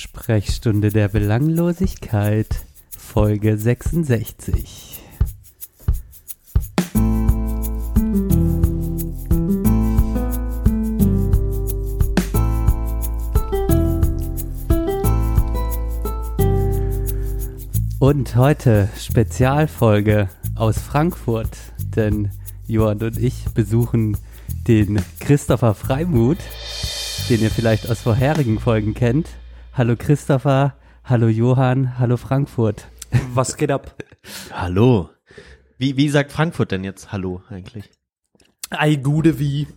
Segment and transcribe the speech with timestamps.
[0.00, 2.46] Sprechstunde der Belanglosigkeit,
[2.96, 5.02] Folge 66.
[17.98, 21.58] Und heute Spezialfolge aus Frankfurt,
[21.94, 22.30] denn
[22.66, 24.16] Johann und ich besuchen
[24.66, 26.38] den Christopher Freimuth,
[27.28, 29.28] den ihr vielleicht aus vorherigen Folgen kennt.
[29.72, 32.88] Hallo Christopher, hallo Johann, hallo Frankfurt.
[33.32, 33.94] Was geht ab?
[34.52, 35.10] Hallo.
[35.78, 37.90] Wie, wie sagt Frankfurt denn jetzt Hallo eigentlich?
[38.70, 39.66] Ei gude wie.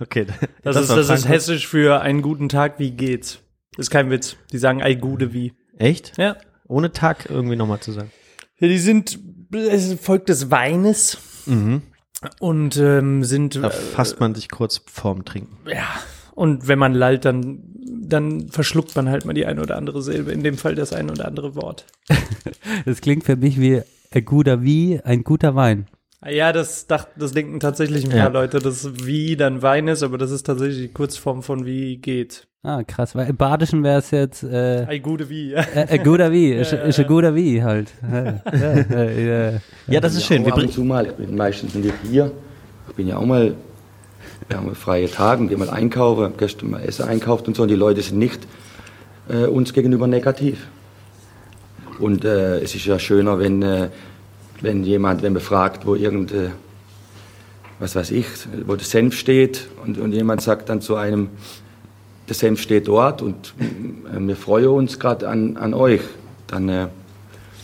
[0.00, 0.26] Okay.
[0.62, 3.38] Das, ist, war das ist hessisch für einen guten Tag, wie geht's?
[3.78, 4.36] Ist kein Witz.
[4.52, 5.54] Die sagen Ei gude wie.
[5.78, 6.16] Echt?
[6.18, 6.36] Ja.
[6.68, 8.10] Ohne Tag irgendwie nochmal zu sagen.
[8.58, 9.18] Ja, Die sind
[9.52, 11.82] es ist Volk des Weines Mhm.
[12.40, 15.56] und ähm, sind Da äh, fasst man sich kurz vorm Trinken.
[15.68, 15.86] ja
[16.36, 17.58] und wenn man lallt, dann
[18.08, 20.30] dann verschluckt man halt mal die eine oder andere Silbe.
[20.30, 21.86] In dem Fall das ein oder andere Wort.
[22.84, 25.86] Das klingt für mich wie ein guter wie ein guter Wein.
[26.20, 28.28] Ah Ja, das, dacht, das denken tatsächlich ein paar Ja.
[28.28, 32.46] Leute, dass wie dann Wein ist, aber das ist tatsächlich die Kurzform von wie geht.
[32.62, 35.52] Ah, krass, weil im Badischen wäre es jetzt äh, Ei gude wie.
[35.54, 37.92] äh, ein guter wie, ist, ein guter wie halt.
[38.12, 40.44] Ja, ja, Ja, das ist schön.
[40.44, 41.06] Wir ab und bringen zu mal.
[41.06, 42.30] Ich bin meistens nicht hier.
[42.88, 43.54] Ich bin ja auch mal,
[44.48, 47.62] wir haben freie Tage und gehe mal einkaufen, hab gestern mal Essen einkauft und so.
[47.62, 48.46] Und die Leute sind nicht
[49.28, 50.68] äh, uns gegenüber negativ.
[51.98, 53.88] Und äh, es ist ja schöner, wenn, äh,
[54.60, 56.50] wenn jemand, wenn man fragt, wo irgend, äh,
[57.78, 58.26] was weiß ich,
[58.66, 61.30] wo der Senf steht und, und jemand sagt dann zu einem,
[62.28, 66.02] der Senf steht dort und äh, wir freuen uns gerade an, an euch,
[66.46, 66.88] dann äh,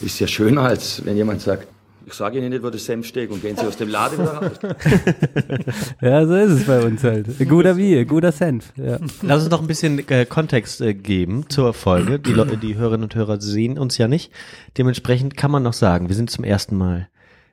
[0.01, 1.69] ist ja schöner, als wenn jemand sagt,
[2.13, 4.35] ich sage Ihnen nicht, wo der Senf steht und gehen Sie aus dem Laden wieder
[4.35, 4.59] raus.
[6.03, 7.41] ja, so ist es bei uns halt.
[7.41, 8.73] Ein guter wie, ein guter Senf.
[8.77, 8.99] Ja.
[9.23, 12.19] Lass uns noch ein bisschen äh, Kontext äh, geben zur Folge.
[12.19, 14.31] Die, Leute, die Hörerinnen und Hörer sehen uns ja nicht.
[14.77, 17.09] Dementsprechend kann man noch sagen, wir sind zum ersten Mal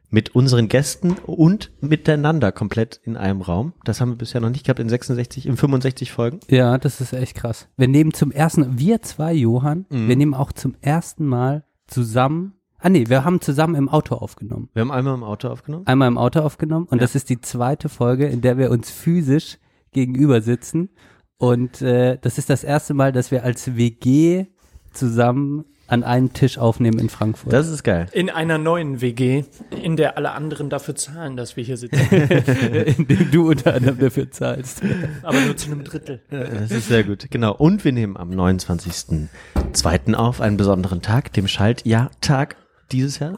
[0.10, 3.74] mit unseren Gästen und miteinander komplett in einem Raum.
[3.86, 6.40] Das haben wir bisher noch nicht gehabt in 66, in 65 Folgen.
[6.50, 7.68] ja, das ist echt krass.
[7.78, 12.90] Wir nehmen zum ersten, wir zwei, Johann, wir nehmen auch zum ersten Mal zusammen, ah
[12.90, 14.70] nee, wir haben zusammen im Auto aufgenommen.
[14.74, 15.86] Wir haben einmal im Auto aufgenommen.
[15.88, 17.02] Einmal im Auto aufgenommen und Ja.
[17.02, 19.58] das ist die zweite Folge, in der wir uns physisch
[19.92, 20.90] gegenüber sitzen.
[21.38, 24.46] Und äh, das ist das erste Mal, dass wir als WG
[24.92, 27.52] zusammen an einem Tisch aufnehmen in Frankfurt.
[27.52, 28.06] Das ist geil.
[28.12, 29.46] In einer neuen WG,
[29.82, 32.00] in der alle anderen dafür zahlen, dass wir hier sitzen.
[32.12, 34.82] in dem du unter anderem dafür zahlst.
[35.24, 36.22] Aber nur zu einem Drittel.
[36.30, 37.56] Das ist sehr gut, genau.
[37.56, 40.14] Und wir nehmen am 29.02.
[40.14, 42.56] auf, einen besonderen Tag, dem Schaltjahrtag
[42.92, 43.38] dieses Jahr.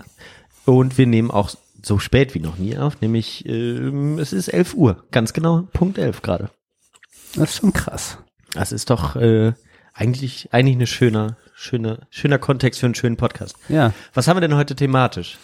[0.65, 1.51] Und wir nehmen auch
[1.83, 5.97] so spät wie noch nie auf, nämlich ähm, es ist 11 Uhr, ganz genau, Punkt
[5.97, 6.49] 11 gerade.
[7.35, 8.17] Das ist schon krass.
[8.53, 9.53] Das ist doch äh,
[9.93, 13.55] eigentlich eigentlich eine schöner schöner schöner Kontext für einen schönen Podcast.
[13.69, 13.93] Ja.
[14.13, 15.37] Was haben wir denn heute thematisch?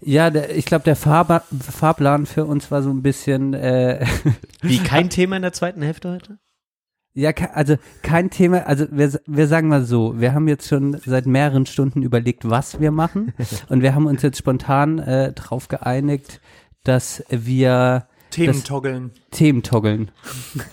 [0.00, 4.04] Ja, der, ich glaube, der Fahrba Fahrplan für uns war so ein bisschen, äh,
[4.60, 6.38] Wie kein Thema in der zweiten Hälfte heute?
[7.16, 11.26] Ja, also kein Thema, also wir, wir sagen mal so, wir haben jetzt schon seit
[11.26, 13.32] mehreren Stunden überlegt, was wir machen
[13.68, 16.40] und wir haben uns jetzt spontan äh, drauf geeinigt,
[16.84, 19.10] dass wir Themen Das- toggeln.
[19.30, 20.10] Themen toggeln.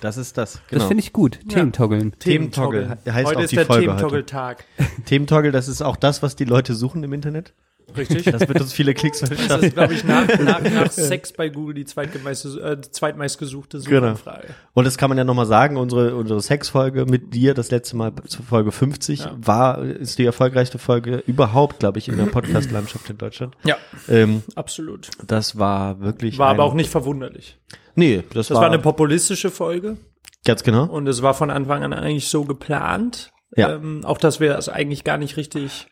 [0.01, 0.61] Das ist das.
[0.69, 0.79] Genau.
[0.79, 2.13] Das finde ich gut, Themen toggeln.
[2.19, 3.95] Thementoggle heißt Heute auch ist die der Folge heute.
[3.97, 4.65] Thementoggle-Tag.
[5.05, 7.53] Thementoggle, das ist auch das, was die Leute suchen im Internet.
[7.97, 8.23] Richtig?
[8.25, 9.63] Das wird uns viele Klicks Das verschaffen.
[9.65, 13.99] ist, glaube ich, nach, nach, nach Sex bei Google die zweitmeiste, äh, zweitmeistgesuchte Genau.
[14.15, 14.47] Suchanfrage.
[14.73, 18.13] Und das kann man ja nochmal sagen, unsere, unsere Sexfolge mit dir, das letzte Mal
[18.27, 19.31] zur Folge 50, Ja.
[19.37, 23.55] war, ist die erfolgreichste Folge überhaupt, glaube ich, in der Podcast-Landschaft in Deutschland.
[23.63, 23.77] Ja,
[24.07, 25.09] Ähm, absolut.
[25.25, 26.37] das war wirklich.
[26.37, 27.57] War ein, aber auch nicht verwunderlich.
[27.95, 29.97] Nee, das, Das war eine populistische Folge
[30.45, 30.85] Ganz genau.
[30.85, 33.31] und es war von Anfang an eigentlich so geplant.
[33.55, 33.75] Ja.
[33.75, 35.85] Ähm, auch, dass wir das eigentlich gar nicht richtig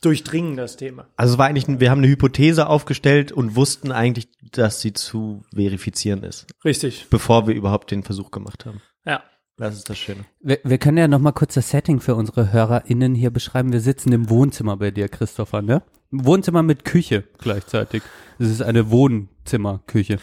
[0.00, 1.06] durchdringen, das Thema.
[1.16, 5.44] Also es war eigentlich, wir haben eine Hypothese aufgestellt und wussten eigentlich, dass sie zu
[5.54, 7.06] verifizieren ist, Richtig.
[7.10, 8.80] bevor wir überhaupt den Versuch gemacht haben.
[9.06, 9.22] Ja.
[9.56, 10.24] Das ist das Schöne.
[10.40, 13.72] Wir, wir können ja noch mal kurz das Setting für unsere HörerInnen hier beschreiben.
[13.72, 15.82] Wir sitzen im Wohnzimmer bei dir, Christopher, ne?
[16.10, 18.02] Wohnzimmer mit Küche gleichzeitig.
[18.40, 20.18] Es ist eine Wohnzimmerküche.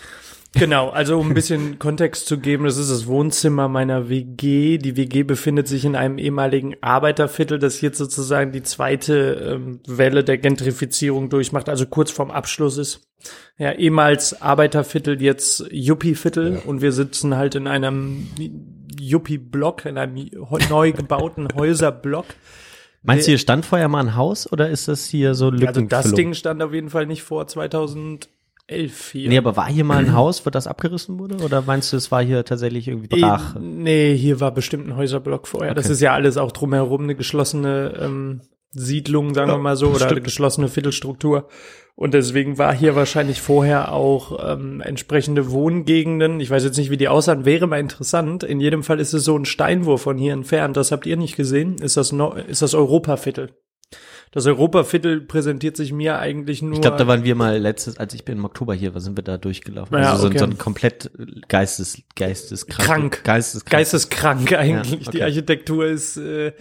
[0.54, 4.78] Genau, also um ein bisschen Kontext zu geben, das ist das Wohnzimmer meiner WG.
[4.80, 10.26] Die WG befindet sich in einem ehemaligen Arbeiterviertel, das jetzt sozusagen die zweite ähm, Welle
[10.26, 13.08] der Gentrifizierung durchmacht, also kurz vorm Abschluss ist.
[13.58, 18.28] Ja, ehemals Arbeiterviertel, jetzt Yuppie-Viertel und wir sitzen halt in einem
[19.00, 20.30] Yuppie-Block, in einem
[20.70, 22.26] neu gebauten Häuserblock.
[23.04, 26.12] Meinst du, hier stand vorher mal ein Haus oder ist das hier so Also das?
[26.14, 28.30] Ding stand auf jeden Fall nicht vor 2008
[28.68, 29.30] elf hier.
[29.30, 31.38] Nee, aber war hier mal ein Haus, wo das abgerissen wurde?
[31.44, 33.56] Oder meinst du, es war hier tatsächlich irgendwie brach?
[33.60, 35.74] Nee, hier war bestimmt ein Häuserblock vorher.
[35.74, 35.94] Das Okay.
[35.94, 38.42] ist ja alles auch drumherum eine geschlossene ähm,
[38.74, 41.48] Siedlung, sagen wir mal so, oder eine geschlossene Viertelstruktur.
[41.96, 46.40] Und deswegen war hier wahrscheinlich vorher auch ähm, entsprechende Wohngegenden.
[46.40, 48.44] Ich weiß jetzt nicht, wie die aussahen, wäre mal interessant.
[48.44, 50.78] In jedem Fall ist es so ein Steinwurf von hier entfernt.
[50.78, 51.76] Das habt ihr nicht gesehen.
[51.80, 53.50] Ist das, no ist das Europaviertel.
[54.34, 56.76] Das Europaviertel präsentiert sich mir eigentlich nur.
[56.76, 59.24] Ich glaube, da waren wir mal letztes, als ich im Oktober hier war, sind wir
[59.24, 59.98] da durchgelaufen.
[59.98, 60.38] Ja, also so, okay.
[60.38, 61.12] so ein komplett
[61.50, 62.88] geistes, geisteskrank.
[62.88, 63.24] Krank.
[63.26, 63.72] Geisteskrank.
[63.72, 65.08] geisteskrank eigentlich.
[65.08, 65.18] okay.
[65.18, 66.54] Die Architektur ist, äh,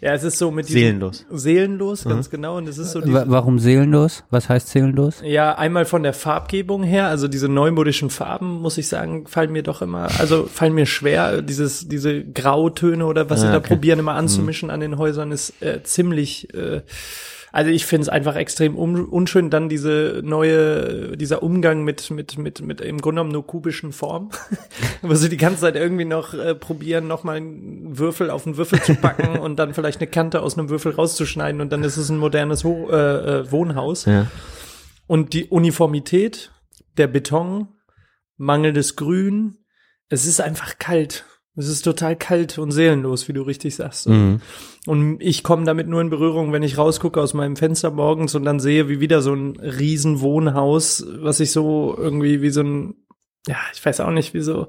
[0.00, 1.26] ja, es ist so mit diesem Seelenlos.
[1.30, 2.56] Seelenlos, ganz genau.
[2.58, 4.24] Und es ist so Warum seelenlos?
[4.30, 5.22] Was heißt seelenlos?
[5.24, 9.62] ja, einmal von der Farbgebung her, also diese neumodischen Farben, muss ich sagen, fallen mir
[9.62, 11.42] doch immer, also fallen mir schwer.
[11.42, 13.68] Dieses, diese Grautöne oder was sie Ah, da okay.
[13.68, 16.82] probieren immer anzumischen an den Häusern ist äh, ziemlich, äh,
[17.56, 19.48] also ich finde es einfach extrem un unschön.
[19.48, 24.28] Dann diese neue, dieser Umgang mit, mit, mit, mit im Grunde genommen nur kubischen Formen,
[25.02, 28.82] wo sie die ganze Zeit irgendwie noch äh, probieren, nochmal einen Würfel auf einen Würfel
[28.82, 32.10] zu packen und dann vielleicht eine Kante aus einem Würfel rauszuschneiden und dann ist es
[32.10, 32.96] ein modernes Ho äh,
[33.38, 34.04] äh, Wohnhaus.
[34.04, 34.26] Ja.
[35.06, 36.52] Und die Uniformität,
[36.98, 37.68] der Beton,
[38.36, 39.64] mangelndes Grün,
[40.10, 41.24] es ist einfach kalt.
[41.56, 44.08] Es ist total kalt und seelenlos, wie du richtig sagst.
[44.08, 44.40] Mhm.
[44.86, 48.44] Und ich komme damit nur in Berührung, wenn ich rausgucke aus meinem Fenster morgens und
[48.44, 52.94] dann sehe, wie wieder so ein riesen Wohnhaus, was sich so irgendwie wie so ein,
[53.46, 54.66] ja, ich weiß auch nicht, wie so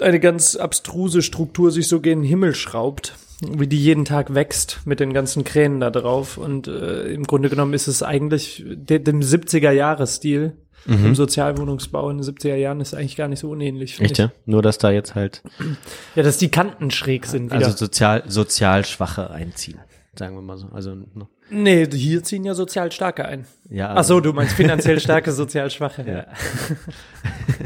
[0.00, 5.00] eine ganz abstruse Struktur sich so gen Himmel schraubt, wie die jeden Tag wächst mit
[5.00, 6.38] den ganzen Kränen da drauf.
[6.38, 10.56] Und äh, im Grunde genommen ist es eigentlich de dem 70er-Jahres-Stil
[10.88, 11.04] Mhm.
[11.06, 14.00] im Sozialwohnungsbau in den 70er Jahren ist eigentlich gar nicht so unähnlich.
[14.00, 14.30] Echt, ja?
[14.44, 15.42] Nur, dass da jetzt halt.
[16.14, 17.66] Ja, dass die Kanten schräg sind wieder.
[17.66, 19.80] also sozial, sozial Schwache einziehen.
[20.16, 20.68] Sagen wir mal so.
[20.72, 21.28] Also, no.
[21.50, 23.46] nee, hier ziehen ja sozial Starke ein.
[23.68, 23.94] ja.
[23.96, 26.04] Ach so, du meinst finanziell starke, sozial schwache.
[26.08, 26.26] Ja.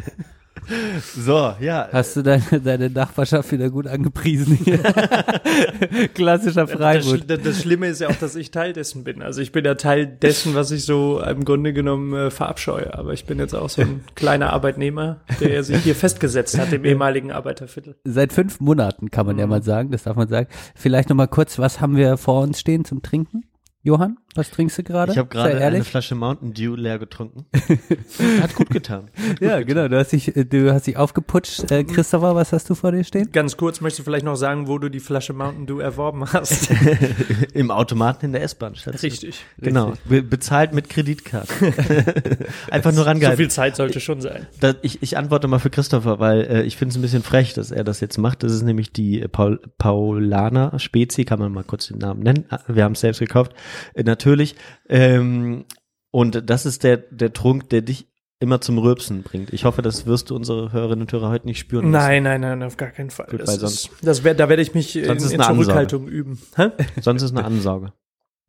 [1.16, 1.88] So, ja.
[1.92, 4.78] Hast du deine, deine Nachbarschaft wieder gut angepriesen hier?
[6.14, 7.20] Klassischer Das, Freiburg.
[7.22, 9.22] Sch- das Schlimme ist ja auch, dass ich Teil dessen bin.
[9.22, 12.94] Also ich bin ja Teil dessen, was ich so im Grunde genommen äh, verabscheue.
[12.94, 16.84] Aber ich bin jetzt auch so ein kleiner Arbeitnehmer, der sich hier festgesetzt hat im
[16.84, 17.96] ehemaligen Arbeiterviertel.
[18.04, 20.48] Seit fünf Monaten kann man ja mal sagen, das darf man sagen.
[20.74, 23.44] Vielleicht noch mal kurz, was haben wir vor uns stehen zum Trinken?
[23.82, 25.12] Johann, was trinkst du gerade?
[25.12, 25.82] Ich habe gerade eine.
[25.84, 27.46] Flasche Mountain Dew leer getrunken.
[28.40, 29.08] Hat gut getan.
[29.40, 29.88] Ja, genau.
[29.88, 31.70] Du hast dich, äh, du hast dich aufgeputscht.
[31.70, 33.30] Äh, Christopher, was hast du vor dir stehen?
[33.32, 36.70] Ganz kurz, möchtest du vielleicht noch sagen, wo du die Flasche Mountain Dew erworben hast?
[37.54, 39.00] Im Automaten in der S-Bahn-Station.
[39.10, 39.44] Richtig.
[39.58, 39.94] Genau.
[40.04, 41.52] Be bezahlt mit Kreditkarte.
[42.70, 43.36] Einfach nur So rangehalten.
[43.38, 44.46] viel Zeit sollte schon sein.
[44.60, 47.54] Da, ich, ich antworte mal für Christopher, weil äh, ich finde es ein bisschen frech,
[47.54, 48.42] dass er das jetzt macht.
[48.42, 52.44] Das ist nämlich die äh, Paul, Paulaner Spezi, kann man mal kurz den Namen nennen.
[52.50, 53.52] Ah, Wir haben es selbst gekauft.
[53.94, 54.54] Äh, natürlich.
[54.88, 55.64] Ähm,
[56.10, 58.06] und das ist der, der Trunk, der dich
[58.40, 59.52] immer zum Rülpsen bringt.
[59.52, 61.90] Ich hoffe, das wirst du unsere Hörerinnen und Hörer heute nicht spüren.
[61.90, 63.26] Nein, nein, nein, auf gar keinen Fall.
[63.30, 65.62] Gut, das weil ist, sonst- das wär, da werde ich mich in, Sonst in Ansage.
[65.62, 66.38] Zurückhaltung üben.
[66.56, 66.70] Hä?
[67.02, 67.92] Sonst ist eine Ansauge.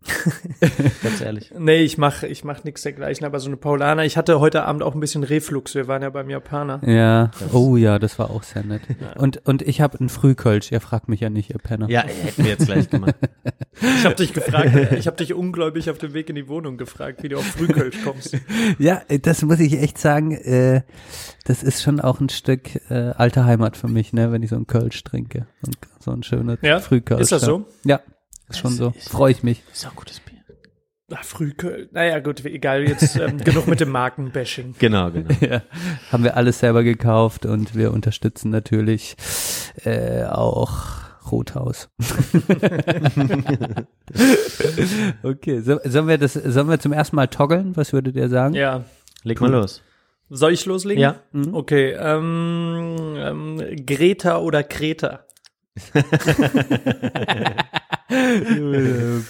[1.03, 1.51] Ganz ehrlich.
[1.57, 4.03] Nee, ich mach, ich mach nichts dergleichen, aber so eine Paulaner.
[4.03, 5.75] Ich hatte heute Abend auch ein bisschen Reflux.
[5.75, 6.81] Wir waren ja beim Japaner.
[6.88, 7.31] Ja.
[7.53, 8.81] Oh ja, das war auch sehr nett.
[9.18, 10.71] Und, und ich habe einen Frühkölsch.
[10.71, 11.88] Ihr fragt mich ja nicht, ihr Penner.
[11.89, 13.15] Ja, hätten wir jetzt gleich gemacht.
[13.81, 17.24] Ich habe dich gefragt, ich habe dich ungläubig auf dem Weg in die Wohnung gefragt,
[17.24, 18.38] wie du auf Frühkölsch kommst.
[18.77, 20.33] Ja, das muss ich echt sagen.
[20.33, 20.81] Äh,
[21.45, 24.56] das ist schon auch ein Stück äh, alte Heimat für mich, ne, wenn ich so
[24.56, 25.48] einen Kölsch trinke.
[25.65, 26.80] Und so ein schöner Ja?
[26.80, 27.22] Frühkölsch.
[27.22, 27.48] Ist das ja.
[27.48, 27.65] so?
[27.84, 28.01] Ja,
[28.51, 28.93] ist schon so.
[29.00, 29.63] Freue ich mich.
[29.74, 30.31] Ist auch gutes Bier.
[31.13, 31.89] Ach, Frühkölsch.
[31.91, 34.75] Naja, gut, egal, jetzt ähm, genug mit dem Markenbashing.
[34.79, 35.29] Genau, genau.
[35.41, 35.62] Ja,
[36.12, 39.15] haben wir alles selber gekauft und wir unterstützen natürlich
[39.84, 41.89] äh, auch Rothaus.
[45.24, 47.75] okay, so, sollen wir das, sollen wir zum ersten Mal toggeln?
[47.75, 48.55] Was würdet ihr sagen?
[48.55, 48.86] Ja.
[49.24, 49.81] Leg mal los.
[50.29, 51.01] Soll ich loslegen?
[51.01, 51.15] Ja.
[51.51, 55.25] Okay, ähm, ähm, Greta oder Kreta?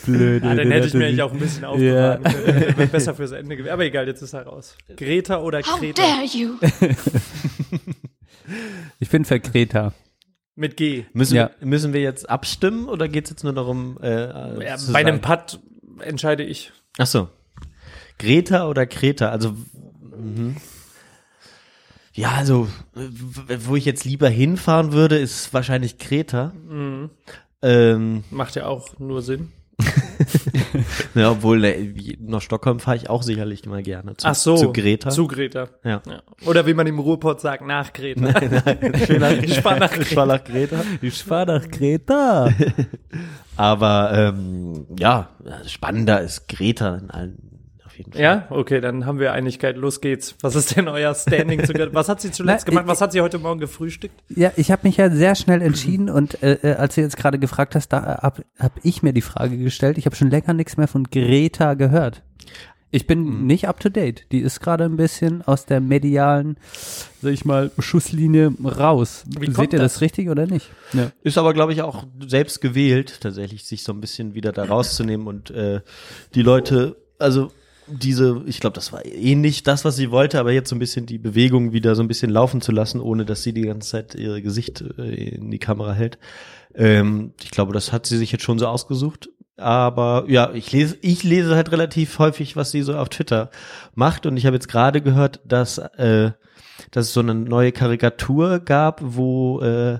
[0.05, 0.43] Blöd.
[0.43, 1.69] Ah, dann hätte ich mir eigentlich auch ein bisschen Ja.
[1.69, 2.77] aufbewahren können.
[2.77, 3.71] Wäre besser fürs Ende gewesen.
[3.73, 4.75] Aber egal, jetzt ist er raus.
[4.95, 6.01] Greta oder How Kreta?
[6.01, 6.55] dare you!
[8.99, 9.93] Ich bin für Greta.
[10.55, 11.05] Mit G.
[11.13, 11.51] Müssen, Ja.
[11.59, 14.99] wir, müssen wir jetzt abstimmen oder geht es jetzt nur darum, äh, Ja, zu bei
[14.99, 15.21] einem?
[15.21, 15.59] Putt
[15.99, 16.71] entscheide ich.
[16.97, 17.29] Ach so.
[18.19, 19.29] Greta oder Kreta?
[19.29, 19.51] Also,
[20.15, 20.57] mhm.
[22.13, 22.67] Ja, also,
[23.65, 26.51] wo ich jetzt lieber hinfahren würde, ist wahrscheinlich Kreta.
[26.69, 27.09] Mhm.
[27.61, 29.51] Ähm, Macht ja auch nur Sinn.
[31.15, 34.15] ja, obwohl, wie- nach Stockholm fahre ich auch sicherlich mal gerne.
[34.17, 34.55] Zu, Ach so.
[34.55, 35.09] Zu Greta.
[35.09, 35.69] Zu Greta.
[35.83, 36.01] ja.
[36.05, 36.21] Ja.
[36.45, 38.27] Oder wie man im Ruhrpott sagt, nach Greta.
[39.41, 40.83] ich fahre nach Ich fahre nach Greta.
[41.01, 42.49] Ich fahr nach Greta.
[43.57, 45.29] Aber, ähm, ja,
[45.67, 47.50] spannender ist Greta in allen,
[48.01, 48.21] jeden Fall.
[48.21, 49.77] Ja, okay, dann haben wir Einigkeit.
[49.77, 50.35] Los geht's.
[50.41, 51.63] Was ist denn euer Standing?
[51.65, 52.87] zu Was hat sie zuletzt Na, gemacht?
[52.87, 54.15] Was hat sie heute Morgen gefrühstückt?
[54.29, 57.39] Ja, ich habe mich ja sehr schnell entschieden und äh, äh, als du jetzt gerade
[57.39, 59.97] gefragt hast, da habe hab ich mir die Frage gestellt.
[59.97, 62.23] Ich habe schon länger nichts mehr von Greta gehört.
[62.93, 63.47] Ich bin Hm.
[63.47, 64.25] nicht up to date.
[64.33, 66.57] Die ist gerade ein bisschen aus der medialen,
[67.21, 69.23] sag ich mal, Schusslinie raus.
[69.39, 69.93] Wie Seht ihr das?
[69.93, 70.01] das?
[70.01, 70.69] richtig oder nicht?
[70.91, 71.09] Ja.
[71.23, 75.27] Ist aber, glaube ich, auch selbst gewählt, tatsächlich sich so ein bisschen wieder da rauszunehmen
[75.27, 75.79] und äh,
[76.35, 77.51] die Leute, also
[77.87, 80.79] diese, ich glaube, das war eh nicht das, was sie wollte, aber jetzt so ein
[80.79, 83.89] bisschen die Bewegung wieder so ein bisschen laufen zu lassen, ohne dass sie die ganze
[83.89, 86.17] Zeit ihr Gesicht äh, in die Kamera hält.
[86.73, 89.29] Ähm, ich glaube, das hat sie sich jetzt schon so ausgesucht.
[89.57, 93.51] Aber ja, ich lese, ich lese halt relativ häufig, was sie so auf Twitter
[93.93, 94.25] macht.
[94.25, 96.31] Und ich habe jetzt gerade gehört, dass, äh,
[96.91, 99.99] dass es so eine neue Karikatur gab, wo äh,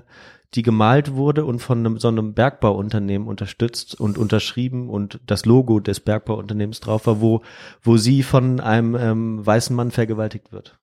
[0.54, 5.80] die gemalt wurde und von einem, so einem Bergbauunternehmen unterstützt und unterschrieben und das Logo
[5.80, 7.42] des Bergbauunternehmens drauf war, wo,
[7.82, 10.78] wo sie von einem ähm, weißen Mann vergewaltigt wird.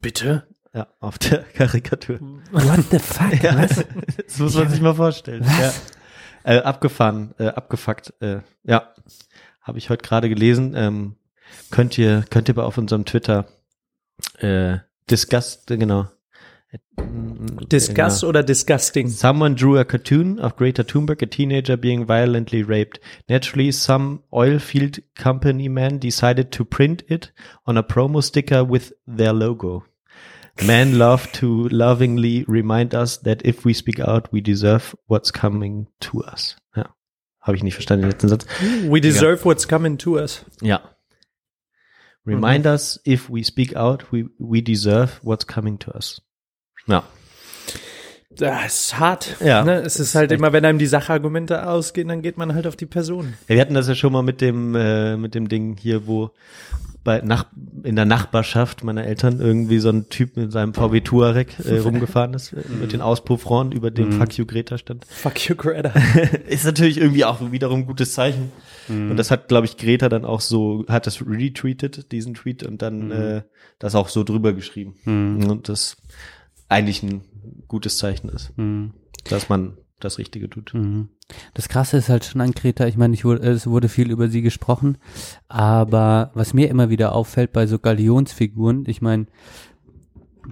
[0.00, 0.46] Bitte?
[0.74, 2.18] Ja, auf der Karikatur.
[2.50, 3.42] What the fuck?
[3.42, 3.84] Ja, Was?
[4.26, 5.44] das muss man sich mal vorstellen.
[5.44, 5.72] Ja.
[6.42, 8.12] Äh, abgefahren, äh, abgefuckt.
[8.20, 8.92] Äh, ja,
[9.62, 10.74] habe ich heute gerade gelesen.
[10.76, 11.16] Ähm,
[11.70, 13.46] könnt ihr könnt ihr bei auf unserem Twitter
[14.38, 14.78] äh,
[15.10, 16.08] disgust genau.
[17.68, 19.08] Disgust oder disgusting?
[19.08, 23.00] Someone drew a cartoon of Greta Thunberg, a teenager being violently raped.
[23.28, 27.32] Naturally, some oil field company man decided to print it
[27.66, 29.84] on a promo sticker with their logo.
[30.66, 35.88] Men love to lovingly remind us that if we speak out, we deserve what's coming
[36.00, 36.56] to us.
[36.76, 36.94] Ja.
[37.40, 38.46] Habe ich nicht verstanden, den letzten Satz.
[38.88, 40.44] We deserve what's coming to us.
[40.62, 40.80] Ja.
[42.24, 46.22] Remind us, if we speak out, we, we deserve what's coming to us.
[46.86, 47.04] Ja.
[48.36, 49.36] Das ist hart.
[49.40, 49.64] Ja.
[49.64, 49.82] Ne?
[49.82, 52.86] Es ist halt immer, wenn einem die Sachargumente ausgehen, dann geht man halt auf die
[52.86, 53.34] Person.
[53.48, 56.30] Ja, wir hatten das ja schon mal mit dem äh, mit dem Ding hier, wo
[57.04, 57.46] bei nach
[57.84, 62.34] in der Nachbarschaft meiner Eltern irgendwie so ein Typ mit seinem VW Touareg äh, rumgefahren
[62.34, 65.04] ist äh, mit den Auspuffrohren über dem Fuck you Greta stand.
[65.08, 65.92] Fuck you, Greta.
[66.48, 68.50] ist natürlich irgendwie auch wiederum ein gutes Zeichen.
[68.86, 72.82] Und das hat, glaube ich, Greta dann auch so, hat das retweetet, diesen Tweet, und
[72.82, 73.42] dann äh,
[73.78, 74.96] das auch so drüber geschrieben.
[75.06, 75.96] Und das
[76.74, 77.22] eigentlich ein
[77.68, 78.52] gutes Zeichen ist,
[79.28, 80.74] dass man das Richtige tut.
[80.74, 81.08] Mhm.
[81.54, 84.28] Das Krasse ist halt schon an Greta, ich meine, ich wurde, es wurde viel über
[84.28, 84.98] sie gesprochen,
[85.48, 89.26] aber was mir immer wieder auffällt bei so Galionsfiguren, ich meine,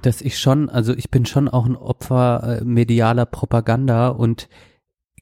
[0.00, 4.48] dass ich schon, also ich bin schon auch ein Opfer äh, medialer Propaganda und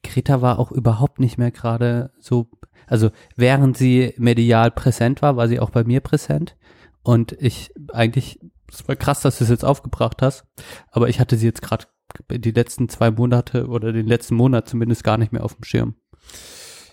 [0.03, 2.47] Greta war auch überhaupt nicht mehr gerade so,
[2.87, 6.55] also während sie medial präsent war, war sie auch bei mir präsent
[7.03, 8.39] und ich eigentlich,
[8.71, 10.45] es war krass, dass du es jetzt aufgebracht hast,
[10.91, 11.85] aber ich hatte sie jetzt gerade
[12.29, 15.95] die letzten zwei Monate oder den letzten Monat zumindest gar nicht mehr auf dem Schirm.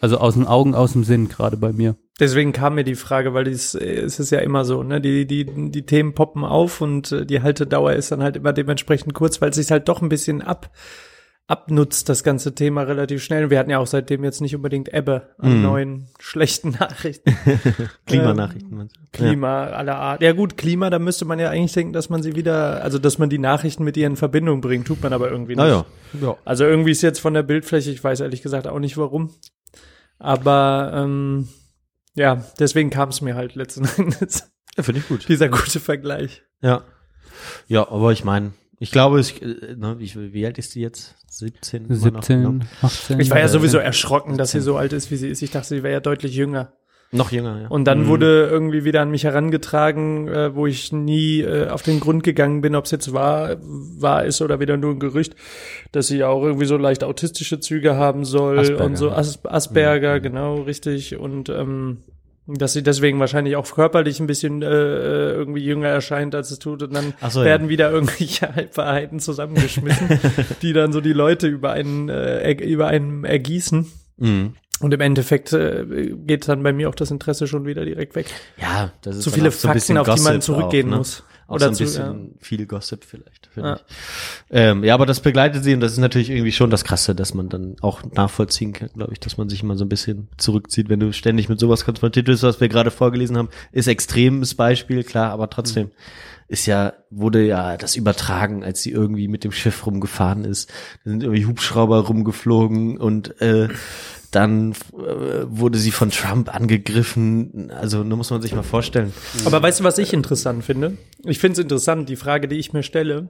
[0.00, 1.96] Also aus den Augen, aus dem Sinn gerade bei mir.
[2.20, 5.00] Deswegen kam mir die Frage, weil dies, es ist ja immer so, ne?
[5.00, 9.14] Die, die, die Themen poppen auf und äh, die Haltedauer ist dann halt immer dementsprechend
[9.14, 10.70] kurz, weil es sich halt doch ein bisschen ab,
[11.48, 13.48] abnutzt, das ganze Thema relativ schnell.
[13.50, 15.62] Wir hatten ja auch seitdem jetzt nicht unbedingt Ebbe an Mhm.
[15.62, 17.34] neuen schlechten Nachrichten.
[18.06, 18.78] Klimanachrichten.
[18.78, 18.86] du?
[19.12, 20.22] Klima aller Art.
[20.22, 23.18] Ja gut, Klima, da müsste man ja eigentlich denken, dass man sie wieder, also dass
[23.18, 25.64] man die Nachrichten mit ihr in Verbindung bringt, tut man aber irgendwie nicht.
[25.64, 25.86] Naja.
[26.20, 26.36] Ja.
[26.44, 29.30] Also irgendwie ist jetzt von der Bildfläche, ich weiß ehrlich gesagt auch nicht warum.
[30.18, 31.48] Aber ähm,
[32.14, 34.50] ja, deswegen kam es mir halt letzten Endes.
[34.76, 35.28] ja Finde ich gut.
[35.28, 36.42] Dieser gute Vergleich.
[36.60, 36.82] Ja.
[37.68, 41.14] Ja, aber ich meine, ich glaube, ich, äh, ne, wie, wie alt ist die jetzt?
[41.30, 41.86] 17?
[41.86, 42.60] immer noch, 17, ne?
[42.82, 43.20] 18.
[43.20, 45.42] Ich war ja Äh, sowieso erschrocken, dass sie so alt ist, wie sie ist.
[45.42, 46.72] Ich dachte, sie wäre ja deutlich jünger.
[47.10, 47.68] Noch jünger, ja.
[47.68, 52.00] Und dann wurde irgendwie wieder an mich herangetragen, äh, wo ich nie äh, auf den
[52.00, 55.34] Grund gegangen bin, ob es jetzt wahr, wahr ist oder wieder nur ein Gerücht,
[55.92, 58.84] dass sie auch irgendwie so leicht autistische Züge haben soll Asperger.
[58.84, 61.16] und so As Asperger, genau, richtig.
[61.16, 61.98] Und ähm,
[62.56, 66.58] dass sie deswegen wahrscheinlich auch körperlich ein bisschen äh, äh, irgendwie jünger erscheint, als es
[66.58, 66.82] tut.
[66.82, 67.46] Und dann so, ja.
[67.46, 70.08] werden wieder irgendwelche Halbwahrheiten zusammengeschmissen,
[70.62, 73.86] die dann so die Leute über einen, äh, er- über einen ergießen.
[74.16, 74.54] Mhm.
[74.80, 78.26] Und im Endeffekt äh, geht dann bei mir auch das Interesse schon wieder direkt weg.
[78.60, 80.96] Ja, das ist Zu viele auch so Fakten, auf die man zurückgehen auch, ne?
[80.98, 81.24] muss.
[81.48, 83.74] Auch Oder so ein zu- bisschen viel Gossip vielleicht, finde Ja.
[83.76, 83.82] ich.
[84.50, 87.32] Ähm, ja, aber das begleitet sie und das ist natürlich irgendwie schon das Krasse, dass
[87.34, 90.88] man dann auch nachvollziehen kann, glaube ich, dass man sich immer so ein bisschen zurückzieht,
[90.90, 95.02] wenn du ständig mit sowas konfrontiert bist, was wir gerade vorgelesen haben, ist extremes Beispiel,
[95.04, 95.90] klar, aber trotzdem Mhm.
[96.48, 100.68] ist ja, wurde ja das übertragen, als sie irgendwie mit dem Schiff rumgefahren ist.
[101.04, 103.68] Da sind irgendwie Hubschrauber rumgeflogen und äh,
[104.30, 107.70] dann äh, wurde sie von Trump angegriffen.
[107.70, 109.12] Also, da muss man sich mal vorstellen.
[109.44, 110.96] Aber weißt du, was ich interessant finde?
[111.24, 113.28] Ich finde es interessant, die Frage, die ich mir stelle,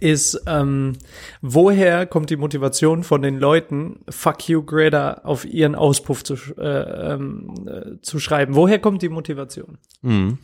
[0.00, 0.92] ist, ähm,
[1.42, 6.56] woher kommt die Motivation von den Leuten, fuck you Greta, auf ihren Auspuff zu, sch-
[6.56, 8.54] äh, ähm, äh, zu schreiben?
[8.54, 9.78] Woher kommt die Motivation?
[10.02, 10.38] Mhm.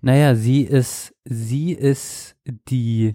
[0.00, 2.34] Naja, sie ist, sie ist
[2.68, 3.14] die,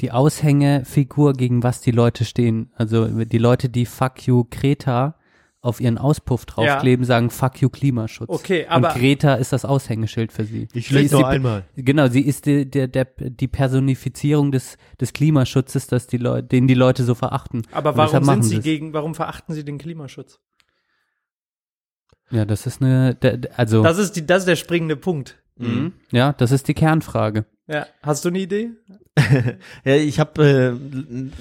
[0.00, 2.70] die Aushängefigur, gegen was die Leute stehen.
[2.76, 5.16] Also die Leute, die Fuck you Greta
[5.60, 8.28] auf ihren Auspuff draufkleben, sagen Fuck you Klimaschutz.
[8.30, 10.68] Okay, aber- Und Greta ist das Aushängeschild für sie.
[10.72, 11.64] Ich lese nur einmal.
[11.74, 16.68] Genau, sie ist die, der, der, die Personifizierung des, des Klimaschutzes, dass die Leute, den
[16.68, 17.62] die Leute so verachten.
[17.72, 18.64] Aber warum sind sie sie's.
[18.64, 20.38] gegen, warum verachten sie den Klimaschutz?
[22.30, 23.16] Ja, das ist eine,
[23.56, 25.42] also, Das ist die, das ist der springende Punkt.
[25.56, 25.94] Mhm.
[26.12, 27.46] ja, das ist die Kernfrage.
[27.68, 28.70] Ja, hast du eine Idee?
[29.84, 30.68] Ja, ich habe äh,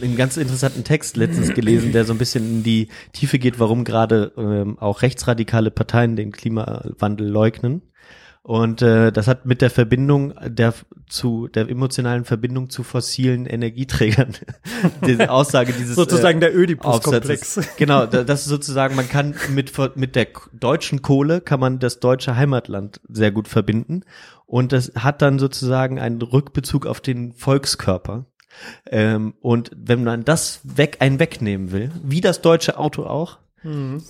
[0.03, 3.83] einen ganz interessanten Text letztens gelesen, der so ein bisschen in die Tiefe geht, warum
[3.83, 7.83] gerade ähm, auch rechtsradikale Parteien den Klimawandel leugnen.
[8.41, 10.73] Und äh, das hat mit der Verbindung der
[11.09, 14.33] zu der emotionalen Verbindung zu fossilen Energieträgern
[15.05, 17.59] diese Aussage dieses Sozusagen äh, der Ödipus-Komplex.
[17.77, 21.99] Genau, da- das ist sozusagen, man kann mit, mit der deutschen Kohle kann man das
[21.99, 24.03] deutsche Heimatland sehr gut verbinden.
[24.47, 28.25] Und das hat dann sozusagen einen Rückbezug auf den Volkskörper.
[28.89, 33.37] Ähm, und wenn man das weg, einen wegnehmen will, wie das deutsche Auto auch,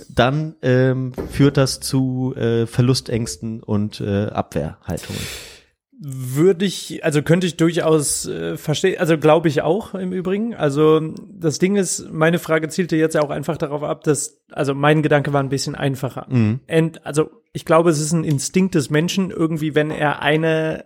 [0.10, 5.22] dann ähm, führt das zu äh, Verlustängsten und äh, Abwehrhaltungen.
[6.00, 10.54] Würde ich, also könnte ich durchaus äh, verstehen, also glaube ich auch im Übrigen.
[10.54, 15.02] Also das Ding ist, meine Frage zielte jetzt auch einfach darauf ab, dass, also mein
[15.02, 16.28] Gedanke war ein bisschen einfacher.
[16.30, 16.60] Mhm.
[16.70, 20.86] Und, also ich glaube, es ist ein Instinkt des Menschen, irgendwie, wenn er eine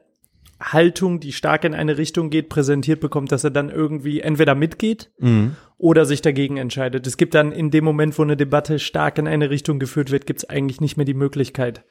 [0.62, 5.12] Haltung, die stark in eine Richtung geht, präsentiert bekommt, dass er dann irgendwie entweder mitgeht
[5.20, 5.56] Mhm.
[5.78, 7.06] oder sich dagegen entscheidet.
[7.06, 10.26] Es gibt dann in dem Moment, wo eine Debatte stark in eine Richtung geführt wird,
[10.26, 11.84] gibt es eigentlich nicht mehr die Möglichkeit,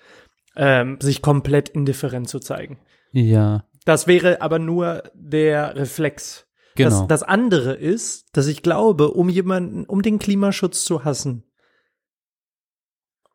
[0.56, 2.78] ähm, sich komplett indifferent zu zeigen.
[3.12, 6.46] Ja, Das wäre aber nur der Reflex.
[6.74, 6.90] genau.
[6.90, 11.44] Das, das andere ist, dass ich glaube, um jemanden, um den Klimaschutz zu hassen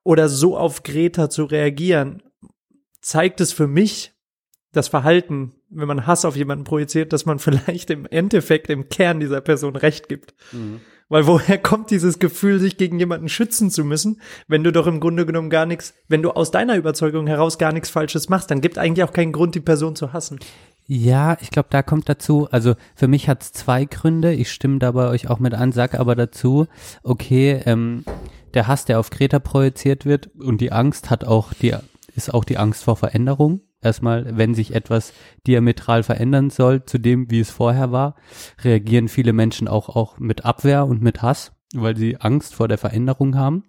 [0.03, 2.21] oder so auf Greta zu reagieren,
[3.01, 4.13] zeigt es für mich
[4.71, 9.19] das Verhalten, wenn man Hass auf jemanden projiziert, dass man vielleicht im Endeffekt im Kern
[9.19, 10.35] dieser Person Recht gibt.
[11.07, 14.99] Weil woher kommt dieses Gefühl, sich gegen jemanden schützen zu müssen, wenn du doch im
[14.99, 18.61] Grunde genommen gar nichts, wenn du aus deiner Überzeugung heraus gar nichts Falsches machst, dann
[18.61, 20.39] gibt eigentlich auch keinen Grund, die Person zu hassen.
[20.87, 24.79] Ja, ich glaube, da kommt dazu, also für mich hat es zwei Gründe, ich stimme
[24.79, 26.67] da bei euch auch mit an, sag aber dazu,
[27.01, 28.03] okay, ähm,
[28.53, 31.75] der Hass, der auf Greta projiziert wird und die Angst hat auch die,
[32.15, 33.61] ist auch die Angst vor Veränderung.
[33.85, 35.13] Erstmal, wenn sich etwas
[35.47, 38.15] diametral verändern soll zu dem, wie es vorher war,
[38.63, 42.77] reagieren viele Menschen auch, auch mit Abwehr und mit Hass, weil sie Angst vor der
[42.79, 43.63] Veränderung haben.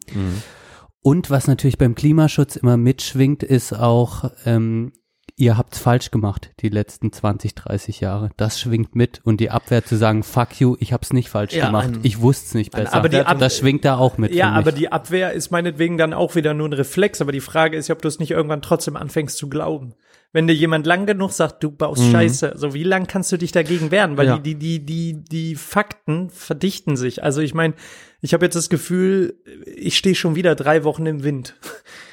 [1.02, 4.92] Und was natürlich beim Klimaschutz immer mitschwingt, ist auch, ähm,
[5.38, 8.30] ihr habt's falsch gemacht die letzten 20, 30 Jahre.
[8.38, 11.66] Das schwingt mit und die Abwehr zu sagen, fuck you, ich hab's nicht falsch Ja,
[11.66, 12.96] gemacht, ein- ich wusste's nicht ein besser.
[12.96, 14.34] Aber die Ab- das schwingt da auch mit.
[14.34, 17.20] Ja, aber die Abwehr ist meinetwegen dann auch wieder nur ein Reflex.
[17.20, 19.94] Aber die Frage ist ja, ob du es nicht irgendwann trotzdem anfängst zu glauben.
[20.32, 23.52] Wenn dir jemand lang genug sagt, du baust Scheiße, so wie lang kannst du dich
[23.52, 24.16] dagegen wehren?
[24.18, 24.38] Weil Ja.
[24.38, 27.22] die, die, die, die, die Fakten verdichten sich.
[27.22, 27.74] Also ich meine,
[28.20, 29.34] ich habe jetzt das Gefühl,
[29.64, 31.54] ich stehe schon wieder drei Wochen im Wind.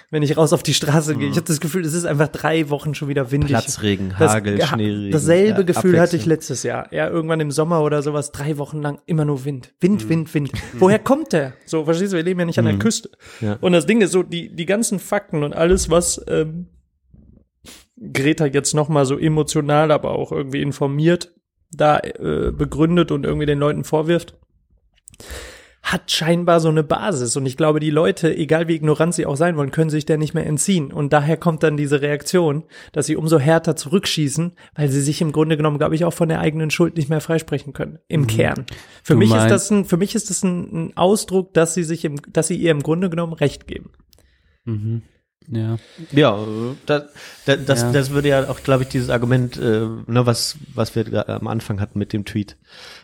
[0.09, 1.27] Wenn ich raus auf die Straße gehe.
[1.27, 3.49] Ich habe das Gefühl, es ist einfach drei Wochen schon wieder windig.
[3.49, 5.11] Platzregen, Das- Hagel, ja, Schneeregen.
[5.11, 6.87] Dasselbe ja, Gefühl hatte ich letztes Jahr.
[6.93, 9.73] Ja, irgendwann im Sommer oder sowas, drei Wochen lang immer nur Wind.
[9.79, 10.53] Wind, Wind, Wind.
[10.53, 10.57] Mhm.
[10.79, 11.53] Woher kommt der?
[11.65, 13.09] So, verstehst du, wir leben ja nicht an der Küste.
[13.41, 13.57] Ja.
[13.59, 16.67] Und das Ding ist so, die, die ganzen Fakten und alles, was ähm,
[17.97, 21.33] Greta jetzt nochmal so emotional, aber auch irgendwie informiert,
[21.71, 24.37] da äh, begründet und irgendwie den Leuten vorwirft,
[25.83, 27.35] hat scheinbar so eine Basis.
[27.35, 30.17] Und ich glaube, die Leute, egal wie ignorant sie auch sein wollen, können sich der
[30.17, 30.93] nicht mehr entziehen.
[30.93, 35.33] Und daher kommt dann diese Reaktion, dass sie umso härter zurückschießen, weil sie sich im
[35.33, 37.99] Grunde genommen, glaube ich, auch von der eigenen Schuld nicht mehr freisprechen können.
[38.07, 38.65] Im Kern.
[39.03, 41.83] Für Du mich ist das ein, für mich ist das ein, ein Ausdruck, dass sie
[41.83, 43.91] sich im, dass sie ihr im Grunde genommen Recht geben.
[44.63, 45.01] Mhm.
[45.49, 45.77] Ja.
[46.11, 46.37] Ja,
[46.85, 47.03] das,
[47.45, 47.91] das, das, Ja.
[47.91, 51.47] das würde ja auch, glaube ich, dieses Argument, äh, ne, was, was wir da am
[51.47, 52.57] Anfang hatten mit dem Tweet,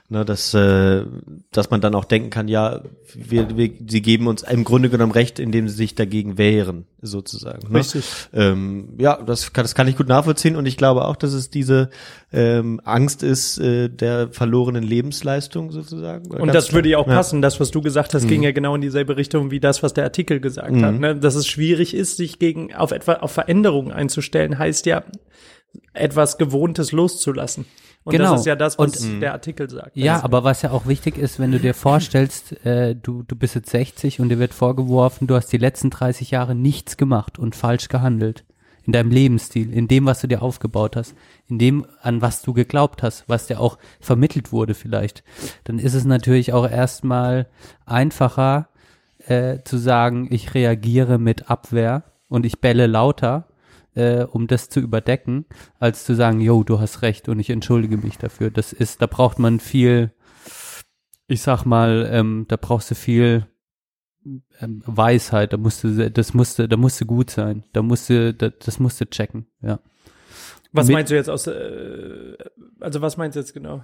[0.09, 1.05] ne, dass, äh,
[1.51, 2.81] dass man dann auch denken kann, ja,
[3.13, 7.71] wir, wir, sie geben uns im Grunde genommen recht, indem sie sich dagegen wehren, sozusagen.
[7.71, 7.79] Ne?
[7.79, 8.05] Richtig.
[8.33, 11.49] Ähm, ja, das kann, das kann ich gut nachvollziehen und ich glaube auch, dass es
[11.49, 11.89] diese
[12.33, 16.29] ähm, Angst ist äh, der verlorenen Lebensleistung sozusagen.
[16.31, 17.15] Und das würde ja auch Ja.
[17.15, 17.41] passen.
[17.41, 20.03] Das, was du gesagt hast, ging ja genau in dieselbe Richtung wie das, was der
[20.03, 20.99] Artikel gesagt hat.
[20.99, 21.15] Ne?
[21.15, 25.03] Dass es schwierig ist, sich gegen auf etwa auf Veränderungen einzustellen, heißt ja
[25.93, 27.65] etwas Gewohntes loszulassen.
[28.05, 28.31] Und Genau.
[28.31, 29.95] das ist ja das, was Und- der Artikel sagt.
[29.95, 33.35] Ja, Also, aber was ja auch wichtig ist, wenn du dir vorstellst, äh, du, du
[33.35, 37.37] bist jetzt 60 und dir wird vorgeworfen, du hast die letzten 30 Jahre nichts gemacht
[37.39, 38.45] und falsch gehandelt.
[38.85, 41.13] in deinem Lebensstil, in dem, was du dir aufgebaut hast,
[41.47, 45.23] in dem, an was du geglaubt hast, was dir auch vermittelt wurde vielleicht,
[45.65, 47.45] dann ist es natürlich auch erstmal
[47.85, 48.69] einfacher
[49.27, 53.45] äh, zu sagen, ich reagiere mit Abwehr und ich bälle lauter,
[53.99, 55.45] äh, um das zu überdecken,
[55.79, 58.49] als zu sagen, yo, du hast recht und ich entschuldige mich dafür.
[58.49, 60.11] Das ist, da braucht man viel,
[61.27, 63.45] ich sag mal, ähm, da brauchst du viel
[64.61, 69.09] ähm, Weisheit, da musste, das musste, da musste gut sein, da musste, das, das musste
[69.09, 69.79] checken, ja.
[70.71, 72.37] Was Mit- meinst du jetzt aus, äh,
[72.79, 73.83] also was meinst du jetzt genau?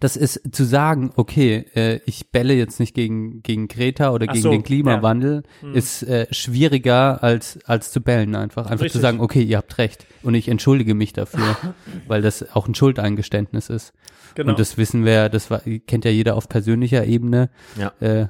[0.00, 4.32] Das ist zu sagen, okay, äh, ich bälle jetzt nicht gegen, gegen Greta oder Ach
[4.32, 5.68] gegen so, den Klimawandel, ja.
[5.68, 5.74] Hm.
[5.74, 8.66] ist äh, schwieriger als, als zu bellen einfach.
[8.66, 9.00] Einfach zu Richtig.
[9.00, 11.56] sagen, okay, ihr habt recht und ich entschuldige mich dafür,
[12.06, 13.92] weil das auch ein Schuldeingeständnis ist.
[14.34, 14.50] Genau.
[14.50, 17.50] Und das wissen wir, das war, kennt ja jeder auf persönlicher Ebene.
[17.76, 17.92] Ja.
[18.00, 18.28] Äh,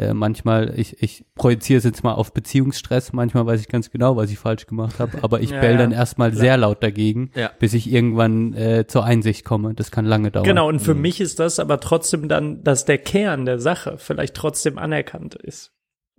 [0.00, 4.16] äh, manchmal, ich, ich projiziere es jetzt mal auf Beziehungsstress, manchmal weiß ich ganz genau,
[4.16, 7.30] was ich falsch gemacht habe, aber ich Ja, bell ja, dann erstmal sehr laut dagegen,
[7.34, 7.50] Ja.
[7.58, 9.74] bis ich irgendwann äh, zur Einsicht komme.
[9.74, 10.44] Das kann lange dauern.
[10.46, 14.34] Genau, und für mich ist das aber trotzdem dann, dass der Kern der Sache vielleicht
[14.34, 15.72] trotzdem anerkannt ist.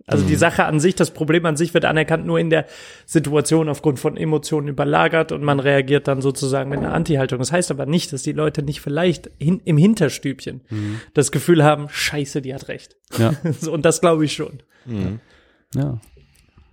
[0.06, 2.66] Also die Sache an sich, das Problem an sich wird anerkannt nur in der
[3.06, 7.38] Situation aufgrund von Emotionen überlagert und man reagiert dann sozusagen mit einer Anti-Haltung.
[7.38, 10.62] Das heißt aber nicht, dass die Leute nicht vielleicht hin, im Hinterstübchen
[11.14, 12.96] das Gefühl haben, scheiße, die hat recht.
[13.18, 13.34] Ja.
[13.60, 14.62] So, und das glaube ich schon.
[15.74, 16.00] Ja.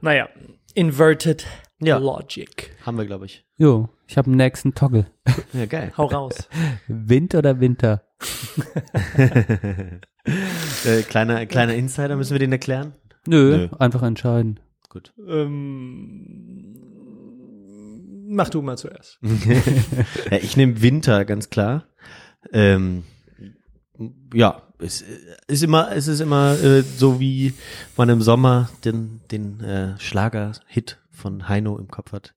[0.02, 0.30] Naja,
[0.74, 1.46] inverted
[1.82, 1.98] Ja.
[1.98, 2.76] logic.
[2.86, 3.46] Haben wir, glaube ich.
[3.58, 5.06] Jo, ich habe einen nächsten Toggle.
[5.54, 5.92] Ja, geil.
[5.98, 6.50] Hau raus.
[6.88, 8.04] Wind oder Winter?
[10.86, 12.94] äh, kleiner, kleiner Insider, müssen wir den erklären?
[13.28, 13.68] Nö, Nö.
[13.78, 14.60] einfach entscheiden.
[14.90, 15.14] Gut.
[15.28, 16.76] ähm,
[18.28, 19.20] mach du mal zuerst.
[20.32, 21.86] ja, ich nehme Winter, ganz klar.
[22.52, 23.04] Ähm,
[24.34, 25.06] ja, es äh,
[25.48, 27.54] ist immer, es ist immer äh, so wie
[27.98, 32.34] man im Sommer den, den äh, Schlager-Hit von Heino im Kopf hat.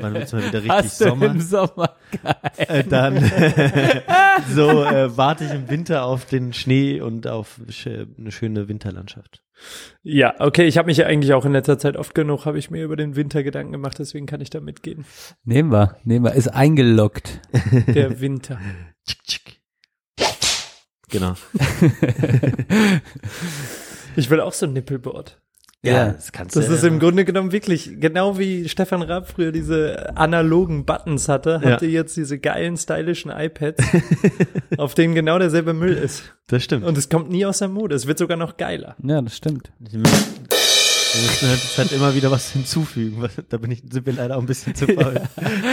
[0.00, 1.40] Man wird's mal wieder richtig Sommer.
[1.40, 1.96] Sommer?
[2.56, 3.18] Äh, dann
[4.54, 9.42] so äh, warte ich im Winter auf den Schnee und auf sch eine schöne Winterlandschaft.
[10.02, 12.70] Ja, okay, ich habe mich ja eigentlich auch in letzter Zeit oft genug, habe ich
[12.70, 15.04] mir über den Winter Gedanken gemacht, deswegen kann ich da mitgehen.
[15.44, 16.32] Nehmen wir, nehmen wir.
[16.32, 17.40] Ist eingeloggt.
[17.86, 18.58] Der Winter.
[21.08, 21.34] Genau.
[24.16, 25.39] Ich will auch so ein Nippelboard.
[25.82, 26.74] Ja, das kannst Das du.
[26.74, 31.70] ist im Grunde genommen wirklich, genau wie Stefan Raab früher diese analogen Buttons hatte, Ja.
[31.72, 33.82] habt ihr jetzt diese geilen, stylischen iPads,
[34.76, 36.34] auf denen genau derselbe Müll ist.
[36.48, 36.84] das stimmt.
[36.84, 37.94] Und es kommt nie aus der Mode.
[37.94, 38.94] Es wird sogar noch geiler.
[39.02, 39.72] Ja, das stimmt.
[41.12, 43.28] Wir müssen halt, halt immer wieder was hinzufügen.
[43.48, 45.20] Da bin ich, sind wir leider auch ein bisschen zu faul.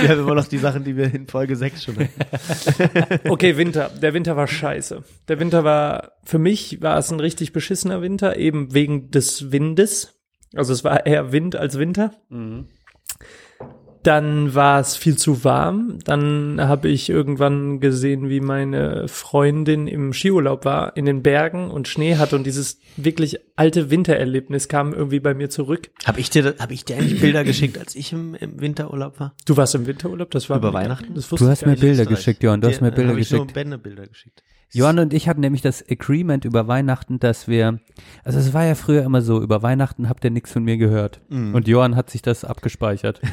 [0.01, 3.19] Wir haben immer noch die Sachen, die wir in Folge 6 schon hatten.
[3.29, 3.89] Okay, Winter.
[4.01, 5.03] Der Winter war scheiße.
[5.27, 10.15] Der Winter war, für mich war es ein richtig beschissener Winter, eben wegen des Windes.
[10.55, 12.11] Also es war eher Wind als Winter.
[14.07, 15.99] Dann war es viel zu warm.
[16.05, 21.89] Dann habe ich irgendwann gesehen, wie meine Freundin im Skiurlaub war in den Bergen und
[21.89, 25.89] Schnee hatte und dieses wirklich alte Wintererlebnis kam irgendwie bei mir zurück.
[26.05, 29.35] Habe ich dir, habe ich dir eigentlich Bilder geschickt, als ich im, im Winterurlaub war?
[29.45, 31.13] Du warst im Winterurlaub, das war Über Weihnachten?
[31.13, 31.75] Du hast mir.
[31.75, 32.61] Bilder geschickt, Johann.
[32.61, 33.55] Du hast mir Bilder hab ich nur geschickt.
[33.55, 34.41] Bände Bilder geschickt.
[34.71, 37.81] Johann und ich hatten nämlich das Agreement über Weihnachten, dass wir,
[38.23, 41.19] also es war ja früher immer so, über Weihnachten habt ihr nichts von mir gehört.
[41.29, 43.19] Und Johann hat sich das abgespeichert.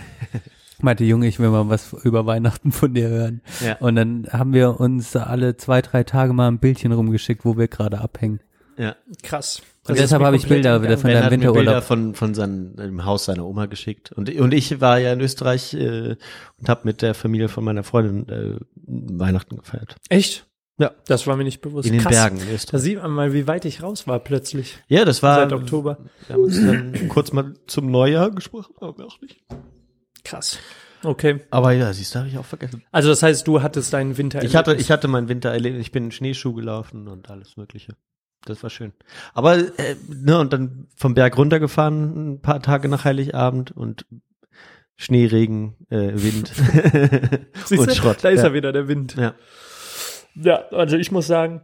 [0.81, 3.41] Meinte, Junge, ich will mal was über Weihnachten von dir hören.
[3.65, 3.77] Ja.
[3.79, 7.69] Und dann haben wir uns alle zwei, drei Tage mal ein Bildchen rumgeschickt, wo wir
[7.69, 8.41] gerade abhängen.
[8.77, 8.97] Ja.
[9.23, 9.61] Krass.
[9.61, 11.65] Und Das ist deshalb mir habe ich Bilder wieder von Ben deinem hat mir Winterurlaub.
[11.65, 14.11] Bilder von, von seinem, im Haus seiner Oma geschickt.
[14.13, 16.17] Und, und ich war ja in Österreich äh,
[16.59, 19.97] und habe mit der Familie von meiner Freundin äh, Weihnachten gefeiert.
[20.09, 20.47] Echt?
[20.79, 20.91] Ja.
[21.07, 21.87] Das war mir nicht bewusst.
[21.87, 22.15] In den Krass.
[22.15, 22.81] Bergen in Da Österreich.
[22.83, 24.79] sieht man mal, wie weit ich raus war plötzlich.
[24.89, 25.99] Ja, das war Seit Oktober.
[26.27, 29.45] Wir haben uns dann kurz mal zum Neujahr gesprochen, aber auch nicht.
[30.25, 30.59] Krass.
[31.03, 31.41] Okay.
[31.51, 32.83] Aber ja, siehst du, habe ich auch vergessen.
[32.91, 34.43] Also das heißt, du hattest deinen Winter.
[34.43, 37.95] Ich hatte, ich hatte meinen Winter erlebt, ich bin in Schneeschuh gelaufen und alles Mögliche.
[38.45, 38.93] Das war schön.
[39.33, 44.07] Aber, äh, ne, und dann vom Berg runtergefahren, ein paar Tage nach Heiligabend und
[44.97, 46.53] Schnee, Regen, äh, Wind
[47.71, 47.95] und?
[47.95, 48.19] Schrott.
[48.23, 48.49] Da ist ja.
[48.49, 49.17] er wieder, der Wind.
[49.17, 49.35] Ja.
[50.37, 51.63] Ja, also ich muss sagen,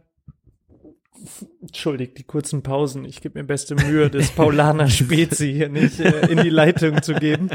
[1.61, 3.05] entschuldigt die kurzen Pausen.
[3.05, 7.13] Ich gebe mir beste Mühe, das Paulaner Spezi hier nicht äh, in die Leitung zu
[7.13, 7.49] geben.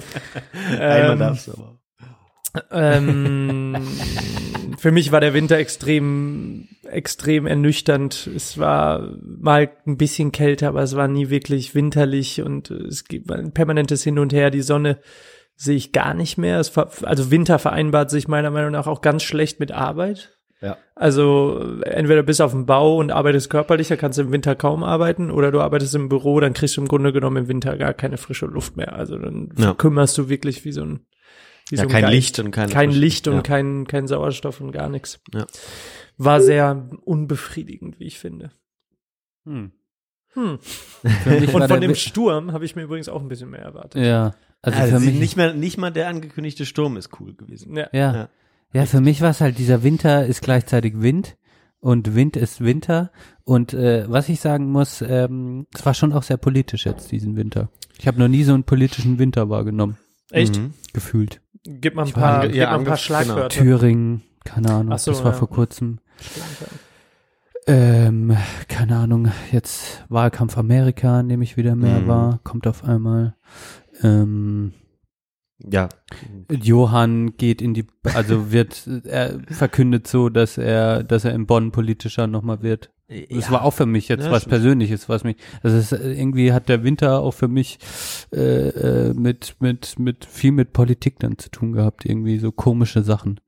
[0.71, 1.81] Einmal Ähm, darfst du aber.
[2.71, 3.77] Ähm,
[4.79, 8.29] für mich war der Winter extrem, extrem ernüchternd.
[8.35, 13.31] Es war mal ein bisschen kälter, aber es war nie wirklich winterlich und es gibt
[13.31, 14.51] ein permanentes Hin und Her.
[14.51, 14.99] Die Sonne
[15.55, 16.63] sehe ich gar nicht mehr.
[16.65, 20.36] Ver also Winter vereinbart sich meiner Meinung nach auch ganz schlecht mit Arbeit.
[20.63, 20.79] Ja.
[20.95, 24.55] Also entweder bist du auf dem Bau und arbeitest körperlich, da kannst du im Winter
[24.55, 27.77] kaum arbeiten, oder du arbeitest im Büro, dann kriegst du im Grunde genommen im Winter
[27.77, 28.95] gar keine frische Luft mehr.
[28.95, 29.75] Also dann Ja.
[29.75, 31.07] kümmerst du wirklich wie so ein
[31.69, 32.15] Wie Ja, so ein kein Geist.
[32.15, 33.43] Licht und keine kein Frisch- Licht und ja.
[33.43, 35.21] kein, kein Sauerstoff und gar nichts.
[35.35, 35.47] Ja.
[36.17, 38.53] War sehr unbefriedigend, wie ich finde.
[39.45, 39.73] Hm.
[40.35, 40.59] Hm.
[41.53, 44.01] Und von dem Sturm habe ich mir übrigens auch ein bisschen mehr erwartet.
[44.03, 47.77] Ja, also, Also für mich nicht mehr, nicht mal der angekündigte Sturm ist cool gewesen.
[47.77, 47.89] Ja.
[47.93, 48.15] Ja.
[48.15, 48.29] Ja.
[48.73, 51.37] Ja, für mich war es halt, dieser Winter ist gleichzeitig Wind
[51.81, 53.11] und Wind ist Winter.
[53.45, 57.37] Und äh, was ich sagen muss, ähm, es war schon auch sehr politisch jetzt diesen
[57.37, 57.71] Winter.
[57.99, 59.97] Ich habe noch nie so einen politischen Winter wahrgenommen,
[60.31, 60.59] Echt?
[60.59, 60.75] Mhm.
[60.93, 61.41] gefühlt.
[61.65, 63.49] Gib mal ein war paar, gib ja, mal ein paar Schlagwörter.
[63.49, 65.39] Thüringen, keine Ahnung, Ach so, das war ja.
[65.39, 65.99] vor kurzem.
[67.69, 68.37] Ähm,
[68.69, 72.07] keine Ahnung, jetzt Wahlkampf Amerika, nehme ich wieder mehr Mhm.
[72.09, 73.35] wahr, kommt auf einmal.
[74.03, 74.73] Ähm,
[75.59, 75.89] Ja.
[76.51, 81.73] Johann geht in die, also wird, er verkündet so, dass er, dass er in Bonn
[81.73, 82.91] politischer nochmal wird.
[83.09, 83.51] Das ja.
[83.53, 84.51] war auch für mich jetzt Ja, was stimmt.
[84.51, 87.79] Persönliches, was mich, also es äh, irgendwie hat der Winter auch für mich
[88.33, 93.05] äh, äh, mit mit mit viel mit Politik dann zu tun gehabt, irgendwie so komische
[93.05, 93.39] Sachen.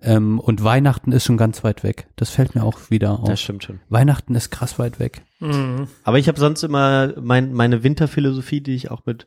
[0.00, 2.08] Ähm, und Weihnachten ist schon ganz weit weg.
[2.16, 3.28] Das fällt mir auch wieder auf.
[3.28, 3.80] Das stimmt schon.
[3.90, 5.22] Weihnachten ist krass weit weg.
[5.40, 5.88] Mhm.
[6.04, 9.26] Aber ich habe sonst immer mein, meine Winterphilosophie, die ich auch mit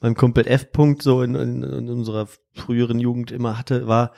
[0.00, 0.68] meinem Kumpel F.
[0.72, 4.12] -Punkt so in, in, in unserer früheren Jugend immer hatte, war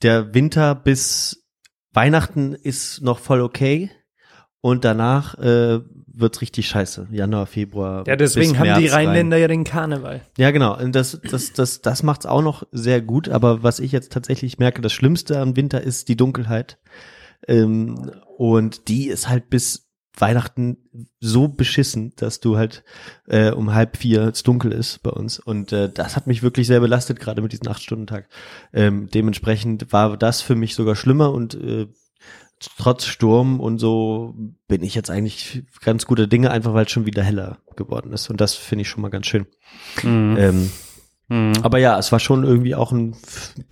[0.00, 1.44] der Winter bis
[1.92, 3.90] Weihnachten ist noch voll okay
[4.62, 7.08] und danach äh, wird's richtig scheiße.
[7.10, 8.04] Januar, Februar.
[8.06, 9.08] Ja, deswegen haben die März rein.
[9.08, 10.22] Rheinländer ja den Karneval.
[10.38, 10.78] Ja, genau.
[10.78, 13.28] Und das, das, das, das macht's auch noch sehr gut.
[13.28, 16.78] Aber was ich jetzt tatsächlich merke, das Schlimmste am Winter ist die Dunkelheit.
[17.48, 20.76] Ähm, und die ist halt bis Weihnachten
[21.20, 22.84] so beschissen, dass du halt
[23.26, 25.40] äh, um halb vier es dunkel ist bei uns.
[25.40, 28.28] Und äh, das hat mich wirklich sehr belastet, gerade mit diesem Acht-Stunden-Tag.
[28.72, 31.88] Ähm, dementsprechend war das für mich sogar schlimmer und äh,
[32.78, 34.34] trotz Sturm und so
[34.68, 38.30] bin ich jetzt eigentlich ganz guter Dinge, einfach weil es schon wieder heller geworden ist.
[38.30, 39.46] Und das finde ich schon mal ganz schön.
[40.02, 40.36] Mhm.
[40.38, 40.70] Ähm,
[41.28, 41.52] Mhm.
[41.62, 43.16] aber ja, es war schon irgendwie auch ein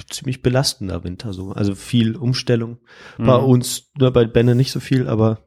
[0.08, 1.50] ziemlich belastender Winter so.
[1.52, 2.78] Also viel Umstellung.
[3.18, 3.44] Bei Mhm.
[3.44, 5.40] uns, ne, bei Benne nicht so viel, aber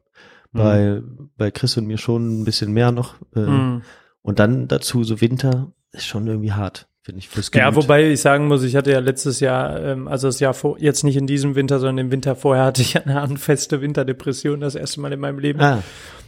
[0.52, 0.58] Mhm.
[0.58, 1.02] bei,
[1.36, 3.14] bei Chris und mir schon ein bisschen mehr noch.
[3.34, 3.82] Äh, Mhm.
[4.22, 7.84] Und dann dazu so Winter ist schon irgendwie hart, finde ich, fürs Ja, Gemüt.
[7.84, 11.04] wobei ich sagen muss, ich hatte ja letztes Jahr, ähm, also das Jahr vor, jetzt
[11.04, 14.74] nicht in diesem Winter, sondern im Winter vorher hatte ich ja eine handfeste Winterdepression, das
[14.74, 15.60] erste Mal in meinem Leben.
[15.60, 15.82] Ah,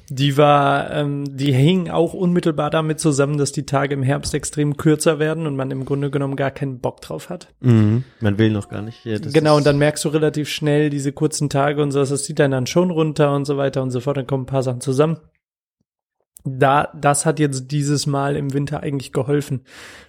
[0.09, 4.77] Die war, ähm, die hing auch unmittelbar damit zusammen, dass die Tage im Herbst extrem
[4.77, 7.49] kürzer werden und man im Grunde genommen gar keinen Bock drauf hat.
[7.61, 8.05] mhm.
[8.21, 9.05] man will noch gar nicht.
[9.05, 12.39] Ja, genau, und dann merkst du relativ schnell diese kurzen Tage und so, das zieht
[12.39, 14.81] dann dann schon runter und so weiter und so fort, dann kommen ein paar Sachen
[14.81, 15.17] zusammen.
[16.47, 19.63] Da, das hat jetzt dieses Mal im Winter eigentlich geholfen,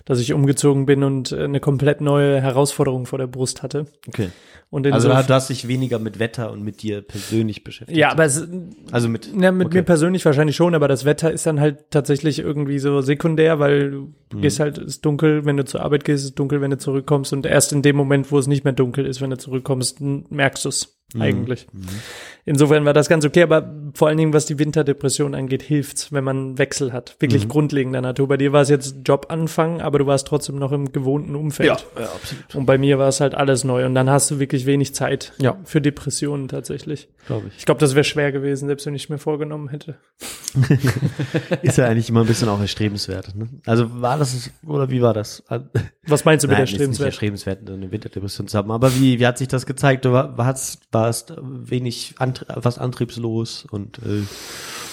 [0.06, 3.88] dass ich umgezogen bin und äh, eine komplett neue Herausforderung vor der Brust hatte.
[4.08, 4.30] Okay.
[4.70, 7.98] Und Also du hast dich weniger mit Wetter und mit dir persönlich beschäftigt.
[7.98, 8.46] ja, aber es,
[8.92, 9.78] also mit ja, mit okay.
[9.78, 13.92] mir persönlich wahrscheinlich schon, aber das Wetter ist dann halt tatsächlich irgendwie so sekundär, weil
[13.92, 14.42] du Mhm.
[14.42, 17.46] gehst halt, ist dunkel, wenn du zur Arbeit gehst, ist dunkel, wenn du zurückkommst und
[17.46, 20.70] erst in dem Moment, wo es nicht mehr dunkel ist, wenn du zurückkommst, merkst du
[20.70, 21.22] es Mhm.
[21.22, 21.68] eigentlich.
[22.44, 26.26] Insofern war das ganz okay, aber vor allen Dingen, was die Winterdepression angeht, hilft's, wenn
[26.26, 27.16] man Wechsel hat.
[27.20, 27.50] Wirklich Mhm.
[27.50, 28.28] grundlegender Natur.
[28.28, 31.68] Bei dir war es jetzt Jobanfang, aber du warst trotzdem noch im gewohnten Umfeld.
[31.70, 32.56] ja, absolut.
[32.56, 35.32] Und bei mir war es halt alles neu und dann hast du wirklich wenig Zeit
[35.38, 35.56] Ja.
[35.64, 37.08] für Depressionen tatsächlich.
[37.26, 37.58] Glaube ich.
[37.60, 39.96] Ich glaube, das wäre schwer gewesen, selbst wenn ich mir vorgenommen hätte.
[41.62, 43.36] Ist ja eigentlich immer ein bisschen auch erstrebenswert.
[43.36, 43.48] Ne?
[43.66, 45.44] Also war das, oder wie war das?
[46.08, 47.08] Was meinst du mit Nein, der ist nicht Strebenswert?
[47.08, 48.72] erstrebenswert, eine Winterdepression zu haben.
[48.72, 50.06] Aber wie, wie hat sich das gezeigt?
[50.06, 54.24] Du war, warst, warst wenig, Antrie was antriebslos und äh,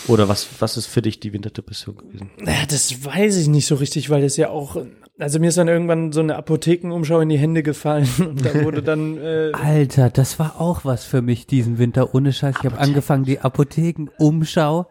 [0.07, 2.31] oder was, was ist für dich die Winterdepression gewesen?
[2.45, 4.77] Ja, das weiß ich nicht so richtig, weil das ja auch,
[5.19, 8.83] also mir ist dann irgendwann so eine Apothekenumschau in die Hände gefallen und da wurde
[8.83, 12.57] dann, äh, Alter, das war auch was für mich diesen Winter, ohne Scheiß.
[12.59, 14.87] Ich habe angefangen, die Apothekenumschau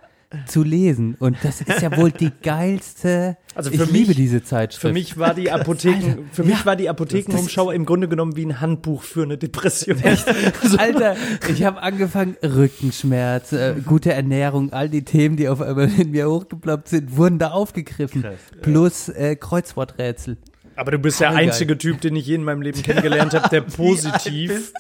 [0.48, 1.16] zu lesen.
[1.20, 3.38] Und das ist ja wohl die geilste.
[3.56, 4.82] Also ich für liebe mich- diese Zeitschrift.
[4.82, 6.66] für mich war die Apotheken, für mich ja.
[6.66, 9.98] war die Apothekenumschau im Grunde genommen wie ein Handbuch für eine Depression.
[10.78, 11.16] Alter,
[11.48, 16.30] ich habe angefangen, Rückenschmerz, äh, gute Ernährung, all die Themen, die auf einmal in mir
[16.30, 18.26] hochgeploppt sind, wurden da aufgegriffen.
[18.62, 20.38] Plus äh, Kreuzworträtsel.
[20.76, 21.48] Aber du bist der Voll geil.
[21.50, 24.74] einzige Typ, den ich je in meinem Leben kennengelernt habe, der positiv,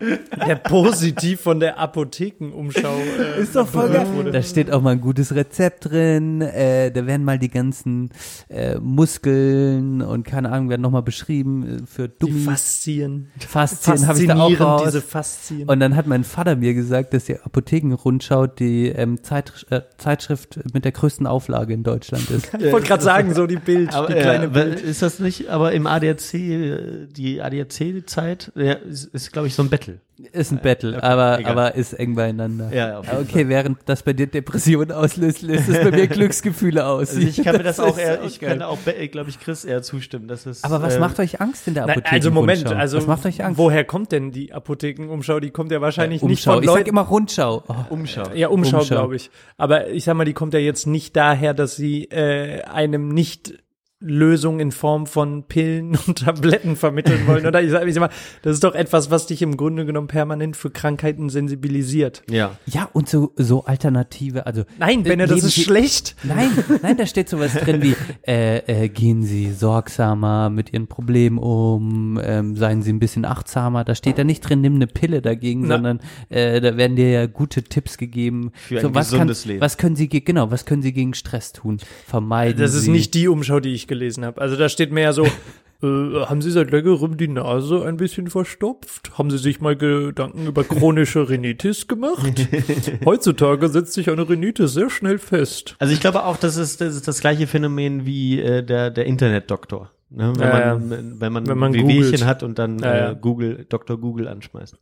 [0.46, 4.06] der positiv von der Apothekenumschau äh, Ist doch voll geil.
[4.14, 4.30] wurde.
[4.32, 6.40] Da steht auch mal ein gutes Rezept drin.
[6.40, 8.10] Äh, da werden mal die ganzen
[8.48, 12.44] äh, Muskeln und keine Ahnung, werden nochmal beschrieben äh, für Die Dummies.
[12.44, 13.28] Faszien.
[13.46, 14.82] Faszien habe ich da auch Faszinierend, raus.
[14.86, 15.68] diese Faszien.
[15.68, 20.58] Und dann hat mein Vater mir gesagt, dass die Apothekenrundschau die ähm, Zeit, äh, Zeitschrift
[20.74, 22.52] mit der größten Auflage in Deutschland ist.
[22.54, 24.80] ich wollte gerade sagen, so die Bild, Aber, die kleine äh, Bild.
[24.96, 29.62] Ist das nicht, aber im ADAC, äh, die ADAC-Zeit, ja, ist, ist glaube ich, so
[29.62, 30.00] ein Battle.
[30.32, 31.52] Ist ein Battle, okay, aber, egal.
[31.52, 32.72] aber ist eng beieinander.
[32.72, 37.10] Ja, jeden okay, während das bei dir Depressionen auslöst, löst es bei mir Glücksgefühle aus.
[37.10, 38.50] Also ich kann mir das auch ist eher, ich geil.
[38.58, 38.78] kann auch,
[39.10, 40.26] glaube ich, Chris eher zustimmen.
[40.26, 42.12] Das ist, Aber was äh, macht euch Angst in der Apotheke?
[42.12, 43.58] also Moment, also was macht euch Angst?
[43.58, 45.38] woher kommt denn die Apothekenumschau?
[45.40, 46.54] Die kommt ja wahrscheinlich nicht Umschau.
[46.54, 46.88] von Ich sag Leuten.
[46.88, 47.64] immer Rundschau.
[47.68, 47.74] Oh.
[47.90, 48.24] Umschau?
[48.34, 48.94] ja, Umschau, Umschau.
[48.94, 49.30] glaube ich.
[49.58, 53.52] Aber ich sag mal, die kommt ja jetzt nicht daher, dass sie äh, einem nicht
[54.00, 57.46] Lösung in Form von Pillen und Tabletten vermitteln wollen.
[57.46, 58.10] Oder ich sag, ich sag mal,
[58.42, 62.22] das ist doch etwas, was dich im Grunde genommen permanent für Krankheiten sensibilisiert.
[62.30, 62.58] Ja.
[62.66, 64.64] Ja, und so, so Alternative, also.
[64.78, 66.14] Nein, Benne, das leben ist Sie- schlecht.
[66.24, 66.50] Nein,
[66.82, 67.94] nein, da steht sowas drin wie,
[68.28, 73.84] äh, äh, gehen Sie sorgsamer mit Ihren Problemen um, ähm, seien Sie ein bisschen achtsamer.
[73.84, 75.76] Da steht da nicht drin, nimm eine Pille dagegen, Na.
[75.76, 78.50] sondern äh, da werden dir ja gute Tipps gegeben.
[78.54, 79.60] Für ein was gesundes kann, Leben.
[79.62, 81.78] Was können Sie, ge- genau, was können Sie gegen Stress tun?
[82.06, 82.90] Vermeiden Das ist Sie.
[82.90, 84.40] nicht die Umschau, die ich gelesen habe.
[84.40, 85.24] Also da steht mehr so,
[85.82, 89.18] äh, haben Sie seit längerem die Nase ein bisschen verstopft?
[89.18, 92.48] Haben Sie sich mal Gedanken über chronische Rhinitis gemacht?
[93.04, 95.76] Heutzutage setzt sich eine Rhinitis sehr schnell fest.
[95.78, 99.06] Also ich glaube auch, das ist das, ist das gleiche Phänomen wie äh, der, der
[99.06, 99.90] Internetdoktor.
[100.10, 100.32] Ne?
[100.36, 103.10] Wenn, Ja, man, wenn man Wenn man Wehwehchen hat und dann Ja, ja.
[103.12, 103.98] äh, Google, Dr.
[103.98, 104.78] Google anschmeißt.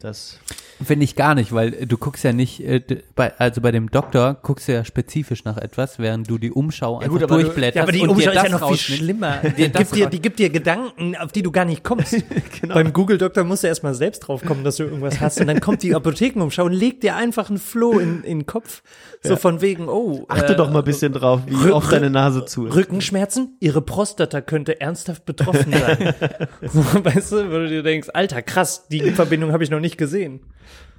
[0.00, 0.40] Das,
[0.84, 2.82] Finde ich gar nicht, weil äh, du guckst ja nicht, äh,
[3.14, 6.98] bei, also bei dem Doktor guckst du ja spezifisch nach etwas, während du die Umschau
[6.98, 9.38] einfach gut, durchblätterst Ja, aber die und Umschau dir ist ja noch viel schlimmer.
[9.56, 12.16] Die gibt, dir, die gibt dir Gedanken, auf die du gar nicht kommst.
[12.60, 12.74] Genau.
[12.74, 15.40] Beim Google-Doktor musst du erstmal selbst drauf kommen, dass du irgendwas hast.
[15.40, 18.82] Und dann kommt die Apothekenumschau und legt dir einfach einen Floh in, in den Kopf.
[19.22, 20.24] So von wegen, oh.
[20.28, 22.74] achte äh, doch mal ein bisschen drauf, wie Rück- oft deine Nase zu ist.
[22.74, 23.56] Rückenschmerzen?
[23.60, 26.14] Ihre Prostata könnte ernsthaft betroffen sein.
[26.60, 30.40] weißt du, wo du dir denkst, Alter, krass, die Verbindung habe ich noch nicht gesehen.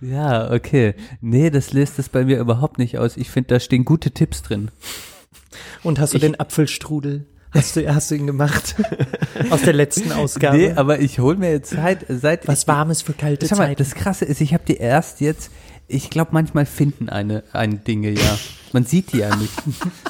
[0.02, 0.96] Ja, okay.
[1.22, 3.18] Nee, das löst es bei mir überhaupt nicht aus.
[3.18, 4.72] Ich finde, da stehen gute Tipps drin.
[5.84, 7.26] Und hast du den Apfelstrudel?
[7.52, 8.76] Hast du, hast du ihn gemacht?
[9.50, 10.58] Aus der letzten Ausgabe?
[10.58, 13.76] Nee, aber ich hole mir jetzt seit, seit Was ich, Warmes für kalte Zeiten.
[13.78, 15.50] das Krasse ist, ich habe die erst jetzt,
[15.88, 18.38] ich glaube, manchmal finden eine, eine Dinge ja.
[18.74, 19.54] Man sieht die ja nicht.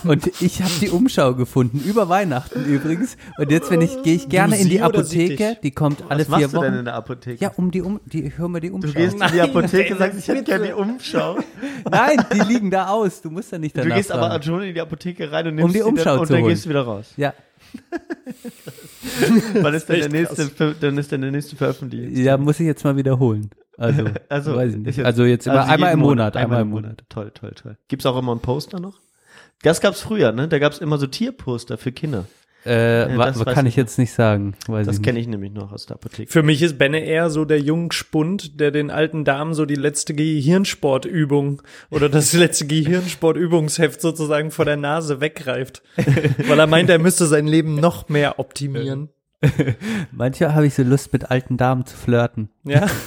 [0.04, 3.16] Und ich habe die Umschau gefunden, über Weihnachten übrigens.
[3.38, 6.46] Und jetzt, wenn ich, gehe ich gerne in die Apotheke, die kommt alle Was machst
[6.50, 6.86] vier du denn in Wochen.
[6.86, 7.44] der Apotheke?
[7.44, 8.88] Ja, um die um, die, höre mir die Umschau.
[8.94, 11.38] Du gehst in die Apotheke und sagst, ich hätte gerne die Umschau.
[11.90, 13.22] Nein, die liegen da aus.
[13.22, 14.44] Du musst da nicht Du danach gehst aber fragen.
[14.44, 16.50] schon in die Apotheke rein und nimmst Um die Umschau dann, und dann holen.
[16.50, 17.14] gehst du wieder raus.
[17.16, 17.34] Ja,
[19.62, 22.16] Wann ist denn der nächste, dann ist denn der nächste Veröffentlichung?
[22.16, 23.50] ja, muss ich jetzt mal wiederholen.
[23.78, 24.98] Also, Also, weiß ich nicht.
[24.98, 27.04] jetzt- also jetzt immer einmal jeden im Monat, einmal im im Monat.
[27.10, 27.78] Toll, toll, toll.
[27.88, 29.00] Gibt's auch immer ein Poster noch?
[29.64, 30.48] Das gab's früher, ne?
[30.48, 32.26] Da gab's immer so Tierposter für Kinder.
[32.66, 34.56] Äh, Ja, das kann ich jetzt nicht sagen.
[34.68, 36.30] Weiß Das ich kenne ich nämlich noch aus der Apotheke.
[36.32, 40.14] Für mich ist Benne eher so der Jungspund, der den alten Damen so die letzte
[40.16, 45.82] Gehirnsportübung oder das letzte Gehirnsportübungsheft sozusagen vor der Nase weggreift.
[46.48, 49.10] Weil er meint, er müsste sein Leben noch mehr optimieren.
[50.12, 52.50] Manchmal habe ich so Lust, mit alten Damen zu flirten.
[52.64, 52.88] Ja.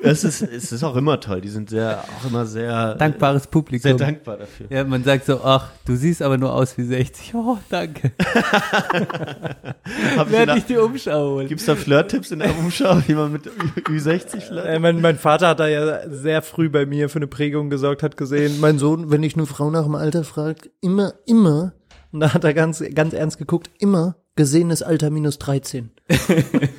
[0.00, 1.40] Es ist, es ist auch immer toll.
[1.40, 3.82] Die sind sehr, auch immer sehr, Dankbares Publikum.
[3.82, 4.66] sehr dankbar dafür.
[4.70, 7.34] Ja, man sagt so, ach, du siehst aber nur aus wie 60.
[7.34, 8.12] Oh, danke.
[10.28, 11.48] Werde ich die Umschau holen.
[11.48, 13.50] Gibt's da Flirt-Tipps in der Umschau, wie man mit Ü-
[13.80, 14.66] Ü60 flirtet?
[14.66, 18.02] Äh, mein, mein Vater hat da ja sehr früh bei mir für eine Prägung gesorgt,
[18.04, 21.72] hat gesehen, mein Sohn, wenn ich eine Frau nach dem Alter fragt, immer, immer,
[22.12, 25.90] und da hat er ganz, ganz ernst geguckt, immer gesehenes Alter minus 13.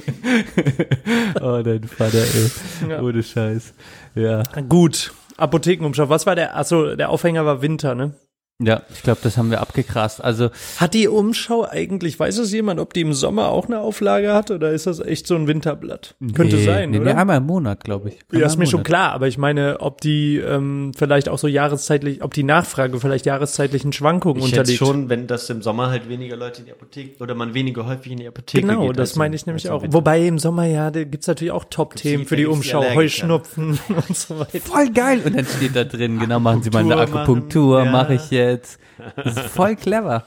[1.41, 2.89] Oh, dein Vater, ey.
[2.89, 3.01] Ja.
[3.01, 3.73] Ohne Scheiß.
[4.15, 4.43] Ja.
[4.67, 5.11] Gut.
[5.37, 6.09] Apothekenumschau.
[6.09, 6.57] Was war der?
[6.57, 8.13] Achso, der Aufhänger war Winter, ne?
[8.61, 10.21] Ja, ich glaube, das haben wir abgegrast.
[10.21, 14.33] Also, Hat die Umschau eigentlich, weiß es jemand, ob die im Sommer auch eine Auflage
[14.33, 16.15] hat oder ist das echt so ein Winterblatt?
[16.35, 17.13] Könnte nee, sein, nee, oder?
[17.13, 18.15] Nee, einmal im Monat, glaube ich.
[18.15, 18.85] ja, Einmal ist im mir schon Monat.
[18.87, 23.25] klar, aber ich meine, ob die ähm, vielleicht auch so jahreszeitlich, ob die Nachfrage vielleicht
[23.25, 24.77] jahreszeitlichen Schwankungen Ich unterliegt.
[24.77, 28.11] schon, wenn das im Sommer halt weniger Leute in die Apotheke oder man weniger häufig
[28.11, 28.99] in die Apotheke Genau, geht.
[28.99, 29.83] das als meine ich nämlich auch.
[29.83, 29.95] Winter.
[29.95, 32.83] Wobei im Sommer ja, da gibt's natürlich auch Top-Themen für die Umschau.
[32.93, 34.59] Heuschnupfen und so weiter.
[34.59, 35.21] Voll geil.
[35.23, 38.19] Und dann steht da drin, genau, machen Sie mal eine Akupunktur mache ja.
[38.19, 38.48] ich jetzt.
[38.57, 40.25] Das ist voll clever.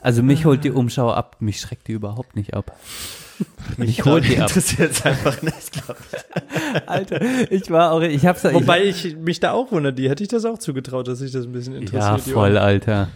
[0.00, 2.76] Also mich holt die Umschau ab, mich schreckt die überhaupt nicht ab.
[3.76, 4.48] Mich holt die ab.
[4.48, 6.88] interessiert es einfach nicht, glaube ich.
[6.88, 10.22] Alter, ich war auch, ich hab's ich, Wobei ich mich da auch wundere, die hätte
[10.22, 12.26] ich das auch zugetraut, dass sich das ein bisschen interessiert.
[12.26, 12.58] Ja, voll.
[12.58, 13.08] Alter.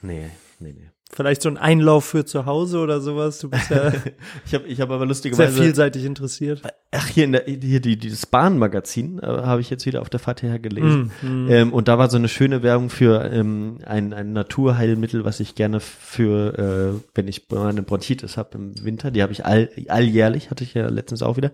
[0.00, 0.90] Nee, nee, nee.
[1.10, 3.38] Vielleicht so ein Einlauf für zu Hause oder sowas.
[3.38, 3.92] Du bist ja
[4.44, 6.62] Ich habe ich hab aber sehr lustigerweise vielseitig interessiert.
[6.90, 10.20] Ach, hier in der, hier die, dieses Bahnmagazin äh, habe ich jetzt wieder auf der
[10.20, 11.10] Fahrt hierher gelesen.
[11.22, 15.40] Mm, Ähm, und da war so eine schöne Werbung für ähm, ein, ein Naturheilmittel, was
[15.40, 19.70] ich gerne für, äh, wenn ich eine Bronchitis habe im Winter, die habe ich all,
[19.88, 21.52] alljährlich, hatte ich ja letztens auch wieder.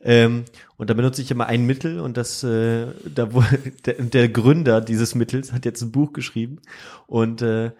[0.00, 0.44] Ähm,
[0.76, 3.28] und da benutze ich immer ein Mittel und das, äh, da
[3.84, 6.60] der, der Gründer dieses Mittels hat jetzt ein Buch geschrieben
[7.06, 7.72] und äh,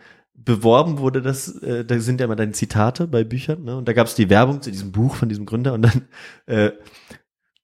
[0.45, 3.77] beworben wurde das, äh, da sind ja immer deine Zitate bei Büchern, ne?
[3.77, 6.09] Und da gab es die Werbung zu diesem Buch von diesem Gründer und dann
[6.47, 6.73] äh,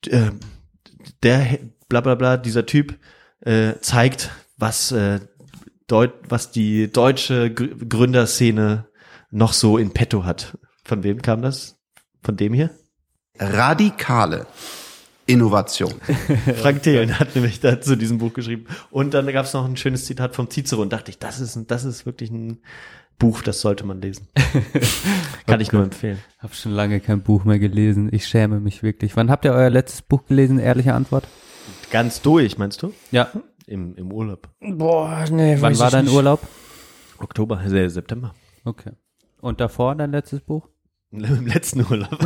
[0.07, 0.31] äh,
[1.23, 1.59] der
[1.89, 2.99] bla bla bla, dieser Typ
[3.41, 5.21] äh, zeigt, was äh,
[5.87, 8.89] Deut was die deutsche Gr- Gründerszene
[9.31, 10.59] noch so in petto hat.
[10.85, 11.81] Von wem kam das?
[12.23, 12.71] Von dem hier?
[13.39, 14.47] Radikale
[15.29, 15.93] Innovation.
[16.57, 18.67] Frank Thelen hat nämlich dazu diesem Buch geschrieben.
[18.91, 21.55] Und dann gab es noch ein schönes Zitat vom Cicero und dachte ich, das ist,
[21.55, 22.61] ein, das ist wirklich ein
[23.19, 24.29] Buch, das sollte man lesen.
[25.47, 26.19] Kann ich nur empfehlen.
[26.39, 28.09] Hab schon lange kein Buch mehr gelesen.
[28.11, 29.17] Ich schäme mich wirklich.
[29.17, 30.59] Wann habt ihr euer letztes Buch gelesen?
[30.59, 31.29] Ehrliche Antwort?
[31.91, 32.95] Ganz durch, meinst du?
[33.11, 33.29] Ja.
[33.67, 34.49] Im, im Urlaub.
[34.61, 36.15] Boah, nee, Wann weiß war ich dein nicht.
[36.15, 36.41] Urlaub?
[37.19, 38.35] Oktober, äh, September.
[38.65, 38.93] Okay.
[39.43, 40.69] Und davor dein letztes Buch?
[41.11, 42.11] Im letzten Urlaub.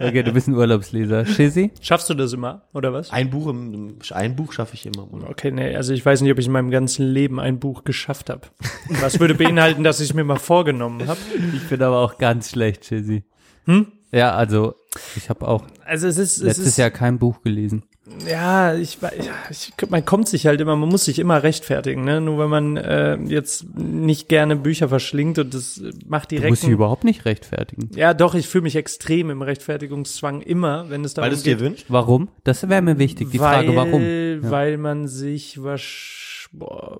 [0.00, 1.26] Okay, du bist ein Urlaubsleser.
[1.26, 1.72] Shizzy?
[1.80, 3.10] Schaffst du das immer, oder was?
[3.10, 5.30] Ein Buch im, ein Buch schaffe ich immer im Urlaub.
[5.30, 8.30] Okay, nee, also ich weiß nicht, ob ich in meinem ganzen Leben ein Buch geschafft
[8.30, 8.42] habe.
[9.00, 11.18] Was würde beinhalten, dass ich es mir mal vorgenommen habe?
[11.54, 13.24] Ich bin aber auch ganz schlecht, Shizzy.
[13.64, 13.88] Hm?
[14.12, 14.74] Ja, also
[15.16, 17.84] ich habe auch Also es ist, es letztes ist Jahr kein Buch gelesen.
[18.28, 18.98] Ja, ich,
[19.50, 22.20] ich, man kommt sich halt immer, man muss sich immer rechtfertigen, ne?
[22.20, 26.50] Nur wenn man äh, jetzt nicht gerne Bücher verschlingt und das macht Du direkt.
[26.50, 27.90] musst dich überhaupt nicht rechtfertigen.
[27.94, 31.42] ja, doch, ich fühle mich extrem im Rechtfertigungszwang immer, wenn es darum Weil du es
[31.42, 31.64] dir geht.
[31.64, 31.86] wünscht?
[31.88, 32.28] Warum?
[32.44, 34.02] Das wäre mir wichtig, die weil, Frage, warum.
[34.02, 34.50] Ja.
[34.50, 36.48] Weil man sich was.
[36.52, 36.98] Boah.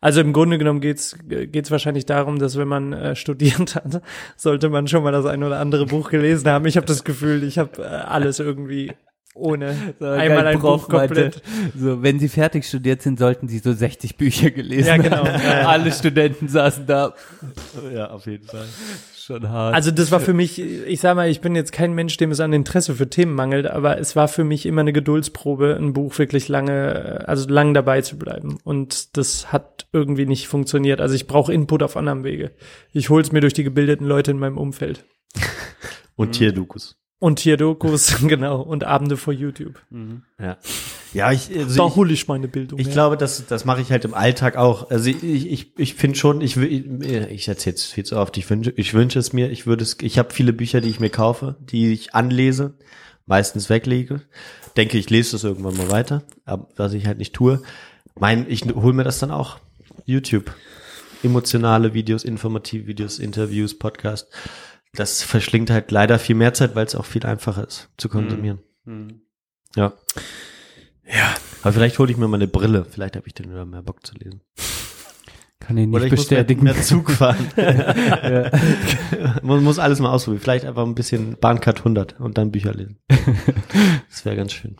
[0.00, 4.02] Also im Grunde genommen geht's geht's wahrscheinlich darum, dass wenn man äh, studiert hat,
[4.36, 6.66] sollte man schon mal das ein oder andere Buch gelesen haben.
[6.66, 8.90] Ich habe das Gefühl, ich habe äh, alles irgendwie
[9.34, 11.42] ohne einmal ein Buch komplett.
[11.76, 15.16] so, wenn sie fertig studiert sind, sollten sie so 60 Bücher gelesen Ja, genau.
[15.18, 15.26] haben.
[15.42, 15.68] Ja, ja.
[15.68, 17.14] Alle Studenten saßen da.
[17.94, 18.66] Ja, auf jeden Fall.
[19.14, 19.74] Schon hart.
[19.74, 22.40] Also das war für mich, ich sag mal, ich bin jetzt kein Mensch, dem es
[22.40, 26.18] an Interesse für Themen mangelt, aber es war für mich immer eine Geduldsprobe, ein Buch
[26.18, 28.58] wirklich lange, also lang dabei zu bleiben.
[28.64, 31.00] Und das hat irgendwie nicht funktioniert.
[31.00, 32.50] Also ich brauche Input auf anderem Wege.
[32.92, 35.04] Ich hol's mir durch die gebildeten Leute in meinem Umfeld.
[36.16, 36.96] Und Tierdokus.
[37.20, 39.80] Und Tierdokus, genau, und Abende vor YouTube.
[40.40, 40.56] Ja.
[41.12, 42.92] Ja, ich, also Da ich, hole ich meine Bildung Ich her.
[42.94, 44.90] glaube, das, das mache ich halt im Alltag auch.
[44.90, 48.48] Also ich, ich, ich finde schon, ich, will- ich erzähle es viel zu oft, ich
[48.48, 51.10] wünsche, ich wünsche es mir, ich würde es, ich habe viele Bücher, die ich mir
[51.10, 52.74] kaufe, die ich anlese,
[53.26, 54.22] meistens weglege.
[54.78, 57.60] Denke, ich lese das irgendwann mal weiter, aber was ich halt nicht tue.
[58.18, 59.58] Mein, ich hole mir das dann auch.
[60.06, 60.54] YouTube.
[61.22, 64.28] Emotionale Videos, informative Videos, Interviews, Podcast.
[64.92, 68.58] Das verschlingt halt leider viel mehr Zeit, weil es auch viel einfacher ist zu konsumieren.
[69.76, 69.92] Ja.
[71.06, 71.34] Ja.
[71.62, 72.84] Aber vielleicht hole ich mir mal eine Brille.
[72.84, 74.40] Vielleicht habe ich dann wieder mehr Bock zu lesen.
[75.60, 76.64] Kann ich nicht Oder ich bestätigen.
[76.64, 77.50] muss mehr, mehr Zug fahren.
[79.42, 80.42] man muss alles mal ausprobieren.
[80.42, 82.98] Vielleicht einfach ein bisschen Bahncard 100 und dann Bücher lesen.
[84.08, 84.76] Das wäre ganz schön.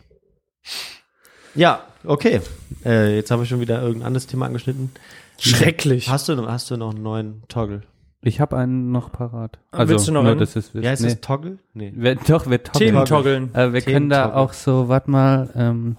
[1.55, 2.41] Ja, okay.
[2.85, 4.91] Äh, jetzt haben wir schon wieder irgendein anderes Thema angeschnitten.
[5.39, 6.09] Schrecklich.
[6.09, 7.83] Hast du, hast du noch einen neuen Toggle?
[8.23, 9.59] Ich habe einen noch parat.
[9.73, 10.41] Ah, willst du noch nur, einen?
[10.41, 10.85] dass es wisst.
[10.85, 11.09] Ja, ist nee.
[11.09, 11.59] das Toggle?
[11.73, 11.93] Nee.
[11.97, 12.93] Wir, doch, wir toggeln.
[12.93, 13.55] Themen toggeln.
[13.55, 14.43] Äh, wir können da Thementoggle.
[14.43, 15.97] auch so, warte mal, ähm,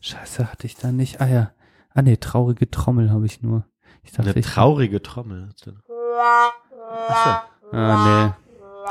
[0.00, 1.20] scheiße, hatte ich da nicht.
[1.20, 1.50] Ah ja.
[1.92, 3.64] Ah nee, traurige Trommel habe ich nur.
[4.02, 5.48] Ich dachte, Eine ich, traurige Trommel.
[5.48, 5.72] hast du.
[7.72, 8.32] Ah nee.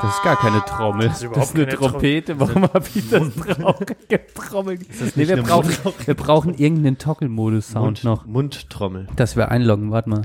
[0.01, 1.07] Das ist gar keine Trommel.
[1.07, 2.39] Das ist ist, überhaupt eine keine Trompete.
[2.39, 3.95] Warum habe ich das traurige
[4.43, 4.79] Trommel?
[5.15, 5.71] Nee, wir brauchen,
[6.05, 8.25] wir brauchen irgendeinen Toggle-Modus-Sound Mund, noch.
[8.25, 9.07] Mundtrommel.
[9.15, 10.21] Dass wir einloggen, warte mal.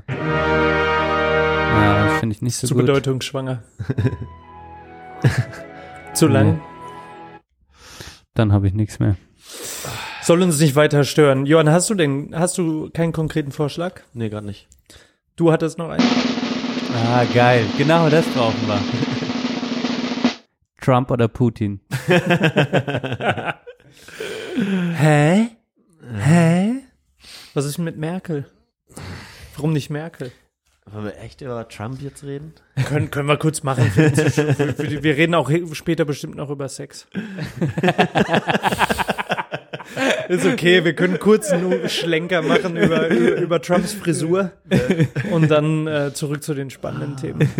[1.74, 2.86] Ja, das finde ich nicht so Zu gut.
[2.86, 3.62] bedeutungsschwanger.
[6.14, 6.60] Zu lang.
[8.34, 9.16] Dann habe ich nichts mehr.
[10.22, 11.46] Soll uns nicht weiter stören.
[11.46, 14.00] Johann, hast du denn, hast du keinen konkreten Vorschlag?
[14.12, 14.68] Nee, gerade nicht.
[15.36, 16.04] Du hattest noch einen?
[16.94, 17.66] Ah, geil.
[17.76, 18.80] Genau das brauchen wir.
[20.80, 21.80] Trump oder Putin?
[24.96, 25.48] Hä?
[26.18, 26.72] Hä?
[27.54, 28.46] Was ist mit Merkel?
[29.56, 30.30] Warum nicht Merkel?
[30.94, 32.52] Wollen wir echt über Trump jetzt reden?
[32.86, 33.84] Können, können wir kurz machen.
[33.96, 37.08] Wir reden auch später bestimmt noch über Sex.
[40.28, 44.52] Ist okay, wir können kurz einen Schlenker machen über, über, über Trumps Frisur
[45.32, 47.50] und dann äh, zurück zu den spannenden Themen.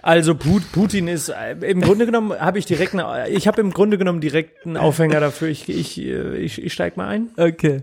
[0.00, 3.72] Also Put, Putin ist äh, im Grunde genommen habe ich direkt eine, ich habe im
[3.72, 5.48] Grunde genommen direkt einen Aufhänger dafür.
[5.48, 7.30] Ich ich äh, ich, ich steig mal ein.
[7.36, 7.82] Okay.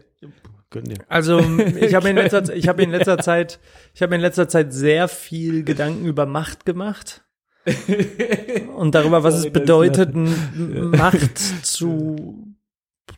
[0.75, 0.97] Gönn dir.
[1.07, 1.39] Also
[1.79, 3.59] ich habe in letzter ich habe in letzter Zeit
[3.93, 7.23] ich habe in letzter Zeit sehr viel Gedanken über Macht gemacht
[8.77, 12.45] und darüber, was es bedeutet, n- Macht zu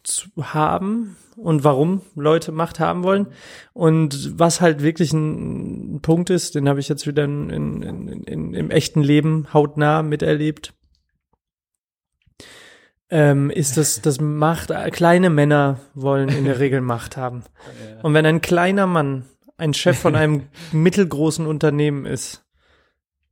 [0.03, 3.27] zu haben und warum Leute Macht haben wollen
[3.73, 8.53] und was halt wirklich ein, Punkt ist, den habe ich jetzt wieder in, in, in,
[8.53, 10.73] im echten Leben hautnah miterlebt.
[13.09, 17.43] Ähm, ist das, das Macht, äh, kleine Männer wollen in der Regel Macht haben.
[18.03, 19.23] Und wenn ein kleiner Mann
[19.57, 20.43] ein Chef von einem
[20.73, 22.43] mittelgroßen Unternehmen ist,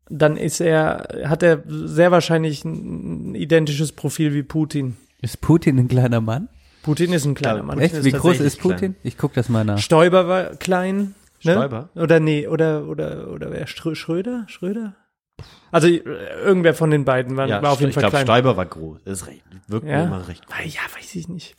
[0.09, 4.97] dann ist er, hat er sehr wahrscheinlich ein identisches Profil wie Putin.
[5.21, 6.47] Ist Putin ein kleiner Mann?
[6.83, 7.79] Putin ist ein kleiner Ja, Mann.
[7.79, 8.03] Echt?
[8.03, 8.77] Wie groß ist Putin?
[8.77, 8.95] klein.
[9.03, 9.79] Ich guck das mal nach.
[9.79, 11.15] Stoiber war klein.
[11.43, 11.53] Ne?
[11.53, 11.89] Stoiber?
[11.95, 13.65] Oder nee, oder, oder, oder wer?
[13.67, 14.45] Schrö Schröder?
[14.47, 14.95] Schröder?
[15.71, 18.25] Also äh, irgendwer von den beiden war, war auf jeden ich Fall glaube, klein.
[18.25, 18.99] Stoiber war groß.
[19.03, 19.97] Das ist recht, wirkt Ja?
[19.99, 20.43] mir immer recht.
[20.49, 21.55] Ah, Ja, weiß ich nicht.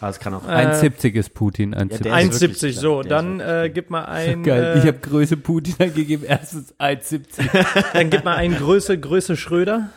[0.00, 0.48] Aber es kann auch.
[0.48, 1.74] Äh, 1,70 ist Putin.
[1.76, 2.02] 1,70.
[2.02, 3.02] der ist 1,70, wirklich so.
[3.04, 4.74] Dann äh, gib mal ein, Geil.
[4.74, 6.24] äh, ich habe Größe Putin angegeben.
[6.26, 7.66] Erstens 1,70.
[7.92, 9.90] dann gib mal ein Größe, Größe Schröder.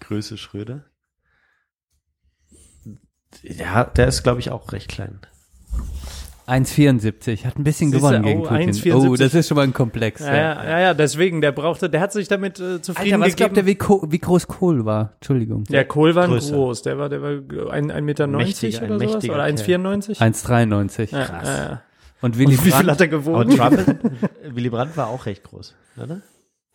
[0.00, 0.84] Größe Schröder.
[3.42, 5.20] Ja, der ist, glaube ich, auch recht klein.
[6.46, 7.44] 1,74.
[7.44, 8.70] Hat ein bisschen Siehste, gewonnen gegen oh, Putin.
[8.70, 9.08] 1,74.
[9.08, 10.20] Oh, das ist schon mal ein Komplex.
[10.20, 13.36] Ja, ja, ja, ja, deswegen, der brauchte, der hat sich damit äh, zufrieden Alter, was
[13.36, 13.66] glaubt ihr, gegeben.
[13.66, 15.12] wie, Ko wie groß Kohl war?
[15.14, 15.64] Entschuldigung.
[15.64, 16.54] Der Kohl war Größer.
[16.54, 19.80] groß, der war, der war ein, ein Meter Mächtiger, ein oder sowas, mächtiger oder Kerl.
[19.80, 20.18] 1,94?
[20.18, 21.12] 1,93.
[21.16, 21.48] Ja, Krass.
[21.48, 21.82] ja, ja.
[22.20, 22.90] Und Willy Und wie viel Brandt?
[22.90, 23.56] hat er Aber gewogen?
[23.56, 24.04] Trump,
[24.54, 26.20] Willy Brandt war auch recht groß, oder?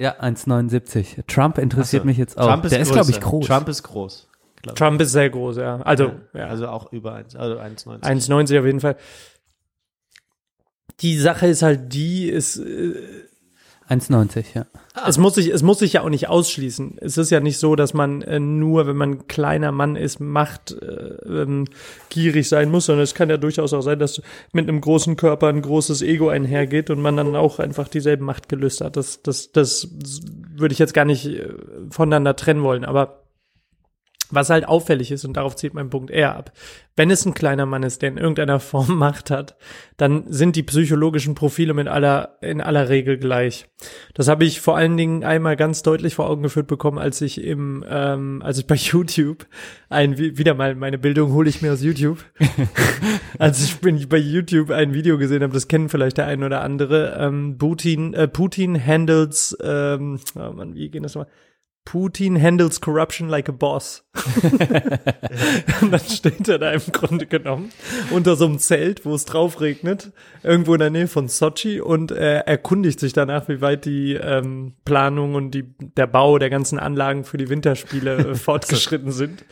[0.02, 1.26] Ja, 1,79.
[1.28, 2.08] Trump interessiert so.
[2.08, 2.48] mich jetzt auch.
[2.48, 3.30] Trump ist Der ist, glaube ich, größer.
[3.30, 3.48] groß.
[3.48, 4.30] Trump ist groß.
[4.76, 5.78] Trump ist sehr groß, ja.
[5.82, 6.48] Also, ja.
[6.48, 8.02] Also auch über 1, also 1,90.
[8.04, 8.96] 1,90 auf jeden Fall.
[11.02, 12.94] Die Sache ist halt die, ist, äh,
[13.90, 14.66] 1,90, ja.
[15.08, 16.98] es muss sich, es muss sich ja auch nicht ausschließen.
[17.02, 20.20] Es ist ja nicht so, dass man äh, nur, wenn man ein kleiner Mann ist,
[20.20, 21.66] Macht äh, ähm,
[22.10, 24.22] gierig sein muss, sondern es kann ja durchaus auch sein, dass
[24.54, 28.86] mit einem großen Körper ein großes Ego einhergeht und man dann auch einfach dieselben Machtgelüste
[28.86, 28.96] hat.
[28.96, 29.88] Das, das, das
[30.56, 31.50] würde ich jetzt gar nicht äh,
[31.90, 33.24] voneinander trennen wollen, aber
[34.32, 36.52] was halt auffällig ist, und darauf zielt mein Punkt eher ab,
[36.96, 39.56] wenn es ein kleiner Mann ist, der in irgendeiner Form Macht hat,
[39.98, 43.68] dann sind die psychologischen Profile mit aller, in aller Regel gleich.
[44.14, 47.42] Das habe ich vor allen Dingen einmal ganz deutlich vor Augen geführt bekommen, als ich
[47.44, 49.46] im, ähm, als ich bei YouTube
[49.90, 52.24] ein, wie- wieder mal meine Bildung hole ich mir aus YouTube.
[53.40, 56.62] als ich bin bei YouTube ein Video gesehen habe, das kennen vielleicht der ein oder
[56.62, 61.28] andere, ähm, Putin, äh, Putin handles, ähm, oh Mann, wie geht das mal?
[61.90, 64.04] Putin handles corruption like a boss.
[65.82, 67.72] und dann steht er da im Grunde genommen
[68.12, 70.12] unter so einem Zelt, wo es drauf regnet,
[70.44, 74.74] irgendwo in der Nähe von Sochi und er erkundigt sich danach, wie weit die ähm,
[74.86, 79.44] Planung und die, der Bau der ganzen Anlagen für die Winterspiele äh, fortgeschritten sind.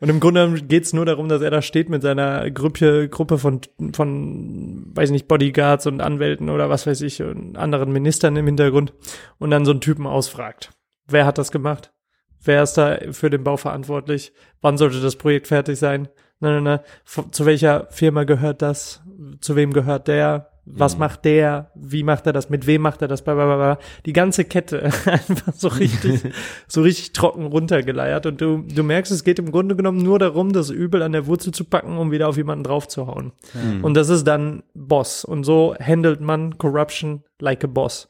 [0.00, 3.38] Und im Grunde geht es nur darum, dass er da steht mit seiner Gruppe, Gruppe
[3.38, 3.60] von,
[3.92, 8.92] von, weiß nicht, Bodyguards und Anwälten oder was weiß ich, und anderen Ministern im Hintergrund
[9.38, 10.72] und dann so einen Typen ausfragt.
[11.10, 11.92] Wer hat das gemacht?
[12.42, 14.32] Wer ist da für den Bau verantwortlich?
[14.60, 16.08] Wann sollte das Projekt fertig sein?
[16.40, 17.24] Na, na, na.
[17.30, 19.02] Zu welcher Firma gehört das?
[19.40, 20.50] Zu wem gehört der?
[20.72, 21.70] Was macht der?
[21.74, 22.48] Wie macht er das?
[22.48, 23.22] Mit wem macht er das?
[23.22, 23.78] Blablabla.
[24.06, 26.32] Die ganze Kette einfach so richtig,
[26.68, 28.24] so richtig trocken runtergeleiert.
[28.26, 31.26] Und du, du merkst, es geht im Grunde genommen nur darum, das Übel an der
[31.26, 33.32] Wurzel zu packen, um wieder auf jemanden draufzuhauen.
[33.82, 35.24] Und das ist dann Boss.
[35.24, 38.08] Und so handelt man Corruption like a Boss.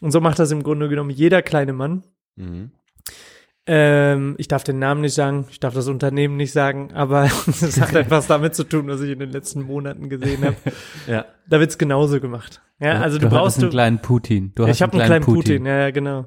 [0.00, 2.04] Und so macht das im Grunde genommen jeder kleine Mann.
[2.36, 2.70] Mhm.
[3.66, 7.80] Ähm, ich darf den Namen nicht sagen, ich darf das Unternehmen nicht sagen, aber es
[7.80, 10.56] hat etwas damit zu tun, was ich in den letzten Monaten gesehen habe.
[11.06, 11.24] Ja.
[11.48, 12.60] Da wird's genauso gemacht.
[12.78, 13.70] Ja, also du, hattest brauchst einen du.
[13.70, 14.52] kleinen Putin.
[14.54, 15.66] Du hast Ich habe einen kleinen Putin.
[15.66, 16.26] ja, ja, genau.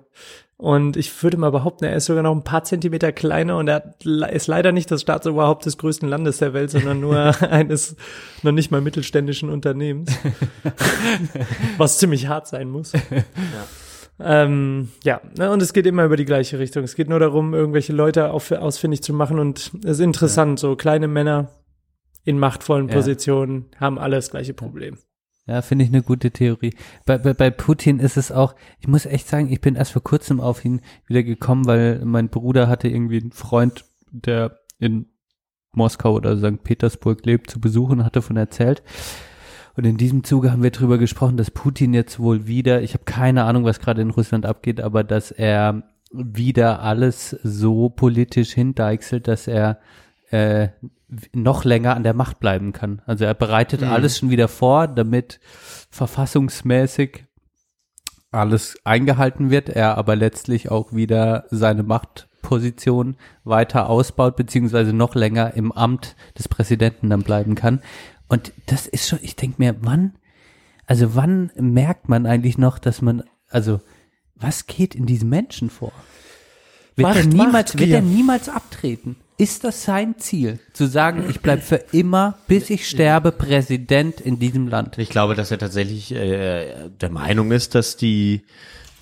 [0.58, 3.96] Und ich würde mal behaupten, er ist sogar noch ein paar Zentimeter kleiner und er
[4.32, 7.96] ist leider nicht das Staatsoberhaupt des größten Landes der Welt, sondern nur eines
[8.44, 10.12] noch nicht mal mittelständischen Unternehmens.
[11.78, 12.94] was ziemlich hart sein muss.
[14.20, 16.84] Ähm, ja, ne, und es geht immer über die gleiche Richtung.
[16.84, 20.76] Es geht nur darum, irgendwelche Leute auf, ausfindig zu machen und es ist interessant, so
[20.76, 21.50] kleine Männer
[22.24, 22.96] in machtvollen Ja.
[22.96, 24.98] Positionen haben alle das gleiche Problem.
[25.46, 26.74] Ja, finde ich eine gute Theorie.
[27.06, 30.04] Bei, bei, bei Putin ist es auch, ich muss echt sagen, ich bin erst vor
[30.04, 35.08] kurzem auf ihn wieder gekommen, weil mein Bruder hatte irgendwie einen Freund, der in
[35.74, 36.64] Moskau oder St.
[36.64, 38.84] Petersburg lebt, zu besuchen, hatte von erzählt.
[39.76, 43.06] Und in diesem Zuge haben wir drüber gesprochen, dass Putin jetzt wohl wieder, ich habe
[43.06, 49.28] keine Ahnung, was gerade in Russland abgeht, aber dass er wieder alles so politisch hindeichselt,
[49.28, 49.80] dass er
[50.30, 50.70] äh,
[51.34, 53.02] noch länger an der Macht bleiben kann.
[53.06, 55.40] Also er bereitet alles schon wieder vor, damit
[55.90, 57.26] verfassungsmäßig
[58.32, 65.54] alles eingehalten wird, er aber letztlich auch wieder seine Machtposition weiter ausbaut, beziehungsweise noch länger
[65.54, 67.82] im Amt des Präsidenten dann bleiben kann.
[68.34, 70.14] Und das ist schon, ich denke mir, wann,
[70.88, 73.80] also wann merkt man eigentlich noch, dass man, also
[74.34, 75.92] was geht in diesem Menschen vor?
[76.96, 79.18] Wird, Macht, er, niemals, wird er niemals abtreten?
[79.38, 80.60] Ist das sein Ziel?
[80.74, 84.98] Zu sagen, ich bleibe für immer, bis ich sterbe, Präsident in diesem Land?
[84.98, 88.42] Ich glaube, dass er tatsächlich äh, der Meinung ist, dass die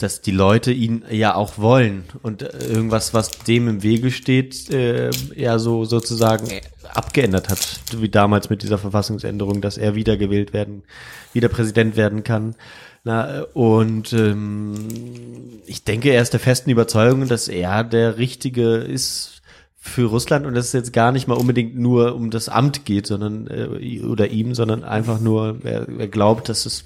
[0.02, 2.04] dass die Leute ihn ja auch wollen.
[2.22, 6.48] Und äh, irgendwas, was dem im Wege steht, äh, er so sozusagen
[6.94, 10.84] abgeändert hat, wie damals mit dieser Verfassungsänderung, dass er wiedergewählt werden,
[11.34, 12.56] wieder Präsident werden kann.
[13.04, 14.74] Na, und ähm,
[15.66, 19.42] ich denke, er ist der festen Überzeugung, dass er der Richtige ist
[19.84, 20.46] für Russland.
[20.46, 24.02] Und dass es jetzt gar nicht mal unbedingt nur um das Amt geht, sondern äh,
[24.04, 26.86] oder ihm, sondern einfach nur, er, er glaubt, dass es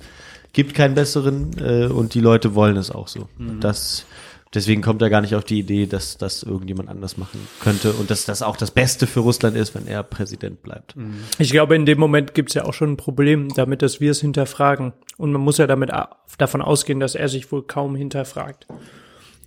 [0.55, 3.27] gibt keinen besseren äh, und die Leute wollen es auch so.
[3.37, 3.59] Mhm.
[3.59, 4.05] Das
[4.53, 8.09] deswegen kommt er gar nicht auf die Idee, dass das irgendjemand anders machen könnte und
[8.09, 10.95] dass das auch das Beste für Russland ist, wenn er Präsident bleibt.
[10.95, 11.15] Mhm.
[11.39, 14.11] Ich glaube, in dem Moment gibt es ja auch schon ein Problem damit, dass wir
[14.11, 14.93] es hinterfragen.
[15.17, 15.91] Und man muss ja damit
[16.37, 18.65] davon ausgehen, dass er sich wohl kaum hinterfragt.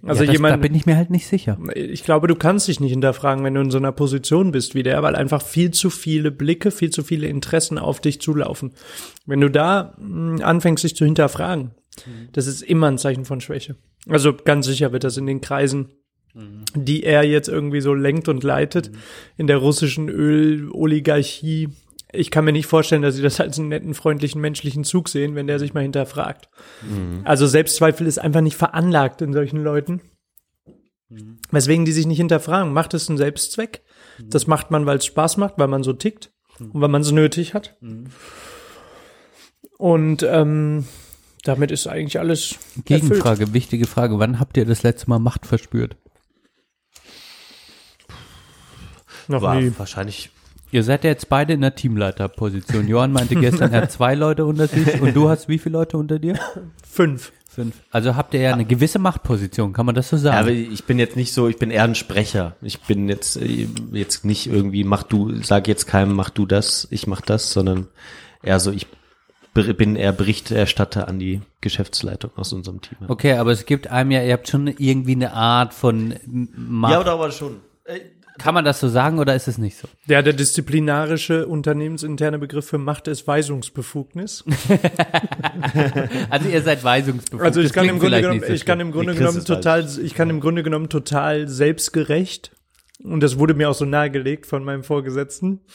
[0.02, 1.58] Also ja, das, jemand, da bin ich mir halt nicht sicher.
[1.74, 4.82] ich glaube, du kannst dich nicht hinterfragen, wenn du in so einer Position bist wie
[4.82, 8.72] der, weil einfach viel zu viele Blicke, viel zu viele Interessen auf dich zulaufen.
[9.26, 11.72] Wenn du da mh, anfängst, dich zu hinterfragen,
[12.32, 13.76] das ist immer ein Zeichen von Schwäche.
[14.08, 15.88] Also ganz sicher wird das in den Kreisen,
[16.74, 18.90] die er jetzt irgendwie so lenkt und leitet,
[19.36, 21.68] in der russischen Öloligarchie.
[22.12, 25.34] Ich kann mir nicht vorstellen, dass sie das als einen netten, freundlichen, menschlichen Zug sehen,
[25.34, 26.48] wenn der sich mal hinterfragt.
[27.24, 30.00] Also Selbstzweifel ist einfach nicht veranlagt in solchen Leuten.
[31.50, 32.72] Weswegen die sich nicht hinterfragen.
[32.72, 33.82] Macht es einen Selbstzweck?
[34.22, 37.12] Das macht man, weil es Spaß macht, weil man so tickt und weil man es
[37.12, 37.76] nötig hat.
[39.76, 40.86] Und ähm,
[41.44, 42.86] damit ist eigentlich alles erfüllt.
[42.86, 44.18] Gegenfrage, wichtige Frage.
[44.18, 45.96] Wann habt ihr das letzte Mal Macht verspürt?
[49.28, 49.72] Noch War nie.
[49.76, 50.30] wahrscheinlich
[50.70, 52.88] Ihr seid ja jetzt beide in der Teamleiterposition.
[52.88, 55.96] Johann meinte gestern, er hat zwei Leute unter sich und du hast wie viele Leute
[55.96, 56.38] unter dir?
[56.86, 57.32] Fünf.
[57.48, 57.74] Fünf.
[57.90, 60.34] Also habt ihr ja eine gewisse Machtposition, kann man das so sagen?
[60.34, 62.54] Ja, aber ich bin jetzt nicht so, ich bin eher ein Sprecher.
[62.62, 66.86] Ich bin jetzt äh, jetzt nicht irgendwie, mach du, sag jetzt keinem, mach du das,
[66.90, 67.88] ich mach das, sondern
[68.42, 68.86] eher so, ich
[69.54, 72.98] bin eher Berichterstatter an die Geschäftsleitung aus unserem Team.
[73.08, 76.14] okay, aber es gibt einem ja, ihr habt schon irgendwie eine Art von
[76.54, 76.92] Macht.
[76.92, 77.56] Ja, oder aber schon.
[78.38, 79.88] Kann man das so sagen oder ist es nicht so?
[80.06, 84.44] Ja, der disziplinarische unternehmensinterne Begriff für Macht ist Weisungsbefugnis.
[86.30, 87.44] Also ihr seid weisungsbefugt.
[87.44, 90.14] Also ich kann im Grunde genommen, so ich kann im Grunde genommen ist total, ich
[90.14, 92.52] kann im Grunde genommen total selbstgerecht
[93.02, 95.60] und das wurde mir auch so nahegelegt von meinem Vorgesetzten.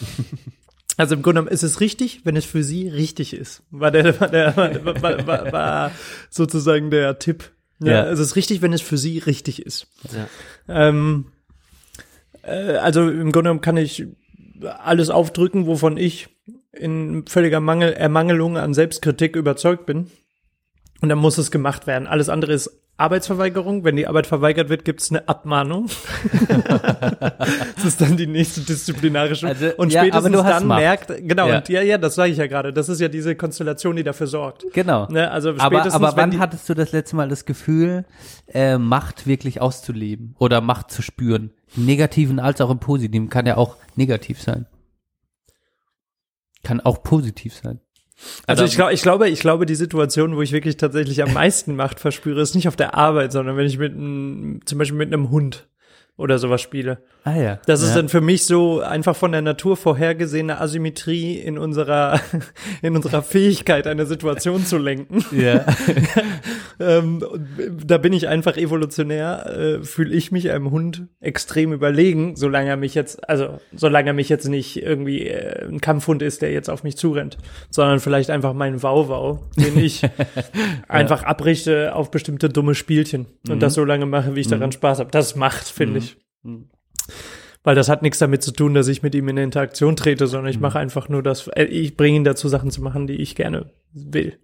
[0.96, 3.64] Also im Grunde genommen ist es richtig, wenn es für sie richtig ist.
[3.72, 5.92] War der, war, der, war, war, war, war
[6.30, 7.52] sozusagen der Tipp.
[7.80, 8.06] Ja, Ja.
[8.12, 9.88] Es ist richtig, wenn es für sie richtig ist.
[10.12, 10.28] Ja.
[10.68, 11.32] Ähm,
[12.44, 14.06] äh, also im Grunde genommen kann ich
[14.62, 16.30] alles aufdrücken, wovon ich
[16.72, 20.10] in völliger Mangel, Ermangelung an Selbstkritik überzeugt bin.
[21.02, 22.08] Und dann muss es gemacht werden.
[22.08, 23.84] Alles andere ist Arbeitsverweigerung.
[23.84, 25.90] Wenn die Arbeit verweigert wird, gibt es eine Abmahnung.
[26.48, 29.48] das ist dann die nächste disziplinarische.
[29.48, 30.80] Also, und ja, aber spätestens dann Macht.
[30.80, 31.58] merkt, genau, Ja.
[31.58, 32.72] und ja, ja, das sage ich ja gerade.
[32.72, 34.66] Das ist ja diese Konstellation, die dafür sorgt.
[34.74, 35.08] Genau.
[35.10, 38.06] Ne, also aber, spätestens, aber wenn wann die- hattest du das letzte Mal das Gefühl,
[38.48, 41.52] äh, Macht wirklich auszuleben oder Macht zu spüren?
[41.76, 44.68] Im Negativen als auch im Positiven kann ja auch negativ sein.
[46.64, 47.80] Kann auch positiv sein.
[48.48, 51.76] Also ich, glaub, ich glaube, ich glaube, die Situation, wo ich wirklich tatsächlich am meisten
[51.76, 55.14] Macht verspüre, ist nicht auf der Arbeit, sondern wenn ich mit einem, zum Beispiel mit
[55.14, 55.68] einem Hund
[56.16, 57.00] oder sowas spiele.
[57.24, 57.60] Ah ja.
[57.66, 57.96] Das ist ja.
[57.96, 62.20] dann für mich so einfach von der Natur vorhergesehene Asymmetrie in unserer,
[62.82, 65.26] in unserer Fähigkeit, eine Situation zu lenken.
[65.32, 65.66] ja.
[66.80, 67.24] Ähm,
[67.86, 72.78] da bin ich einfach evolutionär, äh, fühle ich mich einem Hund extrem überlegen, solange er
[72.78, 76.72] mich jetzt, also solange er mich jetzt nicht irgendwie äh, ein Kampfhund ist, der jetzt
[76.72, 77.38] auf mich zurennt,
[77.70, 80.02] sondern vielleicht einfach mein Wauwau, den ich
[80.88, 85.00] einfach abrichte auf bestimmte dumme Spielchen und das so lange mache, wie ich daran Spaß
[85.00, 85.12] habe.
[85.12, 86.03] Das macht, finde ich.
[87.64, 90.28] Weil das hat nichts damit zu tun, dass ich mit ihm in eine Interaktion trete,
[90.28, 93.16] sondern ich mache einfach nur das, äh, ich bringe ihn dazu, Sachen zu machen, die
[93.16, 94.38] ich gerne will.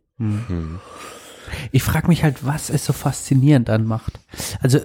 [1.72, 4.20] Ich frage mich halt, was ist so faszinierend an Macht?
[4.62, 4.80] Also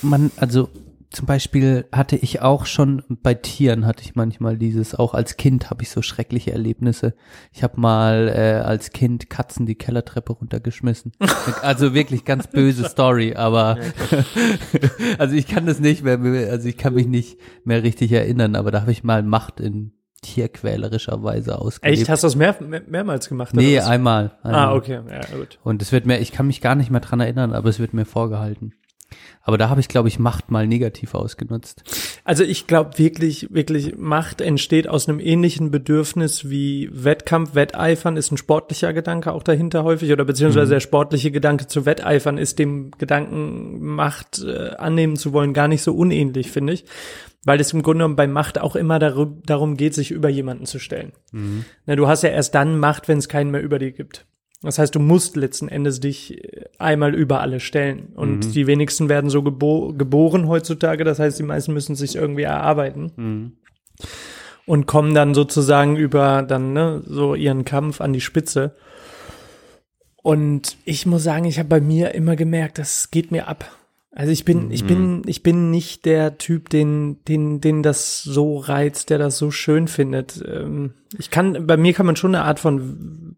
[0.00, 0.68] man, also
[1.12, 5.70] zum Beispiel hatte ich auch schon bei Tieren hatte ich manchmal dieses, auch als Kind
[5.70, 7.14] habe ich so schreckliche Erlebnisse.
[7.52, 11.12] Ich habe mal äh, als Kind Katzen die Kellertreppe runtergeschmissen.
[11.62, 13.78] Also wirklich ganz böse Story, aber
[15.18, 16.18] also ich kann das nicht mehr,
[16.50, 19.92] also ich kann mich nicht mehr richtig erinnern, aber da habe ich mal Macht in
[20.22, 22.00] tierquälerischer Weise ausgelebt.
[22.00, 22.08] Echt?
[22.08, 23.54] Hast du das mehr, mehr, mehrmals gemacht?
[23.54, 24.68] Nee, einmal, einmal.
[24.68, 25.58] Ah, okay, ja, gut.
[25.62, 27.92] Und es wird mir, ich kann mich gar nicht mehr dran erinnern, aber es wird
[27.92, 28.72] mir vorgehalten.
[29.42, 31.82] Aber da habe ich, glaube ich, Macht mal negativ ausgenutzt.
[32.24, 38.30] Also ich glaube wirklich, wirklich, Macht entsteht aus einem ähnlichen Bedürfnis wie Wettkampf, Wetteifern ist
[38.30, 42.92] ein sportlicher Gedanke auch dahinter häufig oder beziehungsweise der sportliche Gedanke zu Wetteifern ist dem
[42.92, 46.84] Gedanken, Macht äh, annehmen zu wollen, gar nicht so unähnlich, finde ich.
[47.44, 50.66] Weil es im Grunde genommen bei Macht auch immer darum, darum geht, sich über jemanden
[50.66, 51.10] zu stellen.
[51.86, 54.26] Na, du hast ja erst dann Macht, wenn es keinen mehr über dir gibt.
[54.62, 58.12] Das heißt, du musst letzten Endes dich äh, einmal über alle stellen.
[58.14, 61.04] Und die wenigsten werden so gebo geboren heutzutage.
[61.04, 63.56] Das heißt, die meisten müssen sich irgendwie erarbeiten.
[64.64, 68.76] Und kommen dann sozusagen über dann ne, so ihren Kampf an die Spitze.
[70.22, 73.76] Und ich muss sagen, ich habe bei mir immer gemerkt, das geht mir ab.
[74.14, 78.58] Also ich bin, ich bin, ich bin nicht der Typ, den, den, den das so
[78.58, 80.44] reizt, der das so schön findet.
[80.46, 83.36] Ähm, Ich kann, bei mir kann man schon eine Art von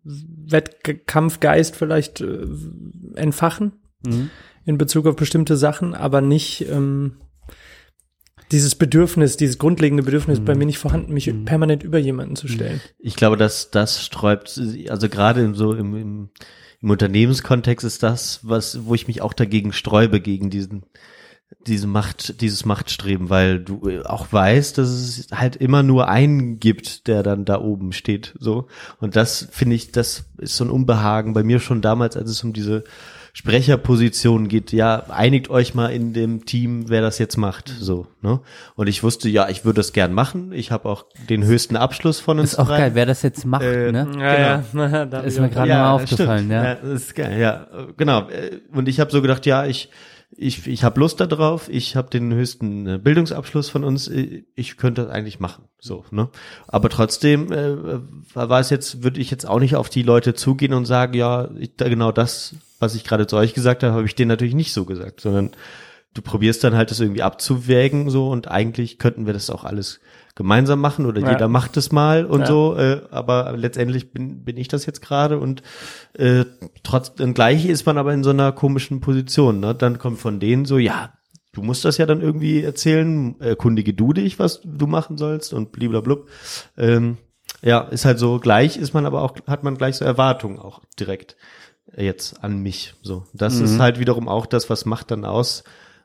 [0.51, 2.47] Wettkampfgeist vielleicht äh,
[3.15, 3.73] entfachen
[4.65, 7.17] in Bezug auf bestimmte Sachen, aber nicht ähm,
[8.53, 12.81] dieses Bedürfnis, dieses grundlegende Bedürfnis bei mir nicht vorhanden, mich permanent über jemanden zu stellen.
[12.99, 16.31] Ich glaube, dass das sträubt, also gerade im, so im, im,
[16.81, 20.85] im Unternehmenskontext ist das, was, wo ich mich auch dagegen sträube, gegen diesen,
[21.67, 27.07] diese Macht, dieses Machtstreben, weil du auch weißt, dass es halt immer nur einen gibt,
[27.07, 28.67] der dann da oben steht, so.
[29.01, 32.43] Und das finde ich, das ist so ein Unbehagen bei mir schon damals, als es
[32.45, 32.85] um diese
[33.33, 38.41] Sprecherposition geht, ja, einigt euch mal in dem Team, wer das jetzt macht, so, ne?
[38.75, 40.53] Und ich wusste, ja, ich würde das gern machen.
[40.53, 42.79] Ich habe auch den höchsten Abschluss von uns Ist auch drei.
[42.79, 44.09] geil, wer das jetzt macht, Äh, ne?
[44.19, 46.53] Ja, ja, da Ist mir gerade mal aufgefallen, stimmt.
[46.53, 46.75] ja.
[46.75, 47.67] Das ist geil, ja,
[47.97, 48.29] genau.
[48.29, 49.91] Äh, Und ich habe so gedacht, ja, ich
[50.37, 51.69] ich ich habe Lust darauf.
[51.69, 54.09] Ich habe den höchsten äh, Bildungsabschluss von uns.
[54.09, 56.29] Äh, Ich könnte das eigentlich machen, so, ne?
[56.67, 58.01] Aber trotzdem äh,
[58.35, 61.51] war es jetzt, würde ich jetzt auch nicht auf die Leute zugehen und sagen, ja,
[61.59, 64.73] ich, genau das, was ich gerade zu euch gesagt habe, habe ich denen natürlich nicht
[64.73, 65.51] so gesagt, sondern
[66.15, 70.01] du probierst dann halt das irgendwie abzuwägen so und eigentlich könnten wir das auch alles
[70.35, 71.31] gemeinsam machen oder Ja.
[71.31, 72.47] jeder macht es mal und Ja.
[72.47, 75.63] so, äh, aber letztendlich bin, bin ich das jetzt gerade und
[76.15, 76.45] äh,
[76.83, 79.75] trotzdem gleich ist man aber in so einer komischen Position, ne?
[79.75, 81.13] Dann kommt von denen so, ja,
[81.53, 85.71] du musst das ja dann irgendwie erzählen, erkundige du dich, was du machen sollst und
[85.71, 86.29] bliblablub.
[86.77, 87.19] Ähm,
[87.63, 90.83] ja, ist halt so, gleich ist man aber auch, hat man gleich so Erwartungen auch
[90.99, 91.37] direkt
[91.97, 92.95] jetzt an mich.
[93.03, 95.25] So, das ist halt wiederum auch das, was Macht dann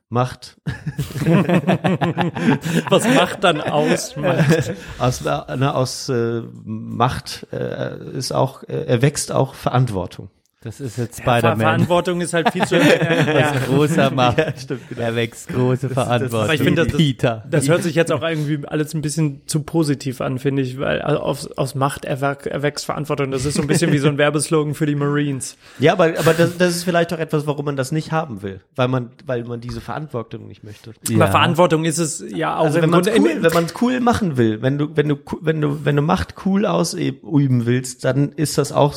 [0.10, 0.58] ausmacht.
[2.90, 4.16] Was macht dann aus?
[4.16, 4.74] Macht.
[5.00, 10.30] Aus, äh, ne, aus äh, Macht äh, ist auch, äh, erwächst auch Verantwortung.
[10.62, 11.58] Das ist jetzt Spider-Man.
[11.62, 12.76] Verantwortung ist halt viel zu.
[12.78, 13.54] ja.
[13.56, 15.02] Was großer macht, Ja, stimmt, genau.
[15.02, 16.42] er wächst große Verantwortung.
[16.42, 17.46] Aber ich finde, das- Peter.
[17.50, 21.02] Das hört sich jetzt auch irgendwie alles ein bisschen zu positiv an, finde ich, weil
[21.02, 23.32] aus, aus Macht erwächst Verantwortung.
[23.32, 25.56] Das ist so ein bisschen wie so ein Werbeslogan für die Marines.
[25.80, 28.60] Ja, aber, aber das, das ist vielleicht auch etwas, warum man das nicht haben will,
[28.76, 30.92] weil man, weil man diese Verantwortung nicht möchte.
[31.14, 34.62] Aber Verantwortung ist es ja auch Also wenn man cool, wenn man cool machen will,
[34.62, 38.74] wenn du wenn du wenn du wenn du Macht cool ausüben willst, dann ist das
[38.74, 38.96] auch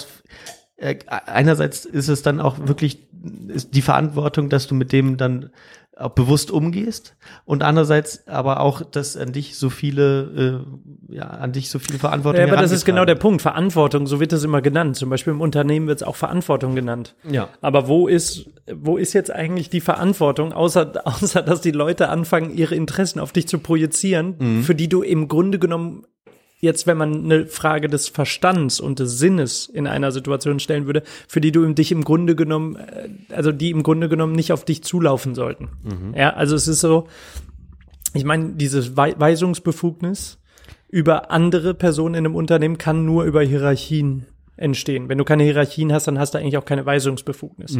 [0.78, 5.50] einerseits ist es dann auch wirklich die Verantwortung, dass du mit dem dann
[5.96, 7.14] auch bewusst umgehst
[7.44, 10.64] und andererseits aber auch, dass an dich so viele
[11.10, 13.42] äh, ja an dich so viel Verantwortung Ja, aber das ist genau der Punkt.
[13.42, 14.96] Verantwortung, so wird das immer genannt.
[14.96, 17.14] Zum Beispiel im Unternehmen wird es auch Verantwortung genannt.
[17.30, 17.50] Ja.
[17.60, 22.56] Aber wo ist, wo ist jetzt eigentlich die Verantwortung, außer, außer dass die Leute anfangen,
[22.56, 26.06] ihre Interessen auf dich zu projizieren, für die du im Grunde genommen
[26.62, 31.02] jetzt, wenn man eine Frage des Verstands und des Sinnes in einer Situation stellen würde,
[31.28, 34.64] für die du dich im Grunde genommen, äh, also die im Grunde genommen nicht auf
[34.64, 35.68] dich zulaufen sollten.
[36.16, 37.08] Ja, also es ist so,
[38.14, 40.38] ich meine, diese Wei- Weisungsbefugnis
[40.88, 45.08] über andere Personen in einem Unternehmen kann nur über Hierarchien entstehen.
[45.08, 47.76] Wenn du keine Hierarchien hast, dann hast du eigentlich auch keine Weisungsbefugnis.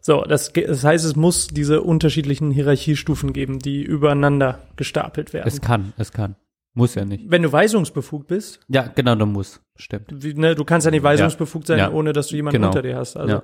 [0.00, 5.46] So, das, das heißt, es muss diese unterschiedlichen Hierarchiestufen geben, die übereinander gestapelt werden.
[5.46, 6.34] Es kann, es kann.
[6.78, 7.24] Muss ja nicht.
[7.28, 9.62] Wenn du weisungsbefugt bist, Ja, genau, du muss.
[9.76, 10.08] Stimmt.
[10.22, 11.90] wie, ne, du kannst ja nicht weisungsbefugt sein, Ja.
[11.90, 12.68] ohne dass du jemanden Genau.
[12.68, 13.16] unter dir hast.
[13.16, 13.32] Also.
[13.36, 13.42] Ja.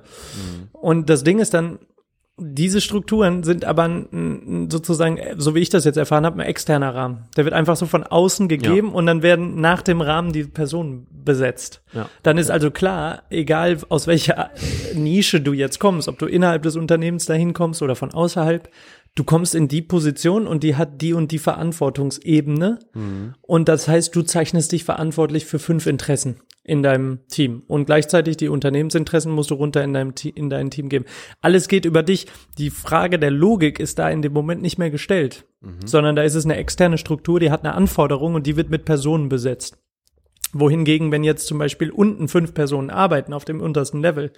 [0.71, 1.79] Und das Ding ist dann,
[2.37, 6.47] diese Strukturen sind aber ein, sozusagen, äh, so wie ich das jetzt erfahren habe, ein
[6.47, 7.25] externer Rahmen.
[7.37, 11.07] Der wird einfach so von außen gegeben und dann werden nach dem Rahmen die Personen
[11.11, 11.81] besetzt.
[11.93, 12.09] Ja.
[12.23, 14.49] Dann ist also klar, egal aus welcher
[14.95, 18.67] Nische du jetzt kommst, ob du innerhalb des Unternehmens dahin kommst oder von außerhalb,
[19.15, 22.79] du kommst in die Position und die hat die und die Verantwortungsebene.
[23.41, 27.63] Und das heißt, du zeichnest dich verantwortlich für fünf Interessen in deinem Team.
[27.67, 31.05] Und gleichzeitig die Unternehmensinteressen musst du runter in deinem in dein Team geben.
[31.41, 32.27] Alles geht über dich.
[32.57, 35.45] Die Frage der Logik ist da in dem Moment nicht mehr gestellt,
[35.85, 38.85] sondern da ist es eine externe Struktur, die hat eine Anforderung und die wird mit
[38.85, 39.77] Personen besetzt.
[40.53, 44.31] Wohingegen, wenn jetzt zum Beispiel unten fünf Personen arbeiten auf dem untersten Level,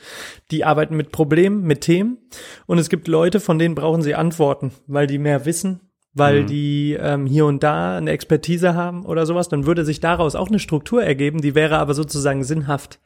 [0.51, 2.17] die arbeiten mit Problemen, mit Themen
[2.65, 5.81] und es gibt Leute, von denen brauchen sie Antworten, weil die mehr wissen,
[6.13, 10.35] weil die ähm, hier und da eine Expertise haben oder sowas, dann würde sich daraus
[10.35, 12.99] auch eine Struktur ergeben, die wäre aber sozusagen sinnhaft.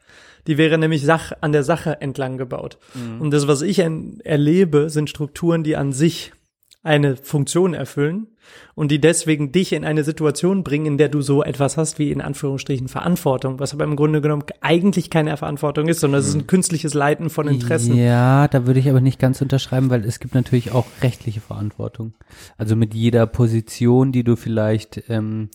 [0.46, 2.78] Die wäre nämlich Sach an der Sache entlang gebaut.
[3.20, 6.32] Und das, was ich erlebe, sind Strukturen, die an sich
[6.82, 8.28] eine Funktion erfüllen
[8.74, 12.10] und die deswegen dich in eine Situation bringen, in der du so etwas hast wie
[12.10, 16.34] in Anführungsstrichen Verantwortung, was aber im Grunde genommen eigentlich keine Verantwortung ist, sondern es ist
[16.34, 17.96] ein künstliches Leiten von Interessen.
[17.96, 22.14] Ja, da würde ich aber nicht ganz unterschreiben, weil es gibt natürlich auch rechtliche Verantwortung.
[22.56, 25.50] Also mit jeder Position, die du vielleicht ähm,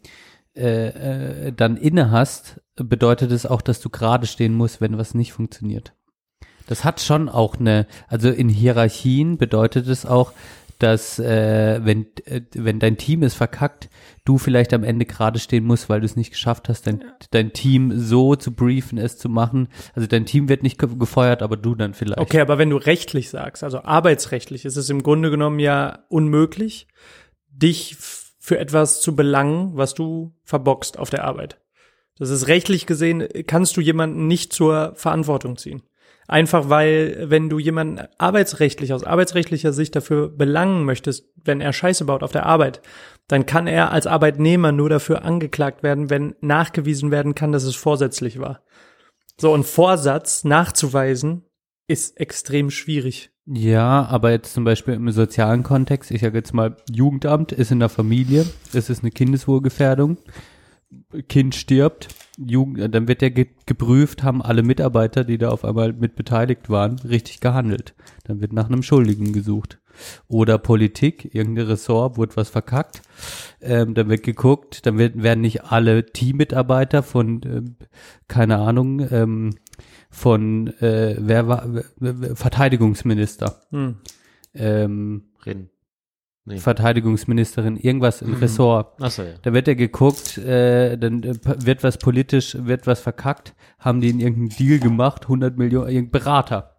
[0.55, 5.15] äh, äh, dann inne hast, bedeutet es auch, dass du gerade stehen musst, wenn was
[5.15, 5.93] nicht funktioniert.
[6.67, 10.33] Das hat schon auch eine, also in Hierarchien bedeutet es auch,
[10.79, 13.89] dass äh, wenn, äh, wenn dein Team es verkackt,
[14.25, 17.53] du vielleicht am Ende gerade stehen musst, weil du es nicht geschafft hast, dein, dein
[17.53, 19.69] Team so zu briefen, es zu machen.
[19.93, 22.19] Also dein Team wird nicht ge gefeuert, aber du dann vielleicht.
[22.19, 26.87] Okay, aber wenn du rechtlich sagst, also arbeitsrechtlich, ist es im Grunde genommen ja unmöglich,
[27.49, 31.59] dich für etwas zu belangen, was du verbockst auf der Arbeit.
[32.17, 35.81] Das ist rechtlich gesehen, kannst du jemanden nicht zur Verantwortung ziehen.
[36.27, 42.05] Einfach weil, wenn du jemanden arbeitsrechtlich, aus arbeitsrechtlicher Sicht dafür belangen möchtest, wenn er Scheiße
[42.05, 42.81] baut auf der Arbeit,
[43.27, 47.75] dann kann er als Arbeitnehmer nur dafür angeklagt werden, wenn nachgewiesen werden kann, dass es
[47.75, 48.63] vorsätzlich war.
[49.39, 51.43] So, und Vorsatz nachzuweisen
[51.87, 53.31] ist extrem schwierig.
[53.45, 57.79] Ja, aber jetzt zum Beispiel im sozialen Kontext, ich sage jetzt mal, Jugendamt ist in
[57.79, 60.17] der Familie, es ist eine Kindeswohlgefährdung,
[61.27, 62.07] Kind stirbt,
[62.37, 66.69] Jugend, dann wird ja ge geprüft, haben alle Mitarbeiter, die da auf einmal mit beteiligt
[66.69, 67.95] waren, richtig gehandelt.
[68.25, 69.79] Dann wird nach einem Schuldigen gesucht.
[70.27, 73.01] Oder Politik, irgendein Ressort wurde was verkackt,
[73.61, 77.75] ähm, dann wird geguckt, dann wird, werden nicht alle Teammitarbeiter von, ähm,
[78.27, 79.51] keine Ahnung, ähm,
[80.09, 81.67] von, äh, wer war,
[82.35, 83.95] Verteidigungsminister, Hm.
[84.53, 85.69] ähm, Reden.
[86.47, 86.57] Nee.
[86.57, 89.01] Verteidigungsministerin, irgendwas im Ressort.
[89.01, 89.29] Achso, ja.
[89.41, 94.09] Da wird ja geguckt, äh, dann äh, wird was politisch, wird was verkackt, haben die
[94.09, 96.71] in irgendeinen Deal gemacht, 100 Millionen, irgendein Berater.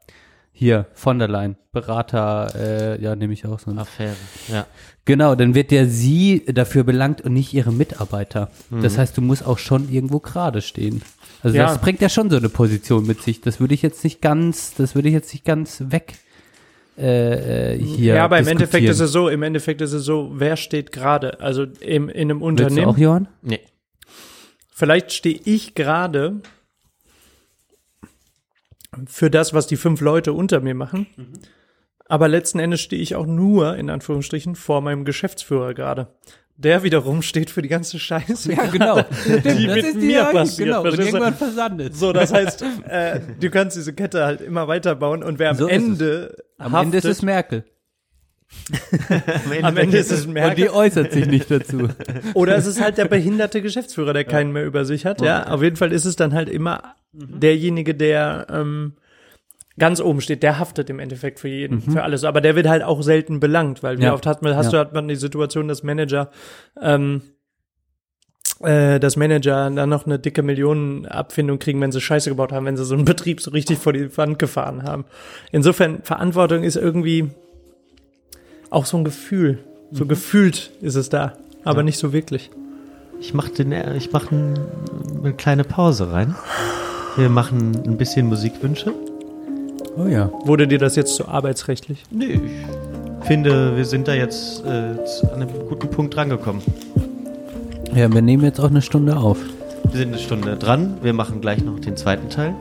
[0.53, 3.73] Hier, von der Leyen, Berater, äh, ja, nehme ich auch so.
[3.73, 4.15] Affäre.
[4.49, 4.67] Ja.
[5.05, 8.51] Genau, dann wird ja sie dafür belangt und nicht ihre Mitarbeiter.
[8.71, 11.03] Das heißt, du musst auch schon irgendwo gerade stehen.
[11.43, 11.65] Also Ja.
[11.67, 13.41] das bringt ja schon so eine Position mit sich.
[13.43, 16.15] Das würde ich jetzt nicht ganz, das würde ich jetzt nicht ganz weg
[16.99, 18.15] äh, äh, hier.
[18.15, 18.47] Ja, aber im.
[18.47, 21.41] Endeffekt ist es so, im Endeffekt ist es so, wer steht gerade?
[21.41, 22.87] Also im, in einem Willst du Unternehmen.
[22.87, 23.29] auch, Johann?
[23.43, 23.61] Nee.
[24.73, 26.41] Vielleicht stehe ich gerade
[29.07, 31.07] für das, was die fünf Leute unter mir machen.
[32.09, 36.09] Aber letzten Endes stehe ich auch nur, in Anführungsstrichen, vor meinem Geschäftsführer gerade.
[36.59, 38.53] Der wiederum steht für die ganze Scheiße.
[38.53, 39.03] Ja, genau.
[39.27, 41.95] Die mit mir passiert, Genau, und verstehst irgendwann versandet.
[41.97, 45.67] So, das heißt, äh, du kannst diese Kette halt immer weiterbauen und wer am So.
[45.69, 47.65] Ende Am haftet, Ende ist es Merkel.
[49.63, 50.55] am Ende ist es Und Merkel.
[50.65, 51.89] die äußert sich nicht dazu.
[52.35, 55.21] Oder es ist halt der behinderte Geschäftsführer, der keinen mehr über sich hat.
[55.21, 58.95] Ja, auf jeden Fall ist es dann halt immer derjenige, der ähm,
[59.79, 60.43] ganz oben steht.
[60.43, 62.25] Der haftet im Endeffekt für jeden, für alles.
[62.25, 64.15] Aber der wird halt auch selten belangt, weil wie Ja.
[64.15, 64.73] oft hat man, hast Ja.
[64.73, 66.31] du hat man die Situation, dass Manager
[66.81, 67.23] ähm,
[68.61, 72.77] äh, dass Manager dann noch eine dicke Millionenabfindung kriegen, wenn sie Scheiße gebaut haben, wenn
[72.77, 75.05] sie so einen Betrieb so richtig vor die Wand gefahren haben.
[75.53, 77.31] Insofern, Verantwortung ist irgendwie
[78.71, 79.59] auch so ein Gefühl.
[79.93, 82.51] So gefühlt ist es da, aber nicht so wirklich.
[83.21, 84.59] Ich mache den, ich mache ein,
[85.23, 86.35] eine kleine Pause rein.
[87.17, 88.93] Wir machen ein bisschen Musikwünsche.
[89.97, 90.31] Oh ja.
[90.45, 92.05] Wurde dir das jetzt so arbeitsrechtlich?
[92.11, 92.41] Nee,
[93.21, 96.63] ich finde, wir sind da jetzt äh, zu einem guten Punkt rangekommen.
[97.95, 99.39] Ja, wir nehmen jetzt auch eine Stunde auf.
[99.91, 100.99] Wir sind eine Stunde dran.
[101.03, 102.55] Wir machen gleich noch den zweiten Teil.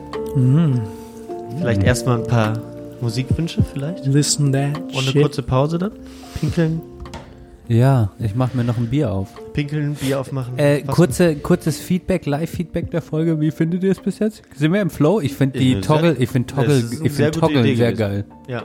[1.58, 2.54] Vielleicht erstmal ein paar
[3.00, 4.06] Musikwünsche vielleicht.
[4.06, 5.22] Listen that Und eine shit.
[5.22, 5.92] kurze Pause dann.
[6.40, 6.80] Pinkeln,
[7.68, 9.28] Ja, ich mache mir noch ein Bier auf.
[9.52, 10.56] pinkeln, Bier aufmachen.
[10.58, 13.40] Äh, kurze, kurzes Feedback, Live-Feedback der Folge.
[13.40, 14.42] Wie findet ihr es bis jetzt?
[14.54, 15.20] Sind wir im Flow?
[15.20, 17.96] Ich finde die Ja, Toggle, sehr- ich finde Toggle, ich sehr finde Toggle sehr gewesen.
[17.98, 18.24] geil.
[18.46, 18.62] Ja.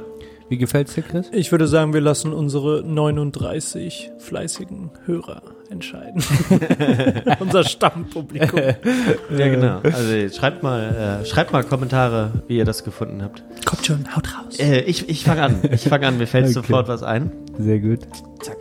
[0.49, 1.29] Wie gefällt's dir, Chris?
[1.31, 6.21] Ich würde sagen, wir lassen unsere 39 fleißigen Hörer entscheiden.
[7.39, 8.59] Unser Stammpublikum.
[9.37, 9.79] ja, genau.
[9.81, 13.41] Also schreibt mal, äh, schreibt mal Kommentare, wie ihr das gefunden habt.
[13.65, 14.59] Kommt schon, haut raus.
[14.59, 15.55] Äh, ich ich fange an.
[15.71, 16.17] Ich fange an.
[16.17, 16.53] Mir fällt Okay.
[16.53, 17.31] sofort was ein.
[17.57, 17.99] Sehr gut.
[18.41, 18.57] Zack.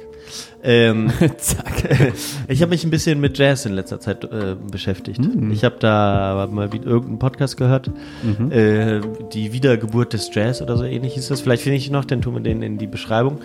[0.63, 2.13] Ähm, Zack.
[2.49, 5.21] ich habe mich ein bisschen mit Jazz in letzter Zeit äh, beschäftigt.
[5.51, 7.91] Ich habe da mal wieder irgendeinen Podcast gehört.
[8.51, 9.01] Äh,
[9.33, 11.41] die Wiedergeburt des Jazz oder so ähnlich hieß das.
[11.41, 13.41] Vielleicht finde ich noch, dann tun wir den in die Beschreibung.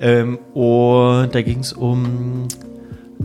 [0.00, 2.48] Ähm, und da ging es um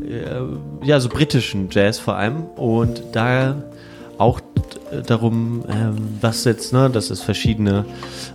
[0.01, 3.55] äh, ja so britischen Jazz vor allem und da
[4.17, 4.39] auch
[5.07, 7.85] darum, ähm, was jetzt, ne, dass es verschiedene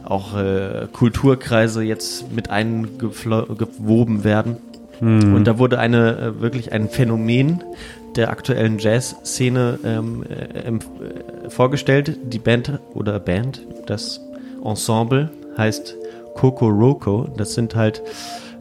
[0.04, 4.56] auch äh, Kulturkreise jetzt mit eingewoben werden.
[5.34, 7.62] Und da wurde eine äh, wirklich ein Phänomen
[8.16, 10.78] der aktuellen Jazz-Szene ähm, äh, äh,
[11.50, 12.18] vorgestellt.
[12.24, 14.20] Die Band oder Band, das
[14.64, 15.96] Ensemble heißt
[16.34, 17.28] Coco Roco.
[17.36, 18.02] Das sind halt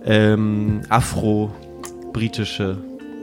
[0.05, 2.77] ähm, afro-britische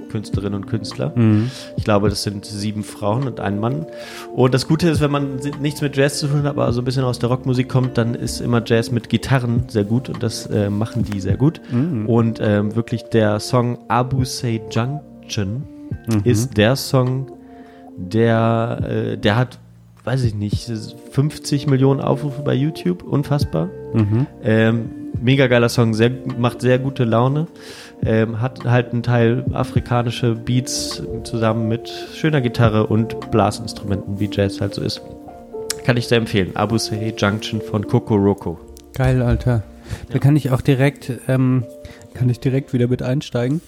[0.09, 1.13] Künstlerinnen und Künstler.
[1.15, 1.51] Mhm.
[1.77, 3.87] Ich glaube, das sind sieben Frauen und ein Mann.
[4.35, 6.85] Und das Gute ist, wenn man nichts mit Jazz zu tun hat, aber so ein
[6.85, 10.47] bisschen aus der Rockmusik kommt, dann ist immer Jazz mit Gitarren sehr gut und das
[10.47, 11.61] äh, machen die sehr gut.
[12.07, 15.63] Und ähm, wirklich der Song Abu Say Junction
[16.25, 17.27] ist der Song,
[17.97, 19.59] der, äh, der hat,
[20.05, 20.71] weiß ich nicht,
[21.11, 23.69] 50 Millionen Aufrufe bei YouTube, unfassbar.
[24.43, 24.91] Ähm,
[25.21, 27.47] mega geiler Song, sehr, macht sehr gute Laune.
[28.05, 34.61] Ähm, hat halt einen Teil afrikanische Beats zusammen mit schöner Gitarre und Blasinstrumenten, wie Jazz
[34.61, 35.01] halt so ist.
[35.85, 36.55] Kann ich sehr empfehlen.
[36.57, 38.59] Abu Say Junction von Coco Roco.
[38.93, 39.62] Geil, Alter.
[40.11, 41.64] Da kann ich auch direkt, ähm,
[42.14, 43.61] kann ich direkt wieder mit einsteigen.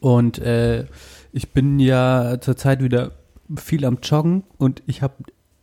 [0.00, 0.84] Und äh,
[1.32, 3.12] ich bin ja zurzeit wieder
[3.56, 5.14] viel am Joggen und ich habe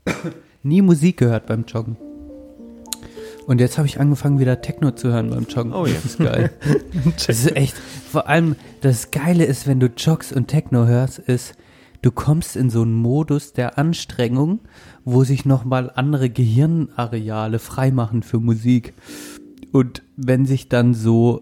[0.63, 1.97] nie Musik gehört beim Joggen.
[3.47, 5.73] Und jetzt habe ich angefangen, wieder Techno zu hören beim Joggen.
[5.73, 5.93] Oh ja.
[5.95, 6.51] Das ist geil.
[7.15, 11.55] das ist echt, vor allem, das Geile ist, wenn du joggst und Techno hörst, ist,
[12.01, 14.59] du kommst in so einen Modus der Anstrengung,
[15.05, 18.93] wo sich nochmal andere Gehirnareale freimachen für Musik.
[19.71, 21.41] Und wenn sich dann so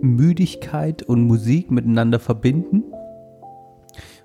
[0.00, 2.84] Müdigkeit und Musik miteinander verbinden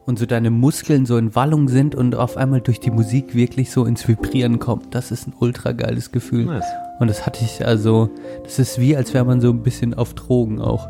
[0.06, 3.72] und so deine Muskeln so in Wallung sind und auf einmal durch die Musik wirklich
[3.72, 6.46] so ins Vibrieren kommt, das ist ein ultra geiles Gefühl.
[6.46, 6.66] Nice.
[7.00, 8.10] Und das hatte ich also,
[8.44, 10.88] das ist wie, als wäre man so ein bisschen auf Drogen auch.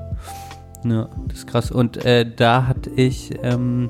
[0.83, 1.71] Ja, das ist krass.
[1.71, 3.89] Und äh, da hatte ich, ähm,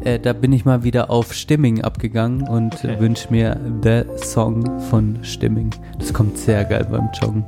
[0.00, 2.98] äh, da bin ich mal wieder auf Stimming abgegangen und Okay.
[2.98, 5.70] wünsche mir The Song von Stimming.
[5.98, 7.44] Das kommt sehr geil beim Joggen.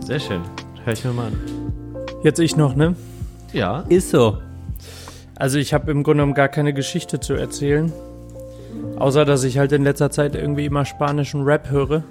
[0.00, 0.40] Sehr schön.
[0.84, 1.32] Hör ich mir mal an.
[2.22, 2.94] Jetzt ich noch, ne?
[3.52, 3.84] Ja.
[3.88, 4.36] Ist so.
[5.40, 7.90] Also ich habe im Grunde genommen gar keine Geschichte zu erzählen.
[8.98, 12.04] Außer, dass ich halt in letzter Zeit irgendwie immer spanischen Rap höre.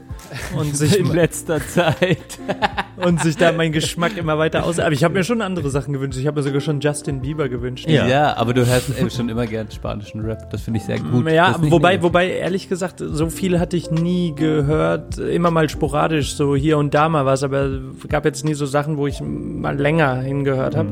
[0.57, 2.39] Und sich, In letzter Zeit.
[2.97, 4.79] und sich da mein Geschmack immer weiter aus...
[4.79, 6.17] Aber ich habe mir schon andere Sachen gewünscht.
[6.17, 7.87] Ich habe mir sogar schon Justin Bieber gewünscht.
[7.87, 8.07] Ja.
[8.07, 8.35] Ja.
[8.35, 10.49] aber du hörst ey, schon immer gern spanischen Rap.
[10.49, 11.29] Das finde ich sehr gut.
[11.29, 12.01] Ja, wobei, negativ.
[12.01, 15.19] wobei, ehrlich gesagt, so viel hatte ich nie gehört.
[15.19, 17.69] Immer mal sporadisch, so hier und da mal was, aber
[18.07, 20.89] gab jetzt nie so Sachen, wo ich mal länger hingehört habe.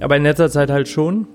[0.00, 1.28] Aber in letzter Zeit halt schon.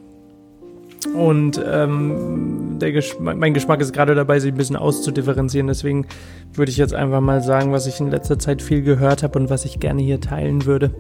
[1.07, 5.67] Und ähm, der Geschmack, mein Geschmack ist gerade dabei, sich ein bisschen auszudifferenzieren.
[5.67, 6.05] Deswegen
[6.53, 9.49] würde ich jetzt einfach mal sagen, was ich in letzter Zeit viel gehört habe und
[9.49, 10.91] was ich gerne hier teilen würde.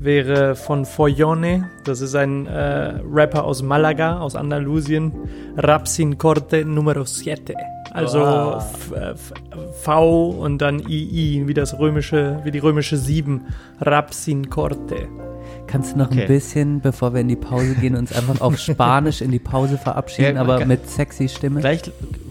[0.00, 5.12] Wäre von Foyone, das ist ein äh, Rapper aus Malaga, aus Andalusien.
[5.56, 7.36] Rapsin Corte Numero 7.
[7.90, 8.20] Also
[8.58, 9.32] F-
[9.82, 13.40] V und dann II, wie das römische, wie die römische 7.
[13.80, 15.08] Rapsin Corte.
[15.68, 16.22] Kannst du noch Okay.
[16.22, 19.78] ein bisschen, bevor wir in die Pause gehen, uns einfach auf Spanisch in die Pause
[19.78, 21.60] verabschieden, Ja, aber mit sexy Stimme?
[21.60, 21.82] Gleich,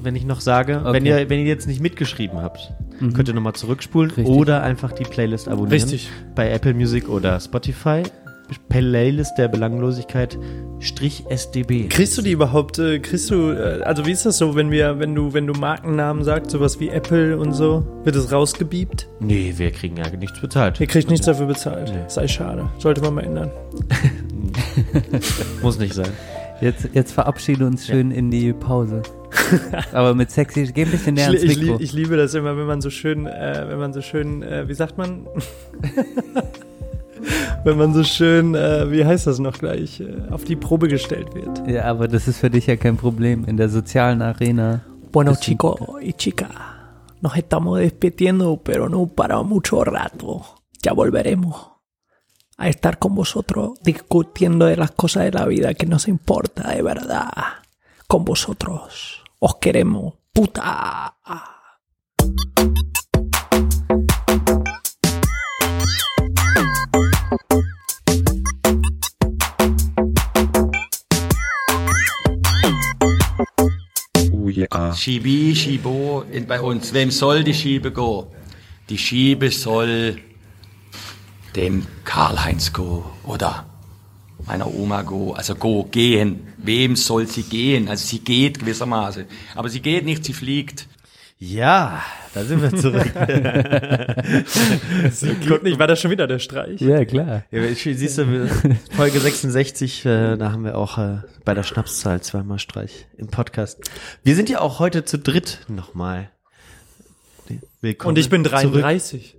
[0.04, 0.94] wenn ich noch sage, Okay.
[0.94, 2.74] wenn, ihr, wenn ihr jetzt nicht mitgeschrieben habt,
[3.14, 4.28] könnt ihr nochmal zurückspulen Richtig.
[4.28, 5.72] oder einfach die Playlist abonnieren.
[5.72, 6.10] Richtig.
[6.36, 8.04] Bei Apple Music oder Spotify.
[8.70, 10.38] Playlist der Belanglosigkeit
[10.80, 11.88] Strich SDB.
[11.88, 15.00] Kriegst du die überhaupt, äh, kriegst du, äh, also wie ist das so, wenn wir,
[15.00, 19.08] wenn du, wenn du Markennamen sagst, sowas wie Apple und so, wird es rausgebiebt?
[19.20, 20.80] Nee, wir kriegen ja nichts bezahlt.
[20.80, 21.90] Ihr kriegt nichts dafür bezahlt.
[21.94, 22.02] Nee.
[22.08, 22.70] Sei schade.
[22.78, 23.52] Sollte man mal ändern.
[25.62, 26.10] Muss nicht sein.
[26.62, 29.02] Jetzt, jetzt verabschiede uns schön in die Pause.
[29.92, 31.74] aber mit sexy, geh ein bisschen näher ans ich, ich, Mikro.
[31.74, 34.68] lieb- ich liebe das immer, wenn man so schön, äh, wenn man so schön, äh,
[34.68, 35.28] wie sagt man?
[37.64, 41.34] wenn man so schön, äh, wie heißt das noch gleich, äh, auf die Probe gestellt
[41.36, 41.68] wird.
[41.68, 43.46] ja, aber das ist für dich ja kein Problem.
[43.46, 44.82] In der sozialen Arena.
[45.12, 46.50] Bueno, chico y chica,
[47.22, 50.44] nos estamos despidiendo, pero no para mucho rato.
[50.84, 51.56] Ya volveremos
[52.58, 56.82] a estar con vosotros discutiendo de las cosas de la vida que nos importa de
[56.82, 57.32] verdad.
[58.08, 59.24] Con vosotros.
[59.40, 60.16] Os queremos.
[60.34, 61.16] Puta.
[74.58, 74.96] Oh ja.
[74.96, 76.94] Schibi, Schibo in, bei uns.
[76.94, 78.32] Wem soll die Schiebe go?
[78.90, 80.18] Die Schiebe soll
[81.56, 83.66] dem Karl-Heinz go oder
[84.48, 85.34] meiner Oma go.
[85.34, 86.48] Also go, gehen.
[86.58, 87.88] Wem soll sie gehen?
[87.88, 89.26] Also sie geht gewissermaßen.
[89.54, 90.88] Aber sie geht nicht, sie fliegt.
[91.40, 92.02] Ja,
[92.34, 93.12] da sind wir zurück.
[95.48, 96.82] Guck nicht, war das schon wieder der Streich?
[96.82, 97.44] Ja, klar.
[97.52, 98.48] Ja, siehst du, wir-
[98.96, 103.80] Folge 66, äh, da haben wir auch äh, bei der Schnapszahl zweimal Streich im Podcast.
[104.24, 106.32] Wir sind ja auch heute zu dritt nochmal.
[107.82, 108.10] Willkommen.
[108.10, 108.82] Und ich bin zurück.
[108.82, 109.36] 33.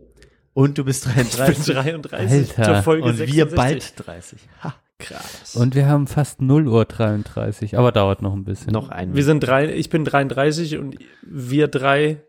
[0.54, 1.74] Und du bist Ich bin 33.
[1.74, 2.74] 33 Alter.
[2.74, 3.56] zur Folge Und wir 66.
[3.56, 4.38] bald 30.
[4.62, 5.54] Ha, Krass.
[5.56, 8.72] Und wir haben fast 0 Uhr 33, aber dauert noch ein bisschen.
[8.72, 9.14] noch ein.
[9.14, 12.22] Wir sind drei, ich bin 33 und wir drei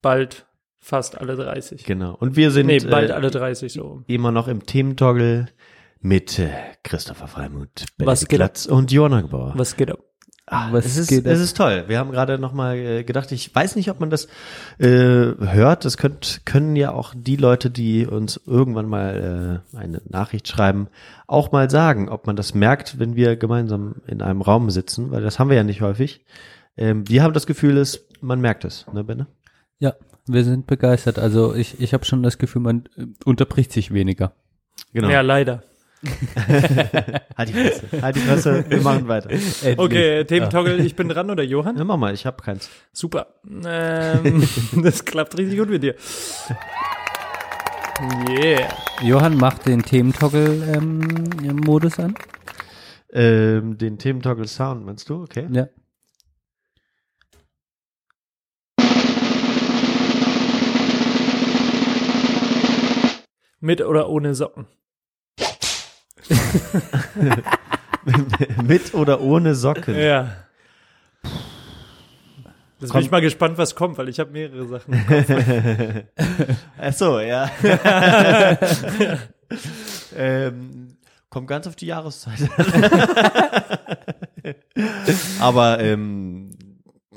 [0.00, 0.46] bald
[0.84, 1.84] Fast alle 30.
[1.84, 2.16] Genau.
[2.16, 4.02] Und wir sind Nee, bald äh, alle 30 so.
[4.08, 5.46] immer noch im Thementoggle
[6.00, 6.50] mit äh,
[6.82, 8.48] Christopher Freimuth, Was Benedikt geht ab?
[8.54, 9.52] Glatz und Johanna Gebauer.
[9.54, 10.00] Was geht ab?
[10.54, 11.84] Ah, Was es, ist, es ist toll.
[11.86, 14.26] Wir haben gerade noch mal äh, gedacht, ich weiß nicht, ob man das
[14.78, 15.86] äh, hört.
[15.86, 20.88] Das könnt, können ja auch die Leute, die uns irgendwann mal äh, eine Nachricht schreiben,
[21.26, 25.22] auch mal sagen, ob man das merkt, wenn wir gemeinsam in einem Raum sitzen, weil
[25.22, 26.22] das haben wir ja nicht häufig.
[26.76, 29.28] Ähm, wir haben das Gefühl, dass man merkt es, ne, Benne?
[29.78, 29.94] Ja,
[30.26, 31.18] wir sind begeistert.
[31.18, 34.34] Also ich, ich habe schon das Gefühl, man äh, unterbricht sich weniger.
[34.92, 35.08] Genau.
[35.08, 35.62] Ja, leider.
[37.38, 38.02] Halt die Fresse.
[38.02, 38.64] Halt die Fresse.
[38.68, 39.30] Wir machen weiter.
[39.30, 39.78] Endlich.
[39.78, 41.76] Okay, Thementoggle, ich bin dran oder Johann?
[41.76, 42.68] Ja, mach mal, ich habe keins.
[42.92, 43.34] Super.
[43.64, 44.42] Ähm,
[44.82, 45.94] das klappt richtig gut mit dir.
[48.28, 48.68] Yeah.
[49.02, 52.16] Johann macht den Thementoggle-Modus an.
[53.12, 55.22] Ähm, den Thementoggle Sound, meinst du?
[55.22, 55.46] Okay.
[55.52, 55.68] Ja.
[63.60, 64.66] Mit oder ohne Socken?
[68.64, 69.96] Mit oder ohne Socken?
[69.96, 70.32] Ja.
[72.80, 74.94] Jetzt bin ich mal gespannt, was kommt, weil ich habe mehrere Sachen.
[74.94, 75.28] im Kopf.
[76.78, 77.48] Ach so, ja.
[80.16, 80.96] ähm,
[81.30, 82.40] kommt ganz auf die Jahreszeit.
[85.40, 86.50] aber ähm,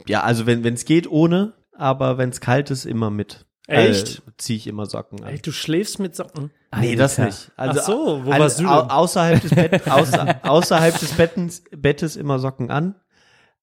[0.07, 3.47] ja, also wenn es geht ohne, aber wenn es kalt ist, immer mit.
[3.67, 4.19] Echt?
[4.19, 5.29] Äh, Ziehe ich immer Socken an.
[5.29, 6.51] Ey, du schläfst mit Socken?
[6.79, 7.51] Nee, das nicht.
[7.55, 8.71] Also, Ach so, wo all- warst du denn?
[8.71, 12.95] Außerhalb des, Bett, außer, außerhalb des Bettens, Bettes immer Socken an.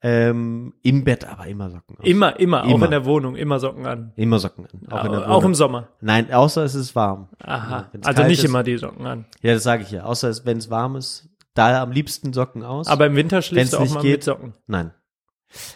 [0.05, 2.05] Ähm, Im Bett aber immer Socken aus.
[2.05, 2.87] Immer, immer, auch Immer.
[2.87, 4.13] in der Wohnung, immer Socken an.
[4.17, 4.93] Immer Socken an.
[4.93, 5.89] Auch, in der auch im Sommer.
[6.01, 7.29] Nein, außer es ist warm.
[7.41, 7.89] Aha.
[7.93, 9.27] wenn's Also nicht ist- immer die Socken an.
[9.43, 10.03] Ja, das sage ich ja.
[10.03, 12.89] Außer es, wenn es warm ist, da am liebsten Socken aus.
[12.89, 14.55] Aber im Winter schläfst du auch nicht mal geht- mit Socken.
[14.67, 14.93] Nein.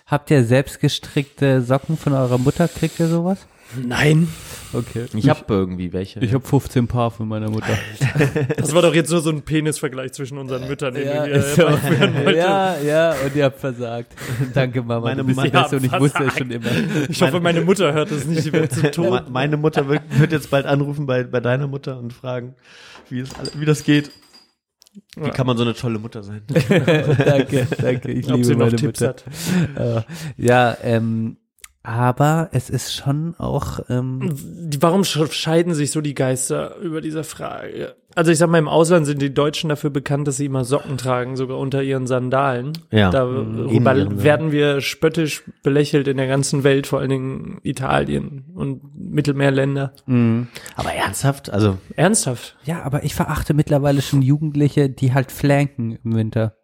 [0.07, 2.67] Habt ihr selbst gestrickte Socken von eurer Mutter?
[2.67, 3.47] Kriegt ihr sowas?
[3.85, 4.29] Nein.
[4.73, 5.07] Okay.
[5.15, 6.21] Ich habe irgendwie welche.
[6.21, 7.77] ich hab 15 Paar von meiner Mutter.
[8.57, 11.63] Das war doch jetzt nur so ein Penisvergleich zwischen unseren Müttern, den ja, hier so.
[12.31, 14.13] ja, ja, und ihr habt versagt.
[14.55, 15.01] Danke, Mama.
[15.01, 16.69] Meine du bist die Mama- Beste und ich Ja, wusste es schon immer.
[17.09, 19.31] Ich hoffe, meine Mutter hört das nicht, die wird zu Me- tot.
[19.31, 22.55] Meine Mutter wird, wird jetzt bald anrufen bei, bei deiner Mutter und fragen,
[23.09, 24.11] wie, es, wie das geht.
[25.17, 25.31] Wie Ja.
[25.31, 26.43] kann man so eine tolle Mutter sein?
[26.69, 28.11] danke, danke.
[28.13, 29.15] Ich Ob liebe sie noch meine Tipps Mutter.
[29.77, 30.05] hat.
[30.07, 31.37] Äh, ja, ähm,
[31.87, 37.01] aber es ist schon auch, ähm, Die- Warum sch- scheiden sich so die Geister über
[37.01, 37.95] diese Frage?
[38.17, 40.97] Also ich sag mal, im Ausland sind die Deutschen dafür bekannt, dass sie immer Socken
[40.99, 42.73] tragen, sogar unter ihren Sandalen.
[42.91, 44.23] Ja, Darüber Sandalen.
[44.25, 49.93] werden wir spöttisch belächelt in der ganzen Welt, vor allen Dingen Italien und Mittelmeerländer.
[50.77, 51.51] Aber ernsthaft?
[51.51, 52.57] Also, Ernsthaft?
[52.65, 56.55] ja, aber ich verachte mittlerweile schon Jugendliche, die halt flanken im Winter.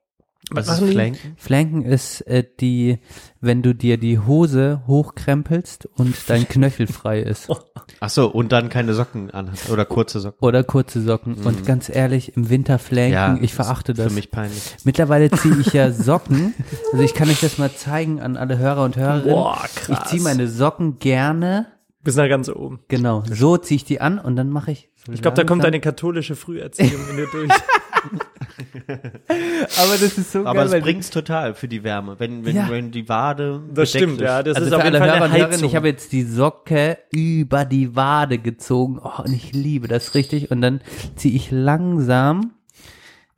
[0.57, 0.93] Was machen ist die?
[0.95, 1.35] Flanken?
[1.37, 2.99] Flanken ist äh, die,
[3.41, 7.49] wenn du dir die Hose hochkrempelst und dein Knöchel frei ist.
[8.01, 10.39] Ach so, und dann keine Socken anhat oder kurze Socken.
[10.47, 11.35] Oder kurze Socken.
[11.35, 14.09] Und ganz ehrlich, im Winter flanken, ich ist verachte das.
[14.09, 14.63] Für mich peinlich.
[14.85, 16.55] Mittlerweile ziehe ich ja Socken.
[16.93, 19.35] Also ich kann euch das mal zeigen an alle Hörer und Hörerinnen.
[19.35, 20.09] Boah, ich krass.
[20.11, 21.67] ziehe meine Socken gerne.
[22.05, 22.81] Bis nach ganz oben.
[22.89, 24.91] Genau, so ziehe ich die an und dann mache ich.
[25.07, 27.51] So Ich glaube, da kommt langsam- eine katholische Früherziehung in dir durch.
[29.29, 30.65] Aber das ist so Aber geil.
[30.65, 32.17] das weil- bringt's total für die Wärme.
[32.19, 32.69] Wenn, wenn, Ja.
[32.71, 34.21] wenn die Wade Das stimmt, ist.
[34.23, 34.43] ja.
[34.43, 35.65] Das also ist auf jeden Fall eine Heizung.
[35.69, 39.01] ich habe jetzt die Socke über die Wade gezogen.
[39.03, 40.51] Oh, und ich liebe das richtig.
[40.51, 40.81] Und dann
[41.17, 42.53] ziehe ich langsam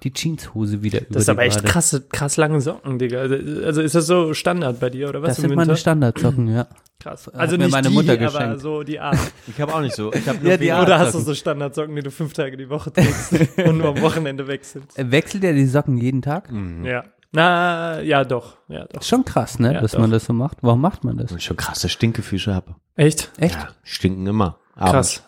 [0.05, 1.68] die Jeanshose wieder über das ist aber echt Wade.
[1.68, 3.18] krasse, krass lange Socken, Digga.
[3.20, 3.34] Also,
[3.64, 6.66] also ist das so Standard bei dir oder was Das sind meine Standardsocken, ja.
[7.00, 7.28] krass.
[7.30, 8.61] Also nicht meine die, Mutter aber geschenkt.
[8.61, 9.18] so die Art.
[9.48, 10.12] Ich habe auch nicht so.
[10.12, 10.86] Ich hab nur Ja, die Art.
[10.86, 13.32] Oder hast du so Standardsocken, die du fünf Tage die Woche trägst
[13.66, 14.98] und nur am Wochenende wechselst?
[14.98, 16.50] Äh, Wechselt ihr die Socken jeden Tag?
[16.84, 17.05] Ja.
[17.32, 18.59] Na, ja, doch.
[18.68, 19.00] Ja, doch.
[19.00, 19.98] Ist schon krass, ne, Ja, dass doch.
[20.00, 20.59] man das so macht.
[20.61, 21.32] Warum macht man das?
[21.32, 22.76] Und schon krasse Stinkefüße habe.
[22.94, 23.32] Echt?
[23.38, 23.55] Echt?
[23.57, 24.59] Ja, stinken immer.
[24.76, 25.22] Abends Krass.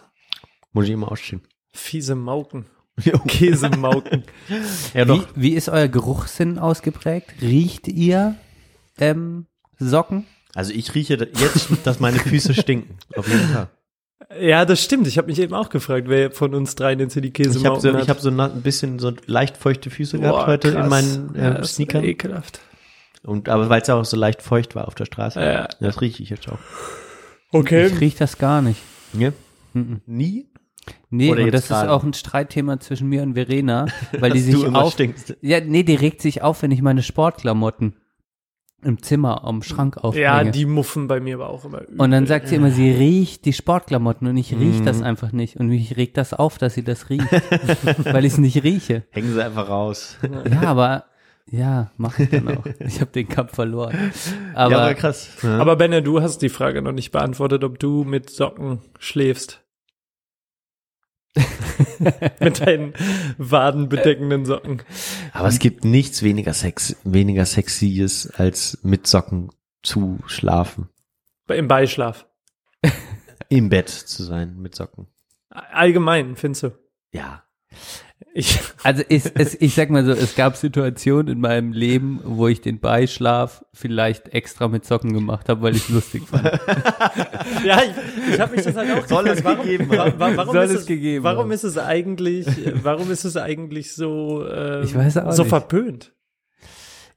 [0.73, 1.43] Muss ich immer ausstehen.
[1.73, 2.67] Fiese Mauken.
[3.27, 4.25] Käsemauken.
[4.95, 7.35] Ja, Wie, wie ist euer Geruchssinn ausgeprägt?
[7.41, 8.37] Riecht ihr
[8.99, 9.47] ähm,
[9.79, 10.27] Socken?
[10.55, 12.97] Also ich rieche jetzt, dass meine Füße stinken.
[13.15, 13.69] Auf jeden Fall.
[14.41, 15.07] ja, das stimmt.
[15.07, 17.49] Ich habe mich eben auch gefragt, wer von uns dreien jetzt hier die Ich habe
[17.51, 18.03] Käsemauken so, hat.
[18.03, 20.89] ich hab so ein bisschen so leicht feuchte Füße gehabt Boah, heute in krass.
[20.89, 22.05] meinen äh, ja, das ist Sneakern.
[22.05, 22.61] Ekelhaft.
[23.23, 25.41] Und, aber weil es auch so leicht feucht war auf der Straße.
[25.41, 25.69] Ja.
[25.81, 26.59] Das rieche ich jetzt auch.
[27.53, 27.87] Okay.
[27.89, 28.81] Ich riech das gar nicht.
[29.13, 29.33] Ja?
[30.07, 30.47] Nie?
[31.11, 31.91] Nee, Oder und das ist gerade?
[31.93, 33.87] auch ein Streitthema zwischen mir und Verena,
[34.21, 35.37] weil die sich du immer auf, stinkst.
[35.41, 37.97] ja, nee, die regt sich auf, wenn ich meine Sportklamotten
[38.83, 40.25] im Zimmer am Schrank aufhänge.
[40.25, 42.01] Ja, die muffen bei mir aber auch immer übel.
[42.01, 44.85] und dann sagt sie immer, sie riecht die Sportklamotten und ich riech Mhm.
[44.85, 45.57] das einfach nicht.
[45.57, 47.27] Und mich regt das auf, dass sie das riecht,
[48.05, 49.05] weil ich es nicht rieche.
[49.11, 50.17] Hängen sie einfach raus.
[50.51, 51.05] Ja, aber
[51.51, 52.67] Ja, mach ich dann auch.
[52.81, 54.13] Ich habe den Kampf verloren.
[54.55, 55.31] Aber, ja, aber krass.
[55.43, 55.59] Ja.
[55.59, 59.63] Aber Benne, du hast die Frage noch nicht beantwortet, ob du mit Socken schläfst.
[62.41, 62.95] mit deinen
[63.39, 64.83] wadenbedeckenden Socken.
[65.33, 69.51] Aber es gibt nichts weniger Sex, weniger Sexyes, als mit Socken
[69.83, 70.89] zu schlafen.
[71.49, 72.27] Im Beischlaf.
[73.49, 75.07] Im Bett zu sein mit Socken.
[75.51, 76.71] Allgemein, findest du?
[77.13, 77.45] Ja.
[78.39, 82.49] Ich, also ich, es, ich sag mal so, es gab Situationen in meinem Leben, wo
[82.49, 86.45] ich den Beischlaf vielleicht extra mit Socken gemacht habe, weil ich lustig fand.
[87.65, 90.19] ja, ich, ich habe mich das halt auch Soll es gefragt, gegeben wa- haben.
[90.21, 91.51] wa- warum Soll ist es gegeben Warum haben.
[91.53, 92.47] ist es eigentlich,
[92.83, 95.49] warum ist es eigentlich so, ähm, Ich weiß auch so nicht.
[95.51, 96.13] verpönt?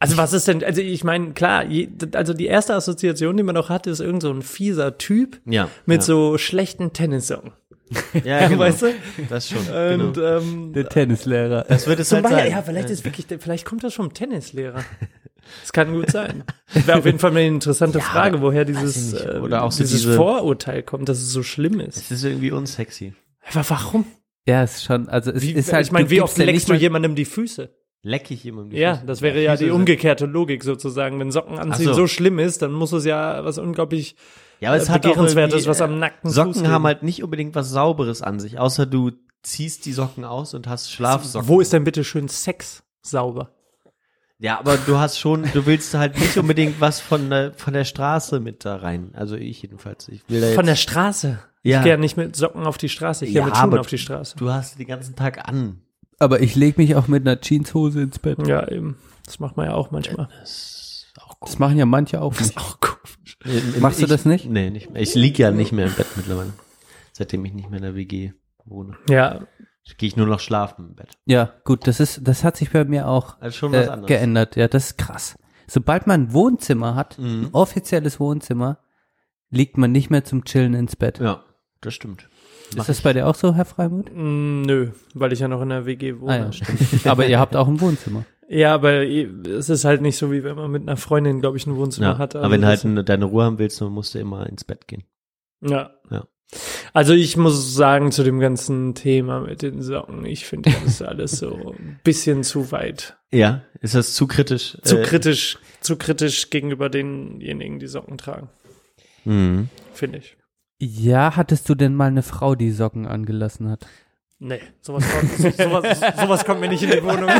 [0.01, 3.55] Also was ist denn, also ich meine, klar, je, also die erste Assoziation, die man
[3.55, 5.69] noch hat, ist irgend so ein fieser Typ Ja.
[5.85, 6.05] mit ja.
[6.05, 7.51] so schlechten Tennissocken.
[8.23, 8.59] ja, genau.
[8.61, 8.93] Weißt du?
[9.29, 9.59] Das schon.
[9.59, 10.37] Und genau.
[10.37, 11.65] ähm, Der Tennislehrer.
[11.67, 12.51] Das wird es halt Beispiel, sein.
[12.51, 14.83] ja, vielleicht ist wirklich, vielleicht kommt das vom Tennislehrer.
[15.61, 16.43] Das kann gut sein.
[16.73, 19.25] Wäre auf jeden Fall eine interessante Frage, woher dieses, nicht.
[19.25, 21.97] äh, Oder auch so dieses diese- Vorurteil kommt, dass es so schlimm ist.
[21.97, 23.15] Es ist irgendwie unsexy.
[23.51, 24.05] Aber warum?
[24.45, 26.75] Ja, ist schon, also es Wie, ist halt, ich meine, wie oft ja leckst du
[26.75, 27.73] jemandem die Füße?
[28.01, 29.05] Leck ich jemandem die Ja, Füße.
[29.07, 31.19] das wäre ja die umgekehrte Logik sozusagen.
[31.19, 31.93] Wenn Socken anziehen so.
[31.93, 32.07] so.
[32.07, 34.15] schlimm ist, dann muss es ja was unglaublich
[34.59, 37.23] Ja, aber es äh, hat begehrenswertes, was äh, am nackten Socken Fuß haben halt nicht
[37.23, 39.11] unbedingt was Sauberes an sich, außer du
[39.43, 41.47] ziehst die Socken aus und hast Schlafsocken.
[41.47, 43.51] Wo ist denn bitte schön Sex sauber?
[44.41, 47.83] Ja, aber du hast schon, du willst halt nicht unbedingt was von der, von der
[47.83, 49.11] Straße mit da rein.
[49.13, 50.07] Also ich jedenfalls.
[50.07, 51.39] Ich will da Von der Straße.
[51.63, 51.77] Ja.
[51.79, 53.87] Ich gehe ja nicht mit Socken auf die Straße, ich gehe Ja, mit Schuhen auf
[53.87, 54.37] die Straße.
[54.37, 55.81] du hast den ganzen Tag an.
[56.19, 58.45] Aber ich lege mich auch mit einer Jeanshose ins Bett.
[58.47, 58.97] Ja, eben.
[59.25, 60.27] Das macht man ja auch manchmal.
[60.41, 62.57] Das machen ja manche auch nicht.
[62.57, 63.37] Auch komisch.
[63.79, 64.49] Machst du ich, das nicht?
[64.49, 65.01] Nee, nicht mehr.
[65.01, 66.51] Ich lieg ja nicht mehr im Bett mittlerweile.
[67.13, 68.33] Seitdem ich nicht mehr in der WG
[68.65, 68.97] wohne.
[69.09, 69.41] Ja,
[69.97, 71.17] Gehe ich nur noch schlafen im Bett.
[71.25, 74.07] Ja, gut, das ist, das hat sich bei mir auch Also schon was äh, anderes.
[74.07, 74.55] geändert.
[74.55, 75.35] Ja, das ist krass.
[75.65, 77.45] Sobald man ein Wohnzimmer hat, Mhm.
[77.45, 78.77] ein offizielles Wohnzimmer,
[79.49, 81.17] liegt man nicht mehr zum Chillen ins Bett.
[81.19, 81.43] Ja,
[81.81, 82.29] das stimmt.
[82.77, 84.11] Ist das bei dir auch so, Herr Freimuth?
[84.13, 86.51] mm, nö, weil ich ja noch in der WG wohne.
[86.51, 87.11] Ah ja.
[87.11, 88.25] Aber ihr habt auch ein Wohnzimmer.
[88.47, 91.67] Ja, aber es ist halt nicht so, wie wenn man mit einer Freundin, glaube ich,
[91.67, 92.35] ein Wohnzimmer Ja, hat.
[92.35, 94.63] aber wenn du halt das- eine, deine Ruhe haben willst, dann musst du immer ins
[94.63, 95.03] Bett gehen.
[95.61, 95.91] Ja.
[96.09, 96.25] Ja.
[96.93, 101.01] Also ich muss sagen zu dem ganzen Thema mit den Socken, ich finde das ist
[101.03, 103.17] alles so ein bisschen zu weit.
[103.31, 104.75] Ja, ist das zu kritisch?
[104.81, 108.49] Zu Äh, kritisch, zu kritisch gegenüber denjenigen, die Socken tragen,
[109.25, 109.69] Mhm.
[109.93, 110.37] finde ich.
[110.79, 113.85] Ja, hattest du denn mal eine Frau, die Socken angelassen hat?
[114.41, 117.29] Nee, sowas kommt, so- sowas, sowas kommt mir nicht in die Wohnung.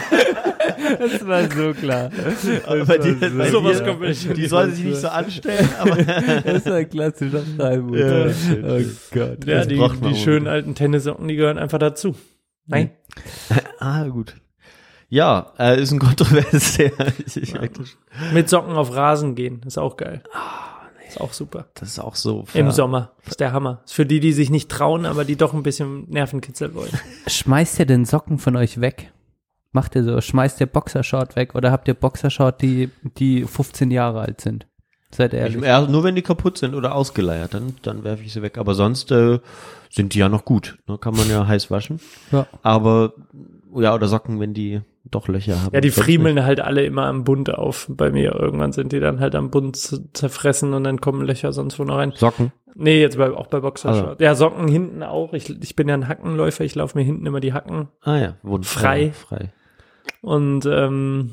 [0.99, 2.09] Das war so klar.
[2.65, 5.01] Aber bei dir, bei Sowas dir, kommt mir nicht in die die soll sich nicht
[5.01, 7.97] so anstellen, aber Das ist ein klassischer Freimuth.
[7.97, 9.45] Ja, oh Gott.
[9.45, 9.77] Ja, Das die,
[10.09, 12.15] die schönen alten Tennissocken, die gehören einfach dazu.
[12.65, 12.91] Nein.
[13.79, 14.35] ah, gut.
[15.09, 17.05] Ja, äh, ist ein kontroverses Thema.
[17.27, 17.69] Schon.
[18.33, 20.23] Mit Socken auf Rasen gehen, ist auch geil.
[21.09, 21.65] Ist auch super.
[21.73, 22.45] Das ist auch so.
[22.53, 23.11] Im Sommer.
[23.25, 23.81] Ist der Hammer.
[23.85, 26.91] Ist für die, die sich nicht trauen, aber die doch ein bisschen Nervenkitzel wollen.
[27.27, 29.11] Schmeißt ihr denn Socken von euch weg?
[29.71, 30.19] Macht ihr so?
[30.21, 34.67] Schmeißt ihr Boxershort weg oder habt ihr Boxershort, die, die 15 Jahre alt sind?
[35.11, 35.63] Seid Ich, ehrlich.
[35.63, 38.57] ja, nur wenn die kaputt sind oder ausgeleiert, dann, dann werfe ich sie weg.
[38.59, 39.39] Aber sonst äh,
[39.89, 40.77] sind die ja noch gut.
[40.87, 40.97] Ne?
[40.99, 41.99] Kann man ja heiß waschen.
[42.31, 42.45] Ja.
[42.61, 43.13] Aber
[43.75, 44.81] ja, oder Socken, wenn die
[45.11, 45.73] doch Löcher haben.
[45.73, 47.87] Ja, die friemeln halt alle immer am Bund auf.
[47.89, 49.75] Bei mir irgendwann sind die dann halt am Bund
[50.13, 52.09] zerfressen und dann kommen Löcher sonst wo noch rein.
[52.09, 52.19] nicht.
[52.19, 52.51] Socken.
[52.75, 54.07] Nee, jetzt bei, auch bei Boxershort.
[54.09, 54.23] Also.
[54.23, 55.33] Ja, Socken hinten auch.
[55.33, 56.63] Ich, ich bin ja ein Hackenläufer.
[56.63, 57.87] Ich laufe mir hinten immer die Hacken.
[58.01, 58.63] Ah ja, wunderbar.
[58.81, 59.11] Frei.
[59.11, 59.51] frei.
[60.21, 61.31] Und ähm,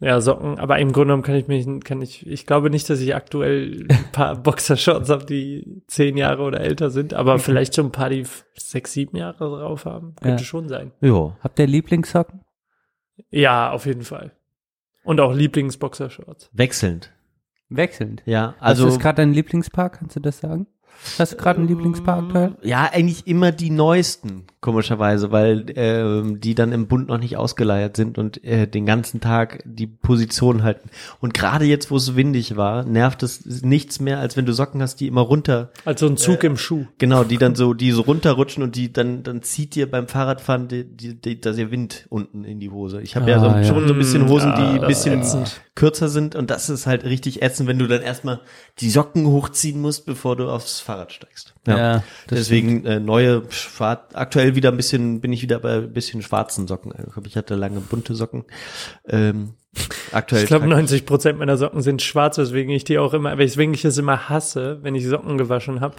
[0.00, 3.00] ja, Socken, aber im Grunde genommen kann ich mich, kann ich, ich glaube nicht, dass
[3.00, 7.86] ich aktuell ein paar Boxershorts habe, die zehn Jahre oder älter sind, aber vielleicht schon
[7.86, 8.24] ein paar, die
[8.54, 10.14] sechs, sieben Jahre drauf haben.
[10.20, 10.46] Könnte Ja.
[10.46, 10.90] schon sein.
[11.00, 11.36] Ja.
[11.42, 12.40] Habt ihr Lieblingssocken?
[13.34, 14.32] Ja, auf jeden Fall.
[15.02, 16.50] Und auch Lieblingsboxershorts.
[16.52, 17.12] Wechselnd.
[17.68, 18.22] Wechselnd.
[18.26, 18.86] Ja, Also.
[18.86, 19.98] Was ist gerade dein Lieblingspark?
[19.98, 20.66] Kannst du das sagen?
[21.18, 22.52] Hast du gerade einen Lieblingspark aktuell?
[22.62, 27.96] ja, eigentlich immer die neuesten, komischerweise, weil ähm, die dann im Bund noch nicht ausgeleiert
[27.96, 30.88] sind und äh, den ganzen Tag die Position halten.
[31.20, 34.80] Und gerade jetzt, wo es windig war, nervt es nichts mehr, als wenn du Socken
[34.80, 36.86] hast, die immer runter, Also ein Zug im Schuh.
[36.98, 40.68] genau, die dann so, die so runterrutschen und die dann, dann zieht dir beim Fahrradfahren
[40.68, 43.00] die, die, die, der Wind unten in die Hose.
[43.02, 43.64] Ich habe ja, so, Ah, ja.
[43.64, 45.60] schon so ein bisschen Hosen, die Ah, ein bisschen ätzend.
[45.74, 48.40] Kürzer sind und das ist halt richtig ätzend, wenn du dann erstmal
[48.78, 51.54] die Socken hochziehen musst, bevor du aufs Fahrrad steigst.
[51.66, 55.92] Ja, das Deswegen äh, neue schwarz, aktuell wieder ein bisschen, bin ich wieder bei ein
[55.92, 56.92] bisschen schwarzen Socken.
[57.26, 58.44] Ich hatte lange bunte Socken.
[59.08, 59.54] Ähm,
[60.12, 60.42] aktuell.
[60.42, 63.74] Ich glaube, trage 90 Prozent meiner Socken sind schwarz, weswegen ich die auch immer, weswegen
[63.74, 65.96] ich es immer hasse, wenn ich Socken gewaschen habe,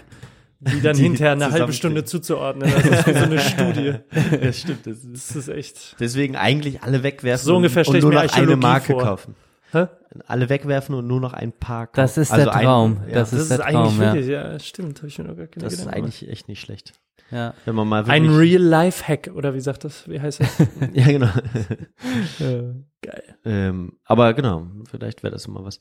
[0.61, 1.73] die dann Die hinterher eine halbe.
[1.73, 2.72] Stunde zuzuordnen.
[2.72, 3.93] Das ist wie so eine Studie.
[4.41, 4.88] Das stimmt.
[4.88, 5.95] Das ist Das ist echt.
[5.99, 9.02] deswegen eigentlich alle wegwerfen So ungefähr und, nur noch eine Marke vor.
[9.03, 9.35] kaufen.
[9.76, 9.88] Hä?
[10.27, 11.97] Alle wegwerfen und nur noch ein paar kaufen.
[11.97, 12.97] Das ist Also der ein- Traum.
[13.07, 14.14] ja, das, Das ist ist der eigentlich Traum, ja.
[14.14, 16.15] wirklich, ja, stimmt, habe ich mir noch gar keine das ist Gedanken gemacht.
[16.22, 16.93] eigentlich echt nicht schlecht.
[17.31, 17.53] ja.
[17.65, 20.07] Wenn man mal Ein Real-Life-Hack, oder wie sagt das?
[20.07, 20.57] Wie heißt das?
[20.93, 21.27] Ja, genau.
[23.02, 23.35] Geil.
[23.43, 25.80] ähm, aber genau, vielleicht wäre das immer was.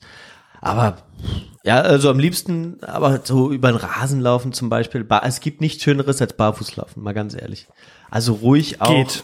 [0.61, 0.97] Aber
[1.63, 5.05] ja, also am liebsten, aber so über den Rasen laufen zum Beispiel.
[5.23, 7.67] Es gibt nichts Schöneres als Barfußlaufen, mal ganz ehrlich.
[8.09, 9.23] Also ruhig auch Geht.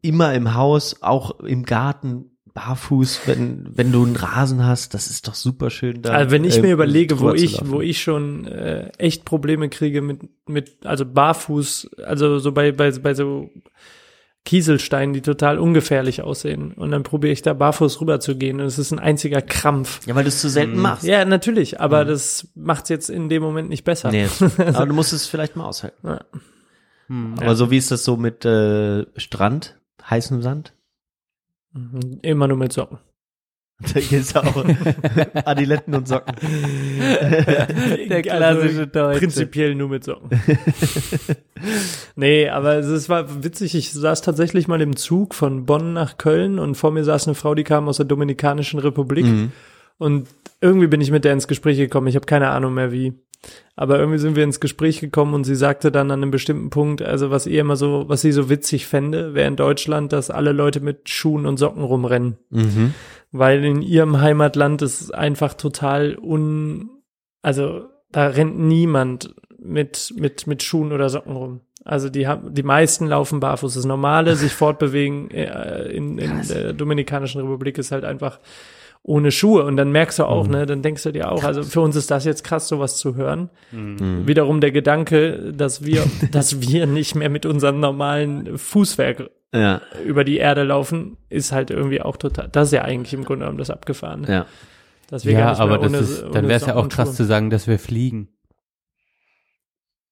[0.00, 5.28] immer im Haus, auch im Garten, barfuß, wenn, wenn du einen Rasen hast, das ist
[5.28, 6.12] doch super schön da.
[6.12, 10.02] Also wenn ich äh, mir überlege, wo ich, wo ich schon äh, echt Probleme kriege
[10.02, 13.48] mit, mit, also barfuß, also so bei, bei, bei so
[14.44, 16.72] Kieselsteinen, die total ungefährlich aussehen.
[16.72, 20.04] Und dann probiere ich da barfuß rüber zu gehen und es ist ein einziger Krampf.
[20.06, 21.04] Ja, weil du es zu selten machst.
[21.04, 24.10] Ja, natürlich, aber das macht's jetzt in dem Moment nicht besser.
[24.10, 24.26] Nee,
[24.58, 26.08] aber du musst es vielleicht mal aushalten.
[26.08, 26.20] Ja.
[27.40, 29.78] Aber so wie ist das so mit äh, Strand,
[30.10, 30.72] heißem Sand?
[31.72, 32.18] Mhm.
[32.22, 32.98] Immer nur mit Socken.
[33.80, 34.64] Da geht's auch
[35.44, 36.34] Adiletten und Socken.
[38.10, 39.20] Der klassische Deutsche.
[39.20, 40.30] Prinzipiell nur mit Socken.
[42.16, 43.76] nee, aber es es war witzig.
[43.76, 47.36] Ich saß tatsächlich mal im Zug von Bonn nach Köln und vor mir saß eine
[47.36, 49.26] Frau, die kam aus der Dominikanischen Republik.
[49.26, 49.52] Mhm.
[49.98, 50.28] Und
[50.60, 52.08] irgendwie bin ich mit der ins Gespräch gekommen.
[52.08, 53.12] Ich habe keine Ahnung mehr wie.
[53.76, 57.00] Aber irgendwie sind wir ins Gespräch gekommen und sie sagte dann an einem bestimmten Punkt,
[57.02, 60.52] also was ihr immer so, was sie so witzig fände, wäre in Deutschland, dass alle
[60.52, 62.94] Leute mit Schuhen und Socken rumrennen Mhm.
[63.30, 66.90] weil in ihrem Heimatland ist einfach total un,
[67.42, 71.60] also da rennt niemand mit mit mit Schuhen oder Socken rum.
[71.84, 73.74] Also die haben die meisten laufen barfuß.
[73.74, 78.40] Das Normale, sich fortbewegen äh, in, in der Dominikanischen Republik ist halt einfach
[79.02, 81.80] ohne Schuhe und dann merkst du auch, ne, dann denkst du dir auch, also für
[81.80, 83.48] uns ist das jetzt krass, sowas zu hören.
[83.72, 90.24] Wiederum der Gedanke, dass wir, dass wir nicht mehr mit unserem normalen Fußwerk Ja, über
[90.24, 93.58] die Erde laufen, ist halt irgendwie auch total, das ist ja eigentlich im Grunde genommen
[93.58, 94.28] das Abgefahrene.
[94.28, 94.46] ja.
[95.10, 97.24] Dass wir gar Ja, nicht aber ohne- ist, dann wäre es ja auch krass zu
[97.24, 98.28] sagen, dass wir fliegen.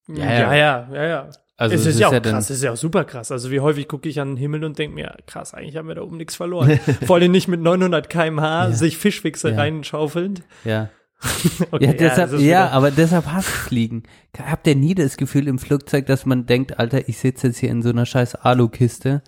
[0.08, 1.04] Ja, ja, ja, ja.
[1.06, 1.28] ja.
[1.58, 3.32] Also es es ist, ist ja auch ja krass, es ist ja auch super krass.
[3.32, 5.94] Also wie häufig gucke ich an den Himmel und denke mir, krass, eigentlich haben wir
[5.94, 6.78] da oben nichts verloren.
[7.06, 9.56] Vor allem nicht mit 900 kmh sich Fischwichse Ja.
[9.56, 10.42] reinschaufelnd.
[10.64, 10.90] Ja.
[11.70, 14.02] Okay, Ja, deshalb, ja, wieder- aber deshalb hasst Fliegen.
[14.38, 17.70] Habt ihr nie das Gefühl im Flugzeug, dass man denkt, Alter, ich sitze jetzt hier
[17.70, 19.22] in so einer scheiß Alukiste,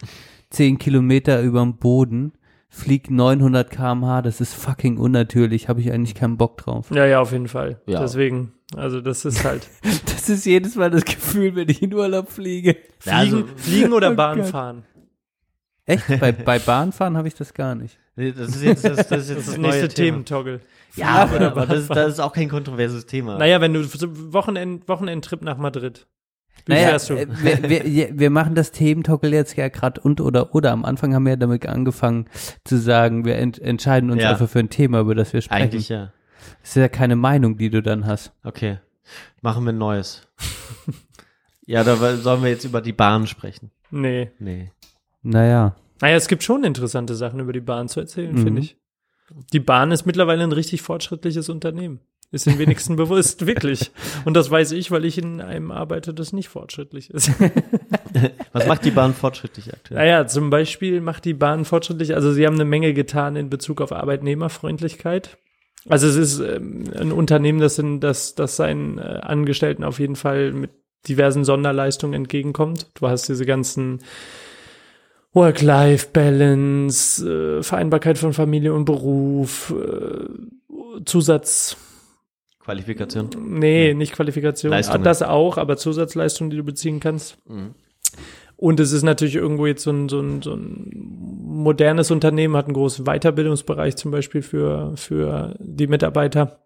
[0.51, 2.33] 10 Kilometer überm Boden,
[2.69, 6.91] flieg 900 kmh, das ist fucking unnatürlich, habe ich eigentlich keinen Bock drauf.
[6.91, 7.81] Ja, ja, auf jeden Fall.
[7.87, 8.01] Ja.
[8.01, 9.69] Deswegen, also das ist halt
[10.07, 12.77] Das ist jedes Mal das Gefühl, wenn ich in Urlaub fliege.
[12.99, 14.47] Fliegen, also- Fliegen oder Oh Bahn Gott.
[14.49, 14.85] fahren.
[15.87, 16.07] Echt?
[16.21, 17.99] Bei, bei Bahnfahren habe ich das gar nicht.
[18.15, 20.11] Nee, Das ist jetzt das, das, ist jetzt Das das, nächste Thema.
[20.11, 20.61] Thementoggle.
[20.97, 23.39] Ja, aber, aber das, ist- das ist auch kein kontroverses Thema.
[23.39, 23.83] Naja, wenn du
[24.33, 26.07] Wochenend, Wochenendtrip nach Madrid.
[26.69, 30.71] Naja, äh, wir, wir, wir machen das Thementoggle jetzt ja gerade und oder oder.
[30.73, 32.29] Am Anfang haben wir ja damit angefangen
[32.65, 34.31] zu sagen, wir ent entscheiden uns Ja.
[34.31, 35.63] einfach für ein Thema, über das wir sprechen.
[35.63, 36.13] Eigentlich ja.
[36.61, 38.33] Das ist ja keine Meinung, die du dann hast.
[38.45, 38.79] Okay.
[39.41, 40.29] Machen wir ein neues.
[41.67, 43.71] ja, da sollen wir jetzt über die Bahn sprechen.
[43.91, 44.31] Nee.
[44.39, 44.71] Nee.
[45.23, 45.75] Naja.
[46.01, 48.43] Naja, es gibt schon interessante Sachen über die Bahn zu erzählen, Mhm.
[48.45, 48.77] finde ich.
[49.53, 52.01] Die Bahn ist mittlerweile ein richtig fortschrittliches Unternehmen.
[52.31, 53.91] Ist den wenigsten bewusst, wirklich.
[54.27, 57.31] Und das weiß ich, weil ich in einem arbeite, das nicht fortschrittlich ist.
[58.53, 59.99] Was macht die Bahn fortschrittlich aktuell?
[59.99, 63.81] Naja, zum Beispiel macht die Bahn fortschrittlich, also sie haben eine Menge getan in Bezug
[63.81, 65.39] auf Arbeitnehmerfreundlichkeit.
[65.89, 70.17] Also es ist ähm, ein Unternehmen, das, in, das, das seinen äh, Angestellten auf jeden
[70.17, 70.71] Fall mit
[71.09, 72.89] diversen Sonderleistungen entgegenkommt.
[72.95, 74.01] Du hast diese ganzen
[75.33, 81.77] Work-Life-Balance, äh, Vereinbarkeit von Familie und Beruf, äh, Zusatz,
[82.69, 83.31] Qualifikation?
[83.39, 85.05] nee, nicht Qualifikation, Leistungen.
[85.05, 87.39] das auch, aber Zusatzleistungen, die du beziehen kannst.
[87.49, 87.75] Mhm.
[88.57, 90.91] Und es ist natürlich irgendwo jetzt so ein, so ein, so ein
[91.45, 96.59] modernes Unternehmen, hat einen großen Weiterbildungsbereich zum Beispiel für, für die Mitarbeiter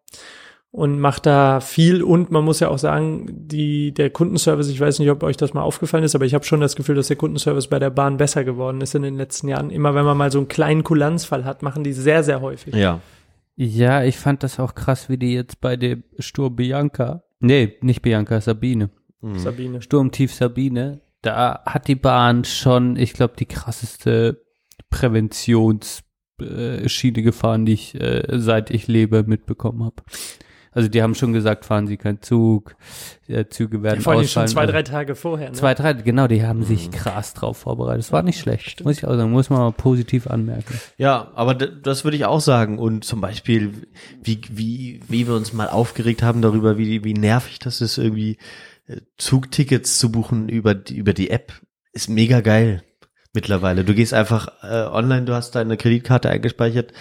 [0.71, 2.03] und macht da viel.
[2.03, 5.53] Und man muss ja auch sagen, die, der Kundenservice, ich weiß nicht, ob euch das
[5.53, 8.17] mal aufgefallen ist, aber ich habe schon das Gefühl, dass der Kundenservice bei der Bahn
[8.17, 9.69] besser geworden ist in den letzten Jahren.
[9.69, 12.75] Immer wenn man mal so einen kleinen Kulanzfall hat, machen die sehr, sehr häufig.
[12.75, 13.01] Ja.
[13.55, 18.03] Ja, ich fand das auch krass, wie die jetzt bei dem Sturm Bianca, nee, nicht
[18.03, 19.39] Bianca, Sabine, Mhm.
[19.39, 19.83] Sabine.
[19.83, 24.43] Sturmtief Sabine, da hat die Bahn schon, ich glaube, die krasseste
[24.91, 29.97] Präventionsschiene gefahren, die ich äh, seit ich lebe mitbekommen habe.
[30.73, 32.77] Also die haben schon gesagt, fahren Sie keinen Zug,
[33.29, 35.51] äh, Züge werden Vor allem schon zwei, Also drei Tage vorher.
[35.51, 35.55] Ne?
[35.55, 38.05] Zwei, drei, genau, die haben sich krass drauf vorbereitet.
[38.05, 40.81] Das war nicht schlecht, muss ich auch sagen, muss man mal positiv anmerken.
[40.97, 42.79] Ja, aber das würde ich auch sagen.
[42.79, 43.73] Und zum Beispiel,
[44.23, 48.39] wie, wie, wie wir uns mal aufgeregt haben darüber, wie, wie nervig das ist, irgendwie
[48.87, 51.53] äh, Zugtickets zu buchen über die, über die App
[51.93, 52.83] ist mega geil
[53.35, 53.85] mittlerweile.
[53.85, 56.93] Du gehst einfach äh, online, du hast deine Kreditkarte eingespeichert,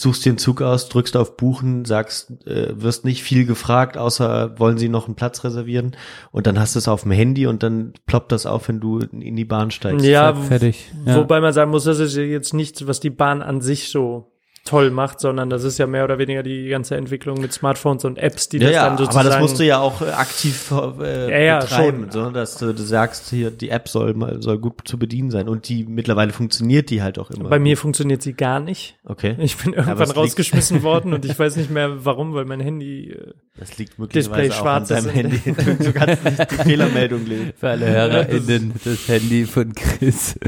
[0.00, 4.58] suchst dir einen Zug aus, drückst auf Buchen, sagst, äh, wirst nicht viel gefragt, außer
[4.58, 5.96] wollen sie noch einen Platz reservieren
[6.30, 9.00] und dann hast du es auf dem Handy und dann ploppt das auf, wenn du
[9.00, 10.06] in die Bahn steigst.
[10.06, 10.90] Ja, Fertig.
[11.04, 11.16] Ja.
[11.16, 14.32] wobei man sagen muss, das ist jetzt nichts, was die Bahn an sich so
[14.68, 18.18] toll macht, sondern das ist ja mehr oder weniger die ganze Entwicklung mit Smartphones und
[18.18, 19.26] Apps, die Ja, das ja, dann sozusagen.
[19.26, 20.70] aber das musst du ja auch äh, aktiv
[21.00, 22.10] äh, Ja, ja, betreiben, schon.
[22.10, 25.48] sondern dass du, du sagst, hier die App soll mal soll gut zu bedienen sein
[25.48, 27.48] und die mittlerweile funktioniert die halt auch immer.
[27.48, 28.96] Bei mir funktioniert sie gar nicht.
[29.04, 32.60] okay, Ich bin irgendwann liegt- rausgeschmissen worden und ich weiß nicht mehr warum, weil mein
[32.60, 33.10] Handy.
[33.12, 35.14] Äh, das liegt Display möglicherweise auch an schwarz deinem ist.
[35.14, 35.40] Handy.
[35.78, 37.52] Du, du kannst nicht die Fehlermeldung lesen.
[37.58, 40.38] Für alle HörerInnen, das Handy von Chris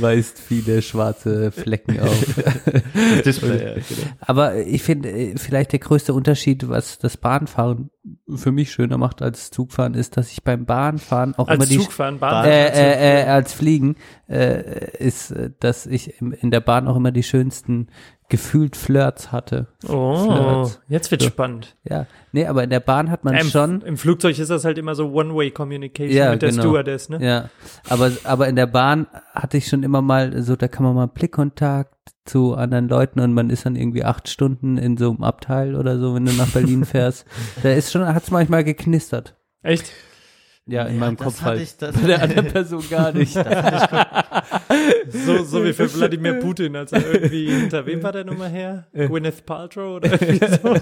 [0.00, 2.24] weist viele schwarze Flecken auf.
[3.14, 4.12] Das Display, ja, genau.
[4.20, 7.90] Aber ich finde, äh, vielleicht der größte Unterschied, was das Bahnfahren
[8.34, 11.78] für mich schöner macht als Zugfahren, ist, dass ich beim Bahnfahren auch immer als die
[11.78, 12.44] Zugfahren, Bahn.
[12.46, 13.96] äh, äh, äh, als Fliegen
[14.28, 17.88] äh, ist, äh, dass ich in der Bahn auch immer die schönsten
[18.32, 19.66] gefühlt Flirts hatte.
[19.86, 20.80] oh, Flirts.
[20.88, 21.28] jetzt wird So.
[21.28, 21.76] spannend.
[21.84, 23.82] Ja, nee, aber in der Bahn hat man Im, schon.
[23.82, 26.62] Im Flugzeug ist das halt immer so One-Way-Communication Ja, mit der genau.
[26.62, 27.18] Stewardess, ne?
[27.20, 27.50] Ja,
[27.90, 31.08] aber, aber in der Bahn hatte ich schon immer mal so, da kann man mal
[31.08, 31.94] Blickkontakt
[32.24, 35.98] zu anderen Leuten und man ist dann irgendwie acht Stunden in so einem Abteil oder
[35.98, 37.26] so, wenn du nach Berlin fährst.
[37.62, 39.36] da ist schon, hat's manchmal geknistert.
[39.62, 39.92] Echt?
[40.66, 41.62] Ja, in Ja, meinem Kopf hatte halt.
[41.62, 43.36] ich- das- Bei der anderen Person gar nicht.
[45.08, 48.86] So, so wie für Wladimir Putin, als er irgendwie, hinter wem war der Nummer her?
[48.94, 50.74] Gwyneth Paltrow oder irgendwie so?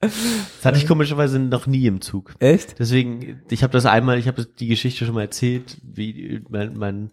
[0.00, 2.34] Das hatte ich komischerweise noch nie im Zug.
[2.38, 2.78] Echt?
[2.78, 7.10] Deswegen, ich habe das einmal, ich habe die Geschichte schon mal erzählt, wie mein, mein,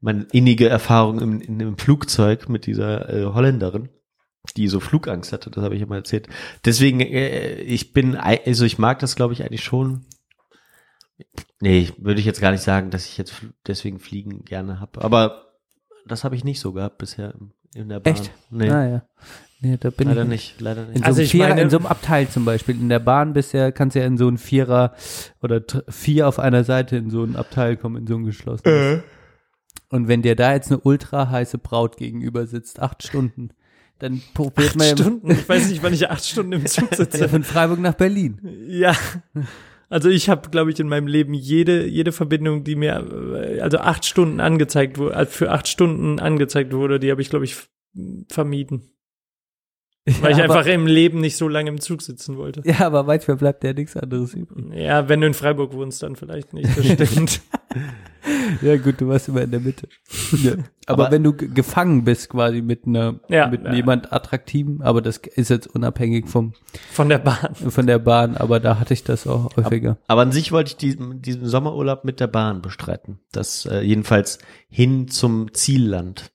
[0.00, 3.88] meine innige Erfahrung im, in einem Flugzeug mit dieser äh, Holländerin,
[4.56, 6.28] die so Flugangst hatte, das habe ich mal erzählt.
[6.64, 10.04] Deswegen, äh, ich bin, also ich mag das, glaube ich, eigentlich schon.
[11.60, 15.02] Nee, würde ich jetzt gar nicht sagen, dass ich jetzt fl- deswegen Fliegen gerne habe.
[15.02, 15.46] Aber
[16.06, 18.12] das habe ich nicht so gehabt bisher in- in der Bahn.
[18.14, 18.30] Echt?
[18.50, 19.02] Nee, Naja.
[19.60, 20.98] Nee, da bin leider ich nicht, leider In nicht.
[20.98, 22.74] so, Also Vierer, meine- in so einem Abteil zum Beispiel.
[22.74, 24.94] In der Bahn bisher kannst du ja in so einen Vierer
[25.40, 29.02] oder vier auf einer Seite in so ein Abteil kommen, in so ein geschlossenes.
[29.88, 33.50] Und wenn dir da jetzt eine ultra heiße Braut gegenüber sitzt, acht Stunden,
[34.00, 35.30] dann probiert Acht man ja Stunden?
[35.30, 37.28] Ich weiß nicht, wann ich acht Stunden im Zug ja sitze.
[37.28, 38.40] von Freiburg nach Berlin.
[38.66, 38.96] Ja.
[39.92, 43.76] Also ich habe, glaube ich, in meinem Leben jede jede Verbindung, die mir äh, also
[43.76, 47.56] acht Stunden angezeigt wurde, äh, für acht Stunden angezeigt wurde, die habe ich, glaube ich,
[48.30, 48.90] vermieden,
[50.22, 52.62] weil ich ja, aber, einfach im Leben nicht so lange im Zug sitzen wollte.
[52.64, 54.64] ja, aber manchmal bleibt ja nichts anderes übrig.
[54.74, 56.70] Ja, wenn du in Freiburg wohnst, dann vielleicht nicht.
[56.98, 57.42] Das stimmt.
[58.62, 59.88] Ja gut, du warst immer in der Mitte.
[60.42, 60.52] Ja.
[60.86, 63.72] Aber, Aber- wenn du ge- gefangen bist quasi mit einer, Ja, mit ja.
[63.72, 66.52] jemand attraktiven, aber das ist jetzt unabhängig vom
[66.92, 67.54] Von der Bahn.
[67.54, 69.98] von der Bahn, aber da hatte ich das auch häufiger.
[70.06, 73.18] Aber an sich wollte ich diesen, diesen Sommerurlaub mit der Bahn bestreiten.
[73.32, 74.38] Das äh, jedenfalls
[74.68, 76.30] hin zum Zielland.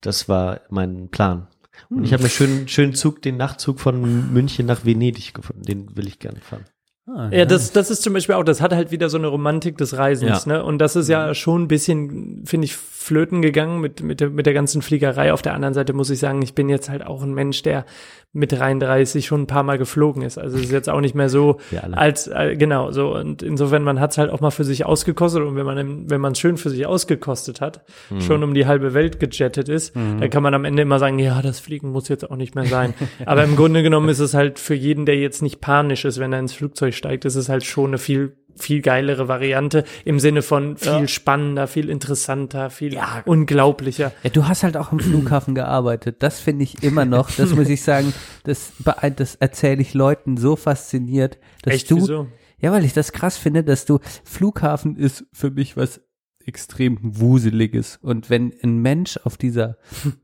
[0.00, 1.48] Das war mein Plan.
[1.90, 5.62] Und ich habe mir schön schönen Zug, den Nachtzug von München nach Venedig gefunden.
[5.62, 6.64] Den will ich gerne fahren.
[7.08, 9.78] Ah, Ja, das, das ist zum Beispiel auch, das hat halt wieder so eine Romantik
[9.78, 10.52] des Reisens, Ja.
[10.54, 10.64] ne?
[10.64, 12.76] Und das ist ja schon ein bisschen, finde ich,
[13.06, 15.32] flöten gegangen mit, mit, der, mit der ganzen Fliegerei.
[15.32, 17.84] Auf der anderen Seite muss ich sagen, ich bin jetzt halt auch ein Mensch, der
[18.32, 20.36] mit 33 schon ein paar Mal geflogen ist.
[20.36, 21.58] Also es ist jetzt auch nicht mehr so,
[21.92, 23.14] als, äh, genau, so.
[23.14, 25.42] Und insofern, man hat es halt auch mal für sich ausgekostet.
[25.42, 28.20] Und wenn man, wenn man es schön für sich ausgekostet hat, Mhm.
[28.20, 31.40] schon um die halbe Welt gejettet ist, dann kann man am Ende immer sagen, ja,
[31.42, 32.92] das Fliegen muss jetzt auch nicht mehr sein.
[33.26, 36.32] Aber im Grunde genommen ist es halt für jeden, der jetzt nicht panisch ist, wenn
[36.32, 40.42] er ins Flugzeug steigt, ist es halt schon eine viel viel geilere Variante im Sinne
[40.42, 44.12] von viel spannender, viel interessanter, viel unglaublicher.
[44.22, 46.16] Ja, du hast halt auch am Flughafen gearbeitet.
[46.20, 48.12] Das finde ich immer noch, das muss ich sagen,
[48.44, 48.72] das,
[49.16, 52.28] das erzähle ich Leuten so fasziniert, dass Echt, du, wieso?
[52.58, 56.00] ja, weil ich das krass finde, dass du, Flughafen ist für mich was
[56.46, 57.98] extrem wuseliges.
[58.00, 59.76] Und wenn ein Mensch auf dieser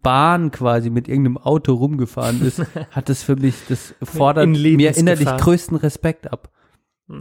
[0.02, 4.96] Bahn quasi mit irgendeinem Auto rumgefahren ist, hat das für mich, das fordert In mir
[4.96, 6.50] innerlich größten Respekt ab.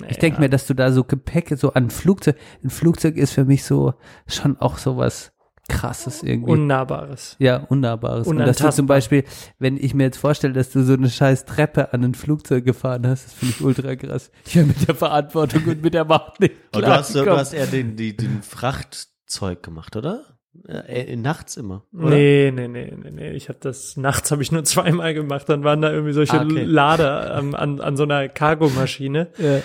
[0.10, 3.46] Ich denke mir, dass du da so Gepäck, so an Flugzeug, ein Flugzeug ist für
[3.46, 3.94] mich so
[4.28, 5.34] schon auch so was
[5.68, 6.52] krasses irgendwie.
[6.52, 7.36] Unnahbares.
[7.40, 8.28] Ja, Unnahbares.
[8.28, 9.24] Und dass du zum Beispiel,
[9.60, 13.08] wenn ich mir jetzt vorstelle, dass du so eine scheiß Treppe an ein Flugzeug gefahren
[13.08, 14.32] hast, das finde ich ultra krass.
[14.46, 17.54] Ich wäre mit der Verantwortung und mit der Macht nicht Und du hast, du hast
[17.54, 20.38] eher den, die, den Frachtzeug gemacht, oder?
[20.68, 21.84] Äh, nachts immer.
[21.94, 22.10] Oder?
[22.10, 23.32] Nee, nee, nee, nee, nee.
[23.32, 25.48] Ich habe das nachts habe ich nur zweimal gemacht.
[25.50, 26.64] Dann waren da irgendwie solche Ah, okay.
[26.64, 29.60] Lader ähm, an, an so einer Cargomaschine, Ja.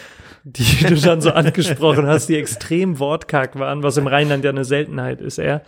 [0.44, 4.64] die du dann so angesprochen hast, die extrem wortkarg waren, was im Rheinland ja eine
[4.64, 5.62] Seltenheit ist eher.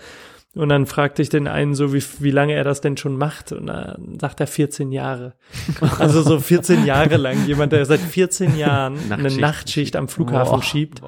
[0.54, 3.52] Und dann fragte ich den einen so, wie, wie lange er das denn schon macht.
[3.52, 5.34] Und dann sagt er 14 Jahre.
[5.98, 7.46] Also so 14 Jahre lang.
[7.46, 10.62] Jemand, der seit 14 Jahren eine Nachtschicht Nachtschicht am Flughafen Boah.
[10.62, 11.02] schiebt.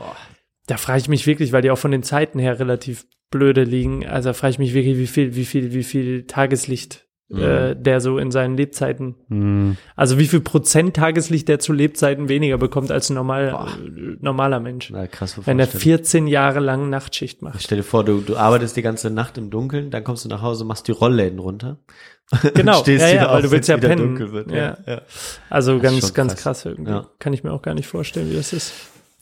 [0.71, 4.07] Da frage ich mich wirklich, weil die auch von den Zeiten her relativ blöde liegen.
[4.07, 8.19] Also frage ich mich wirklich, wie viel, wie viel, wie viel Tageslicht äh, der so
[8.19, 9.77] in seinen Lebzeiten, Hm.
[9.95, 14.59] also wie viel Prozent Tageslicht der zu Lebzeiten weniger bekommt als ein normal, äh, normaler
[14.59, 14.91] Mensch.
[14.91, 15.99] Na, krass Wenn er Vorstellung.
[15.99, 17.63] 14 Jahre lang Nachtschicht macht.
[17.63, 20.43] Stell dir vor, du, du arbeitest die ganze Nacht im Dunkeln, dann kommst du nach
[20.43, 21.79] Hause, machst die Rollläden runter.
[22.55, 24.33] Genau, ja, ja, wieder weil auf, du willst ja pennen.
[24.33, 24.51] wird.
[24.53, 24.77] Ja.
[24.87, 25.03] ja.
[25.49, 26.65] Also Das ganz, ganz krass.
[26.65, 27.01] irgendwie.
[27.19, 28.73] Kann ich mir auch gar nicht vorstellen, wie das ist.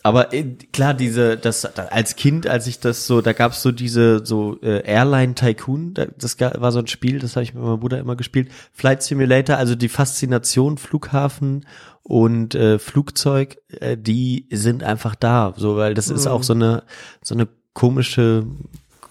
[0.09, 3.73] Aber äh, klar, diese, das da, als Kind, als ich das so, da gab's so
[3.73, 7.63] diese so äh, Airline Tycoon, da, das war so ein Spiel, das habe ich mit
[7.63, 8.51] meinem Bruder immer gespielt.
[8.73, 11.67] Flight Simulator, also die Faszination Flughafen
[12.03, 16.31] und äh, Flugzeug, äh, die sind einfach da, so weil das ist Mhm.
[16.31, 16.85] auch so eine
[17.23, 18.47] so eine komische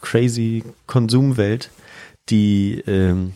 [0.02, 1.70] crazy Konsumwelt,
[2.30, 3.34] die ähm,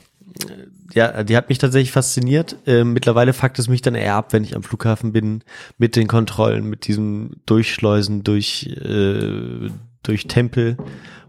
[0.94, 2.56] ja, die hat mich tatsächlich fasziniert.
[2.66, 5.44] Ähm, mittlerweile fuckt es mich dann eher ab, wenn ich am Flughafen bin,
[5.78, 9.70] mit den Kontrollen, mit diesem Durchschleusen durch, äh,
[10.04, 10.78] durch Tempel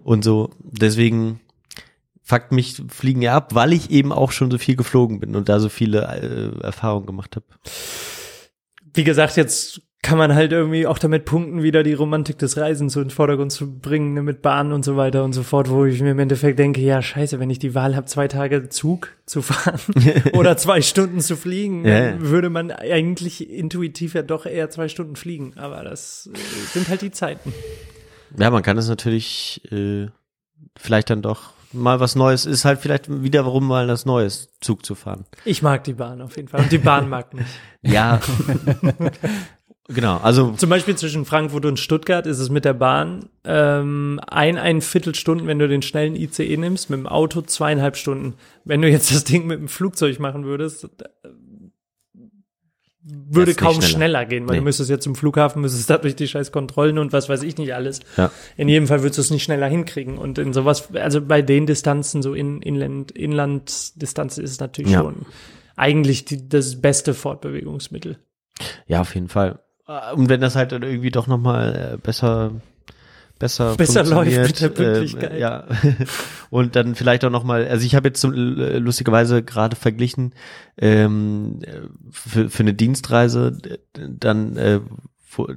[0.05, 0.51] und so.
[0.61, 1.41] Deswegen
[2.23, 5.49] fuckt mich Fliegen ja ab, weil ich eben auch schon so viel geflogen bin und
[5.49, 7.47] da so viele äh, Erfahrungen gemacht habe.
[8.95, 12.93] Wie gesagt, jetzt kann man halt irgendwie auch damit punkten, wieder die Romantik des Reisens
[12.93, 15.71] so in den Vordergrund zu bringen, ne, mit Bahnen und so weiter und so fort,
[15.71, 18.69] wo ich mir im Endeffekt denke, ja, scheiße, wenn ich die Wahl habe, zwei Tage
[18.69, 19.81] Zug zu fahren
[20.33, 25.15] oder zwei Stunden zu fliegen, Ja, würde man eigentlich intuitiv ja doch eher zwei Stunden
[25.15, 25.55] fliegen.
[25.57, 26.39] Aber das äh,
[26.73, 27.55] sind halt die Zeiten.
[28.37, 30.09] Ja, man kann es natürlich äh,
[30.77, 34.95] vielleicht dann doch mal was Neues, ist halt vielleicht wiederum mal das Neues, Zug zu
[34.95, 35.25] fahren.
[35.45, 36.61] Ich mag die Bahn auf jeden Fall.
[36.61, 37.47] Und die Bahn mag mich.
[37.85, 38.21] Ja,
[39.95, 44.59] genau, also Zum Beispiel zwischen Frankfurt und Stuttgart ist es mit der Bahn ähm, ein,
[44.59, 48.35] ein Viertelstunden, wenn du den schnellen ICE nimmst, mit dem Auto zweieinhalb Stunden.
[48.65, 50.89] Wenn du jetzt das Ding mit dem Flugzeug machen würdest, äh,
[53.05, 53.89] würde kaum schneller.
[53.89, 54.25] schneller.
[54.27, 54.59] gehen, weil Nee.
[54.61, 57.59] du müsstest jetzt zum Flughafen, müsstest da durch die scheiß Kontrollen und was weiß ich
[57.59, 57.99] nicht alles.
[58.17, 58.31] Ja.
[58.57, 60.19] In jedem Fall würdest du es nicht schneller hinkriegen.
[60.19, 65.01] Und in sowas, also bei den Distanzen, so in Inland, Inlanddistanzen ist es natürlich Ja.
[65.01, 65.27] schon
[65.75, 68.19] eigentlich die, das beste Fortbewegungsmittel.
[68.87, 69.59] Ja, auf jeden Fall.
[69.89, 72.53] Äh, Und wenn das halt dann irgendwie doch nochmal äh, besser
[73.39, 75.33] besser Besser läuft mit der Pünktlichkeit.
[75.33, 75.65] ähm, ja.
[76.51, 80.35] Und dann vielleicht auch nochmal, also ich habe jetzt so, äh, lustigerweise gerade verglichen
[80.79, 81.81] ähm, äh,
[82.11, 83.79] für, für eine Dienstreise äh,
[84.09, 84.81] dann äh,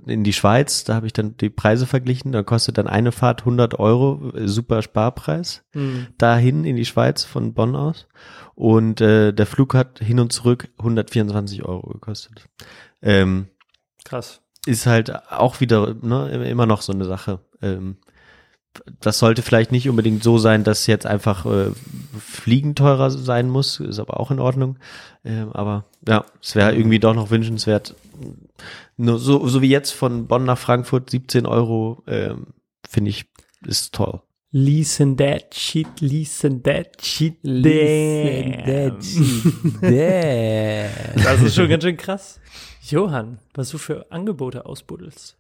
[0.08, 3.42] in die Schweiz, da habe ich dann die Preise verglichen, da kostet dann eine Fahrt
[3.42, 6.08] 100 Euro, super Sparpreis Hm.
[6.18, 8.08] dahin in die Schweiz von Bonn aus.
[8.56, 12.48] Und äh, der Flug hat hin und zurück 124 Euro gekostet.
[13.02, 13.48] Ähm,
[14.06, 14.42] Krass.
[14.66, 17.40] ist halt auch wieder ne, immer noch so eine Sache.
[17.62, 17.98] Ähm,
[19.00, 21.72] das sollte vielleicht nicht unbedingt so sein, dass jetzt einfach äh,
[22.20, 24.78] Fliegen teurer sein muss, ist aber auch in Ordnung.
[25.24, 27.96] Ähm, aber ja, es wäre irgendwie doch noch wünschenswert.
[28.98, 32.48] Nur so, so wie jetzt von Bonn nach Frankfurt 17 Euro, ähm,
[32.88, 33.26] finde ich,
[33.66, 34.22] ist toll.
[34.52, 38.66] Listen that shit, listen that shit, Listen damn.
[38.66, 41.24] that shit, damn.
[41.24, 42.40] Das ist schon ganz schön krass.
[42.92, 45.38] Johann, was du für Angebote ausbuddelst.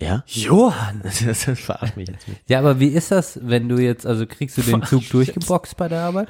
[0.00, 0.24] Ja?
[0.26, 1.00] Johann!
[1.02, 2.40] Das, das verarscht mich jetzt nicht.
[2.48, 5.76] Ja, aber wie ist das, wenn du jetzt, also kriegst du den Zug Verarsch durchgeboxt
[5.76, 6.28] bei der Arbeit?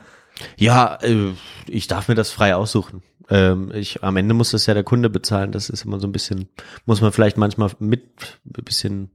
[0.56, 1.32] Ja, äh,
[1.66, 3.02] ich darf mir das frei aussuchen.
[3.28, 5.50] Ähm, ich, am Ende muss das ja der Kunde bezahlen.
[5.50, 6.48] Das ist immer so ein bisschen,
[6.84, 9.10] muss man vielleicht manchmal mit ein bisschen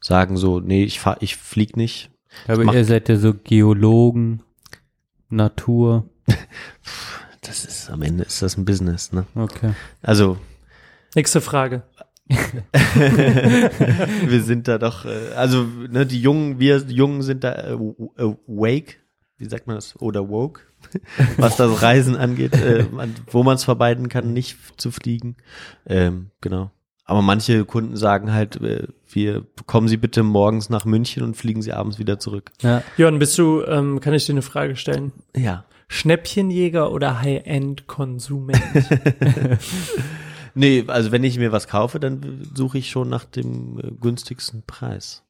[0.00, 2.10] sagen, so, nee, ich fahr, ich flieg nicht.
[2.48, 4.42] Aber ihr seid ja so Geologen,
[5.28, 6.08] Natur.
[7.46, 9.26] Das ist, am Ende ist das ein Business, ne?
[9.34, 9.74] Okay.
[10.00, 10.38] Also,
[11.14, 11.82] Nächste Frage.
[14.26, 18.36] wir sind da doch, äh, also, ne, die Jungen, wir Jungen sind da äh, w-
[18.46, 18.96] wake,
[19.36, 20.62] wie sagt man das, oder woke,
[21.36, 25.36] was das Reisen angeht, äh, man, wo man es vermeiden kann, nicht zu fliegen.
[25.86, 26.70] Ähm, genau.
[27.04, 31.60] Aber manche Kunden sagen halt, äh, wir kommen Sie bitte morgens nach München und fliegen
[31.60, 32.52] Sie abends wieder zurück.
[32.62, 32.82] Ja.
[32.96, 35.12] Johann, bist du, ähm, kann ich dir eine Frage stellen?
[35.36, 35.66] Ja.
[35.88, 38.58] Schnäppchenjäger oder High-End-Konsument?
[40.54, 44.62] Nee, also wenn ich mir was kaufe, dann suche ich schon nach dem äh, günstigsten
[44.66, 45.22] Preis.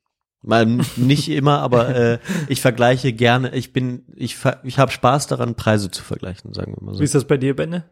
[0.42, 2.18] Mal nicht immer, aber äh,
[2.48, 3.54] ich vergleiche gerne.
[3.54, 7.00] Ich bin, ich, ich habe Spaß daran, Preise zu vergleichen, sagen wir mal so.
[7.00, 7.84] Wie ist das bei dir, Benne?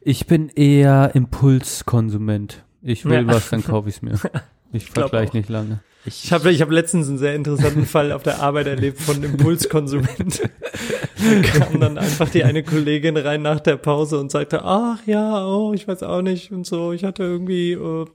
[0.00, 2.64] Ich bin eher Impulskonsument.
[2.80, 3.26] Ich will Ja.
[3.26, 4.18] was, dann kaufe ich es mir.
[4.72, 5.34] Ich vergleiche auch.
[5.34, 5.80] nicht lange.
[6.04, 10.42] Ich habe ich hab letztens einen sehr interessanten Fall auf der Arbeit erlebt von Impulskonsument.
[10.42, 15.44] Da kam dann einfach die eine Kollegin rein nach der Pause und sagte, ach ja,
[15.46, 16.92] oh, ich weiß auch nicht und so.
[16.92, 18.06] Ich hatte irgendwie äh,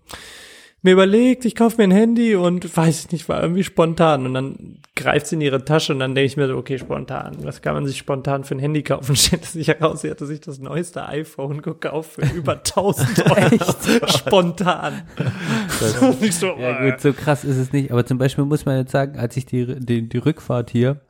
[0.84, 4.26] mir überlegt, ich kaufe mir ein Handy und weiß ich nicht, war irgendwie spontan.
[4.26, 7.38] Und dann greift sie in ihre Tasche und dann denke ich mir so, okay, spontan.
[7.44, 9.16] Was kann man sich spontan für ein Handy kaufen?
[9.16, 14.08] Stellt sich heraus, sie hatte sich das neueste iPhone gekauft für über 1000 Euro.
[14.08, 15.04] spontan.
[15.70, 16.12] So,
[16.58, 17.92] Ja gut, so krass ist es nicht.
[17.92, 21.02] Aber zum Beispiel muss man jetzt sagen, als ich die, die, die Rückfahrt hier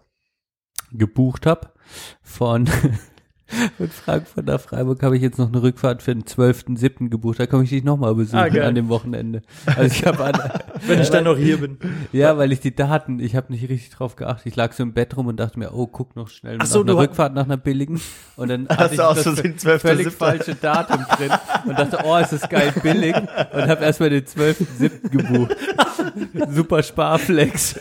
[0.92, 1.72] gebucht habe
[2.22, 2.70] von,
[3.78, 7.10] von Frankfurt nach Freiburg, habe ich jetzt noch eine Rückfahrt für den 12.07.
[7.10, 7.40] gebucht.
[7.40, 9.42] Da komme ich dich nochmal besuchen Ah, an dem Wochenende.
[9.66, 10.34] Also ich habe an,
[10.88, 11.78] wenn ich dann noch hier bin.
[12.12, 14.48] ja, weil ich die Daten, ich habe nicht richtig drauf geachtet.
[14.48, 16.66] Ich lag so im Bett rum und dachte mir, oh, guck noch schnell Ach nach
[16.68, 18.00] so, einer du- Rückfahrt nach einer billigen.
[18.36, 19.80] Und dann hatte ich das 12.07.
[19.80, 21.32] völlig falsche Datum drin
[21.66, 25.10] und dachte, oh, ist das geil billig und habe erstmal den 12.07.
[25.10, 25.56] gebucht.
[26.50, 27.76] Super Sparflex.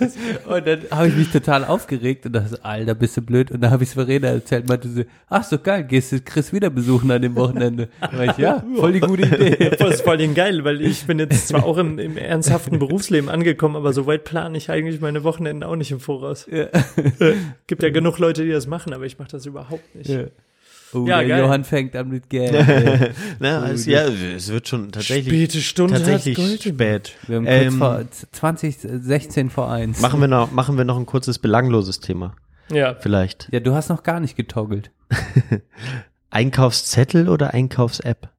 [0.46, 3.50] Und dann habe ich mich total aufgeregt und dachte, so, Alter, bist du blöd.
[3.50, 6.70] Und dann habe ich Verena erzählt, meinte sie, ach so geil, gehst du Chris wieder
[6.70, 7.88] besuchen an dem Wochenende?
[8.22, 9.70] Ich, ja, voll die gute Idee.
[9.78, 13.28] Das ist voll den geil, weil ich bin jetzt zwar auch im, im ernsthaften Berufsleben
[13.28, 16.46] angekommen, aber so weit plane ich eigentlich meine Wochenenden auch nicht im Voraus.
[16.50, 16.66] Ja.
[17.66, 20.10] Gibt ja genug Leute, die das machen, aber ich mache das überhaupt nicht.
[20.10, 20.24] Ja.
[20.94, 21.22] Oh, Ja.
[21.22, 22.52] Johann fängt an mit Geld.
[23.38, 27.14] Na, es, ja, es wird schon tatsächlich, Späte Stunde tatsächlich spät.
[27.26, 28.00] Wir haben kurz Ähm, vor
[28.32, 30.00] 20, 16 vor 1.
[30.02, 32.34] machen wir noch, machen wir noch ein kurzes belangloses Thema.
[32.72, 32.94] Ja.
[32.94, 33.48] Vielleicht.
[33.52, 34.90] Ja, du hast noch gar nicht getoggelt.
[36.30, 38.30] Einkaufszettel oder Einkaufs-App?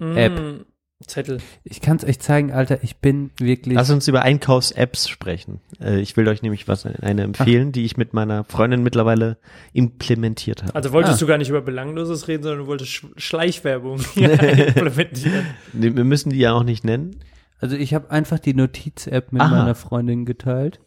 [0.00, 0.38] App.
[0.38, 0.64] Mm,
[1.06, 1.38] Zettel.
[1.64, 3.74] Ich kann es euch zeigen, Alter, ich bin wirklich.
[3.76, 5.60] Lass uns über Einkaufs-Apps sprechen.
[5.80, 9.38] Äh, ich will euch nämlich was eine empfehlen, die ich mit meiner Freundin mittlerweile
[9.72, 10.74] implementiert habe.
[10.74, 11.18] Also wolltest Ah.
[11.20, 15.46] du gar nicht über Belangloses reden, sondern du wolltest Sch Schleichwerbung implementieren.
[15.72, 17.20] Nee, Wir müssen die ja auch nicht nennen.
[17.60, 19.50] Also ich habe einfach die Notiz-App mit Aha.
[19.56, 20.80] meiner Freundin geteilt.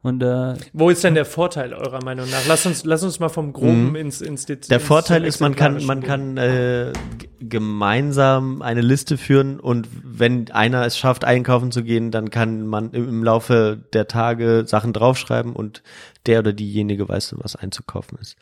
[0.00, 2.46] Und äh, Wo ist denn der Vorteil eurer Meinung nach?
[2.46, 3.96] Lass uns, lass uns mal vom Groben Mhm.
[3.96, 4.68] ins, ins Detail.
[4.68, 6.92] Der Vorteil ist, man kann, man kann äh,
[7.40, 12.92] gemeinsam eine Liste führen und wenn einer es schafft, einkaufen zu gehen, dann kann man
[12.92, 15.82] im, Laufe der Tage Sachen draufschreiben und
[16.26, 18.36] der oder diejenige weiß, was einzukaufen ist.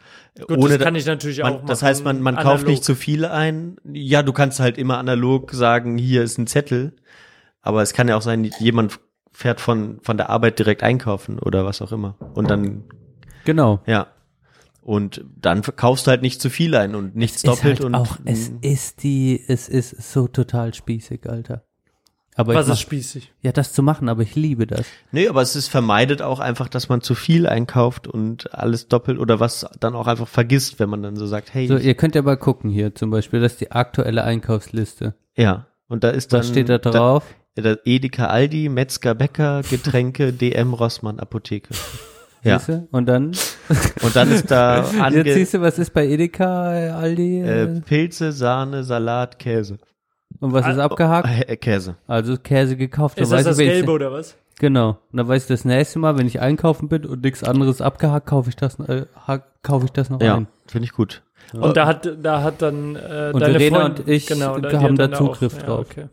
[0.47, 2.95] Gut, das kann ich natürlich man, auch Das machen, heißt, man, man kauft nicht zu
[2.95, 3.77] viele ein.
[3.91, 6.93] Ja, du kannst halt immer analog sagen, hier ist ein Zettel.
[7.62, 9.01] Aber es kann ja auch sein, jemand
[9.36, 12.16] fährt von, von der Arbeit direkt einkaufen oder was auch immer.
[12.34, 12.84] Und dann
[13.44, 13.80] genau.
[13.86, 14.06] ja.
[14.82, 17.94] Und dann verkaufst du halt nicht zu viel ein und nichts doppelt ist halt und
[17.96, 21.64] auch, es ist die, es ist so total spießig, Alter.
[22.36, 23.32] Aber Was ich ist mach, spießig?
[23.42, 24.86] ja, das zu machen, aber ich liebe das.
[25.10, 29.18] nee, aber es ist vermeidet auch einfach, dass man zu viel einkauft und alles doppelt
[29.18, 32.14] oder was dann auch einfach vergisst, wenn man dann so sagt, hey, So, ihr könnt
[32.14, 35.14] ja mal gucken hier zum Beispiel, das ist die aktuelle Einkaufsliste.
[35.34, 35.66] ja.
[35.88, 37.24] Und da ist dann Was steht da drauf?
[37.28, 41.74] Da Edeka, Aldi, Metzger, Bäcker, Getränke, DM, Rossmann, Apotheke.
[42.43, 42.59] Ja.
[42.59, 42.89] Siehst du?
[42.93, 43.33] Und dann,
[44.03, 47.41] Und dann ist da jetzt ange siehst du, was ist bei Edeka, äh, Aldi?
[47.41, 49.78] äh, Äh, Pilze, Sahne, Salat, Käse.
[50.41, 51.28] und was ist Ah, abgehakt?
[51.49, 51.97] Äh, Käse.
[52.07, 53.19] Also Käse gekauft.
[53.19, 54.37] Ist dann das das ich, Gelbe oder was?
[54.59, 54.91] Genau.
[55.11, 58.27] Und dann weiß ich das nächste Mal, wenn ich einkaufen bin und nichts anderes abgehakt,
[58.27, 59.07] kaufe ich das, äh,
[59.62, 60.47] kaufe ich das noch Ja, ein.
[60.66, 61.23] finde ich gut.
[61.53, 64.81] Und da hat, da hat dann äh, Und deine Verena Freundin, und ich genau, da,
[64.81, 65.87] haben da Zugriff auch, drauf.
[65.97, 66.09] Ja, okay.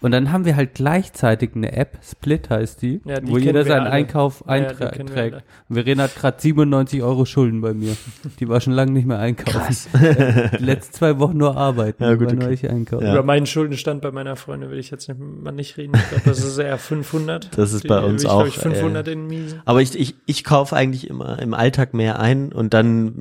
[0.00, 3.64] Und dann haben wir halt gleichzeitig eine App, Split heißt die, Ja, die wo jeder
[3.64, 3.90] seinen alle.
[3.90, 7.96] Einkauf Ja, kennen wir Verena hat gerade 97 Euro Schulden bei mir.
[8.40, 9.76] Die war schon lange nicht mehr einkaufen.
[9.98, 12.68] Äh, Die letzten zwei Wochen nur arbeiten, Ja, gut, okay.
[12.68, 13.04] einkaufen.
[13.04, 13.12] Ja.
[13.14, 15.92] Über meinen Schuldenstand bei meiner Freundin will ich jetzt nicht, mal nicht reden.
[15.96, 17.50] Ich glaube, das ist eher 500.
[17.56, 19.60] Das ist bei Die- uns ich, auch, Ich 500 in Miesen.
[19.64, 23.14] Aber ich, ich, ich kaufe eigentlich immer im Alltag mehr ein und dann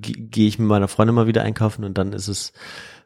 [0.00, 2.52] ge- gehe ich mit meiner Freundin mal wieder einkaufen und dann ist es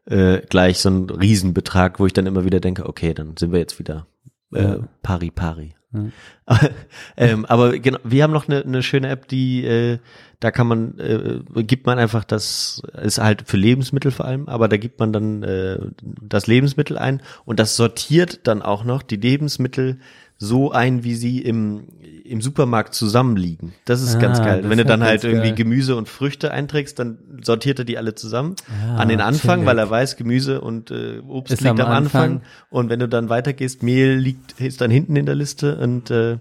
[0.06, 3.58] äh, gleich so ein Riesenbetrag, wo ich dann immer wieder denke, okay, dann sind wir
[3.58, 4.06] jetzt wieder
[4.54, 4.88] äh, Ja.
[5.02, 5.74] pari pari.
[5.92, 6.10] Ja.
[7.16, 9.98] ähm, aber genau, wir haben noch eine, eine schöne App, die äh,
[10.40, 14.68] da kann man äh, gibt man einfach das ist halt für Lebensmittel vor allem, aber
[14.68, 19.16] da gibt man dann äh, das Lebensmittel ein und das sortiert dann auch noch die
[19.16, 19.98] Lebensmittel
[20.38, 21.84] so ein, wie sie im
[22.24, 23.72] im Supermarkt zusammenliegen.
[23.84, 24.64] Das ist Ah, ganz geil.
[24.68, 25.54] Wenn du dann halt irgendwie geil.
[25.54, 29.66] Gemüse und Früchte einträgst, dann sortiert er die alle zusammen Ah, an den Anfang, chillig.
[29.68, 32.22] weil er weiß, Gemüse und äh, Obst Ist liegt am am Anfang.
[32.32, 32.42] Anfang.
[32.68, 36.38] Und wenn du dann weitergehst, Mehl liegt ist dann hinten in der Liste und äh,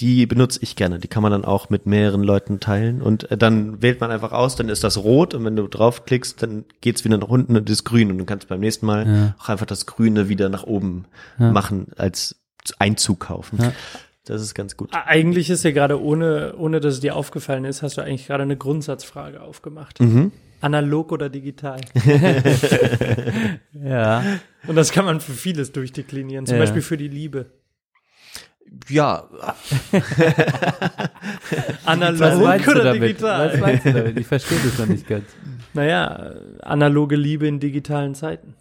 [0.00, 0.98] die benutze ich gerne.
[0.98, 4.32] Die kann man dann auch mit mehreren Leuten teilen und äh, dann wählt man einfach
[4.32, 7.70] aus, dann ist das rot und wenn du draufklickst, dann geht's wieder nach unten und
[7.70, 9.34] ist grün und du kannst beim nächsten Mal Ja.
[9.38, 11.04] auch einfach das Grüne wieder nach oben
[11.38, 11.52] Ja.
[11.52, 12.34] machen als
[12.78, 13.58] Einzug kaufen.
[13.60, 13.72] Ja.
[14.26, 14.88] Das ist ganz gut.
[14.92, 18.42] Eigentlich ist dir gerade, ohne, ohne dass es dir aufgefallen ist, hast du eigentlich gerade
[18.44, 20.00] eine Grundsatzfrage aufgemacht.
[20.00, 20.32] Mhm.
[20.62, 21.80] Analog oder digital?
[23.74, 24.22] Ja.
[24.66, 26.62] Und das kann man für vieles durchdeklinieren, zum Ja.
[26.62, 27.50] Beispiel für die Liebe.
[28.88, 29.28] Ja,
[31.84, 33.52] Analog oder digital?
[33.52, 34.18] Was meinst du damit?
[34.18, 35.24] Ich verstehe das noch nicht ganz.
[35.74, 38.54] Naja, analoge Liebe in digitalen Zeiten.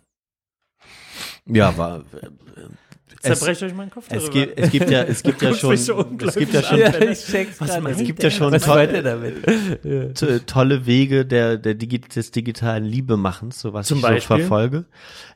[1.45, 2.03] Ja, war.
[3.25, 4.45] Es, Zerbrecht euch meinen Kopf es, darüber.
[4.47, 6.77] gibt, es gibt ja, es gibt ja schon, so es gibt ja schon.
[6.79, 7.25] Ja, es
[8.03, 8.51] gibt ja schon
[10.13, 14.37] to- tolle Wege der, der Digi des digitalen Liebemachens, so was Zum ich Beispiel?
[14.37, 14.85] so verfolge.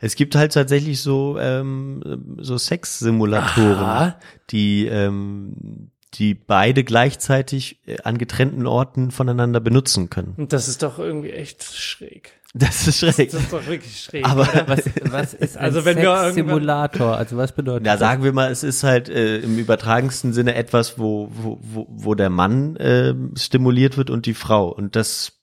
[0.01, 4.19] Es gibt halt tatsächlich so, ähm, so Sexsimulatoren, Aha.
[4.49, 10.34] die, ähm, die beide gleichzeitig äh, an getrennten Orten voneinander benutzen können.
[10.38, 12.34] Und das ist doch irgendwie echt schräg.
[12.59, 13.34] Das ist Das schräg.
[13.34, 14.25] ist doch wirklich schräg.
[14.25, 17.17] Aber Was, was ist ein Also wenn wir Sex-Simulator?
[17.17, 17.99] Also was bedeutet Ja, das?
[17.99, 22.15] sagen wir mal, es ist halt äh, im übertragensten Sinne etwas, wo, wo, wo, wo
[22.15, 24.69] der Mann äh, stimuliert wird und die Frau.
[24.69, 25.34] Und das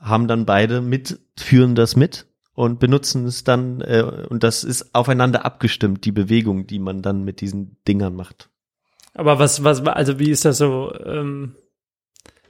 [0.00, 4.94] haben dann beide mit, führen das mit und benutzen es dann, äh, und das ist
[4.94, 8.48] aufeinander abgestimmt, die Bewegung, die man dann mit diesen Dingern macht.
[9.14, 11.54] Aber was, was, also wie ist das so, ähm,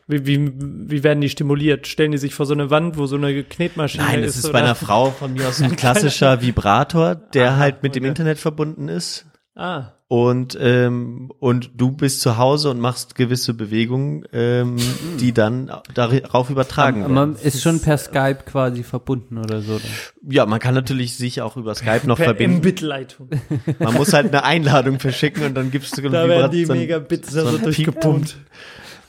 [0.07, 1.87] wie, wie, wie werden die stimuliert?
[1.87, 4.31] Stellen die sich vor so eine Wand, wo so eine Knetmaschine Nein, ist?
[4.31, 4.53] es ist oder?
[4.55, 8.09] bei einer Frau von mir aus ein klassischer Vibrator, der Aha, halt mit dem okay.
[8.11, 9.27] Internet verbunden ist.
[9.59, 14.77] Ah, Und, ähm, und du bist zu Hause und machst gewisse Bewegungen, ähm,
[15.19, 17.15] die dann darauf übertragen werden.
[17.15, 19.79] man ist schon per Skype quasi verbunden oder so.
[19.79, 20.31] Dann.
[20.31, 22.59] Ja, man kann natürlich sich auch über Skype noch per verbinden.
[22.59, 23.31] Mbit-Leitung.
[23.79, 26.73] Man muss halt eine Einladung verschicken und dann gibst du Da werden die Vibrat- so
[26.75, 28.37] ein- Megabits so so durchgepumpt.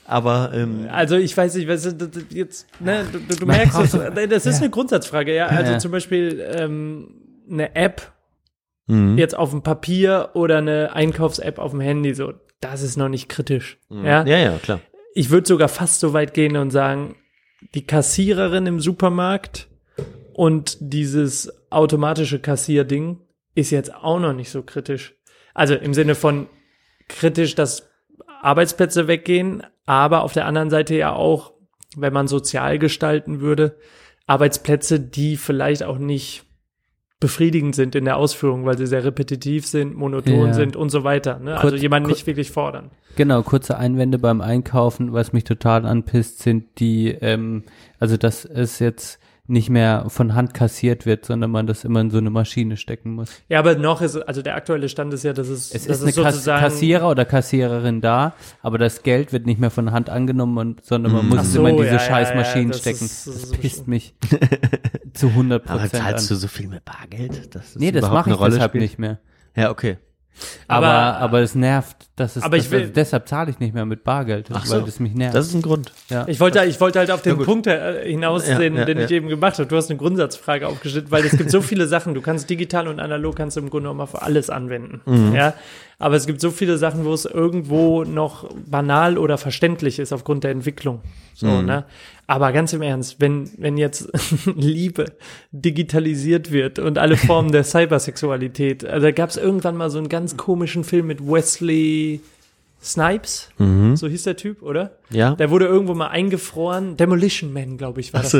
[0.07, 1.93] Aber ähm, Also ich weiß nicht, was
[2.29, 5.47] jetzt, ne, du, du, merkst, das, das ist eine Grundsatzfrage, ja.
[5.47, 5.79] Also Ja.
[5.79, 8.13] zum Beispiel ähm, eine App
[8.87, 9.17] mhm.
[9.17, 13.27] jetzt auf dem Papier oder eine Einkaufs-App auf dem Handy, so, das ist noch nicht
[13.27, 13.79] kritisch.
[13.89, 14.25] Ja?
[14.25, 14.79] ja, ja, klar.
[15.13, 17.15] Ich würde sogar fast so weit gehen und sagen,
[17.75, 19.67] die Kassiererin im Supermarkt
[20.33, 23.19] und dieses automatische Kassierding
[23.55, 25.15] ist jetzt auch noch nicht so kritisch.
[25.53, 26.47] Also im Sinne von
[27.09, 27.89] kritisch, dass
[28.41, 31.53] Arbeitsplätze weggehen, aber auf der anderen Seite ja auch,
[31.95, 33.77] wenn man sozial gestalten würde,
[34.25, 36.43] Arbeitsplätze, die vielleicht auch nicht
[37.19, 40.53] befriedigend sind in der Ausführung, weil sie sehr repetitiv sind, monoton Ja.
[40.53, 41.39] sind und so weiter.
[41.39, 41.55] Ne?
[41.55, 42.91] Also Kurz- jemanden kur- nicht wirklich fordern.
[43.15, 47.63] Genau, kurze Einwände beim Einkaufen, was mich total anpisst, sind die, ähm,
[47.99, 52.09] also dass es jetzt nicht mehr von Hand kassiert wird, sondern man das immer in
[52.11, 53.29] so eine Maschine stecken muss.
[53.47, 56.17] Ja, aber noch ist, also der aktuelle Stand ist ja, dass es, Es dass ist
[56.17, 60.57] eine Kass Kassierer oder Kassiererin da, aber das Geld wird nicht mehr von Hand angenommen,
[60.57, 62.71] und, sondern man muss Ach es so, immer in diese ja, scheiß ja, ja, Maschinen
[62.71, 63.05] das stecken.
[63.05, 64.15] ist- das Das, ist pisst mich
[65.13, 66.11] zu 100 Aber Prozent an.
[66.11, 67.55] zahlst du so viel mit Bargeld?
[67.55, 68.81] Dass Nee, das mache ich deshalb spielt?
[68.81, 69.19] nicht mehr.
[69.55, 69.97] Ja, okay.
[70.67, 73.59] Aber, Aber- aber, es nervt, dass es, Aber ich das, will- also deshalb zahle ich
[73.59, 74.85] nicht mehr mit Bargeld, Ach weil so.
[74.85, 75.35] das mich nervt.
[75.35, 75.91] Das ist ein Grund.
[76.09, 76.25] ja.
[76.27, 77.45] Ich wollte, ich wollte halt auf den gut.
[77.45, 79.17] Punkt äh, hinaus, Ja, den, ja, den ich ja.
[79.17, 79.67] eben gemacht habe.
[79.67, 82.13] Du hast eine Grundsatzfrage aufgestellt, weil es gibt so viele Sachen.
[82.13, 85.01] Du kannst digital und analog kannst du im Grunde genommen für alles anwenden.
[85.05, 85.33] Mhm.
[85.35, 85.53] Ja.
[85.99, 90.43] Aber es gibt so viele Sachen, wo es irgendwo noch banal oder verständlich ist aufgrund
[90.43, 91.01] der Entwicklung.
[91.33, 91.65] So, Mhm.
[91.65, 91.85] ne?
[92.29, 94.09] Aber ganz im Ernst, wenn, wenn jetzt
[94.55, 95.05] Liebe
[95.51, 100.09] digitalisiert wird und alle Formen der Cybersexualität, also da gab es irgendwann mal so einen
[100.09, 102.19] ganz komischen Film mit Wesley
[102.83, 103.49] Snipes,
[103.95, 104.97] so hieß der Typ, oder?
[105.09, 105.35] Ja.
[105.35, 106.97] Der wurde irgendwo mal eingefroren.
[106.97, 108.31] Demolition Man, glaube ich, war das.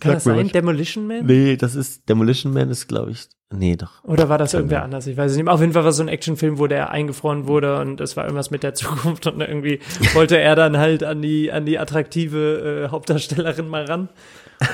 [0.00, 0.48] Kann das sein?
[0.48, 1.26] Demolition Man?
[1.26, 3.28] Nee, das ist Demolition Man ist, glaube ich.
[3.52, 4.04] Nee, doch.
[4.04, 5.08] Oder war das irgendwer anders?
[5.08, 5.48] Ich weiß es nicht.
[5.48, 8.24] Auf jeden Fall war es so ein Actionfilm, wo der eingefroren wurde und es war
[8.24, 9.80] irgendwas mit der Zukunft und irgendwie
[10.14, 14.08] wollte er dann halt an die, an die attraktive äh, Hauptdarstellerin mal ran.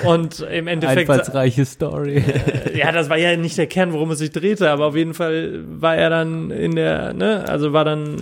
[0.05, 2.23] Und im Endeffekt, Einfallsreiche Story.
[2.75, 5.65] ja, das war ja nicht der Kern, worum es sich drehte, aber auf jeden Fall
[5.67, 8.17] war er dann in der, ne, also war dann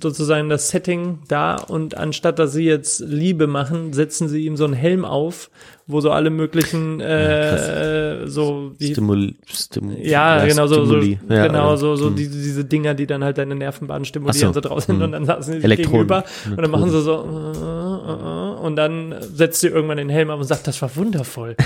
[0.00, 4.64] sozusagen das Setting da und anstatt dass sie jetzt Liebe machen, setzen sie ihm so
[4.64, 5.50] einen Helm auf,
[5.90, 10.98] wo so alle möglichen, äh, so wie, Stimul, Stim, ja, genau so, so.
[10.98, 11.76] Ja, genau ja.
[11.78, 12.16] so so Hm.
[12.16, 14.60] diese, diese Dinger, die dann halt deine Nervenbahnen stimulieren so.
[14.60, 15.02] so draußen Hm.
[15.02, 15.92] und dann saßen sie sich Elektroden.
[16.06, 20.08] gegenüber und dann machen sie so äh, äh, äh, und dann setzt sie irgendwann den
[20.10, 21.56] Helm ab und sagt, das war wundervoll.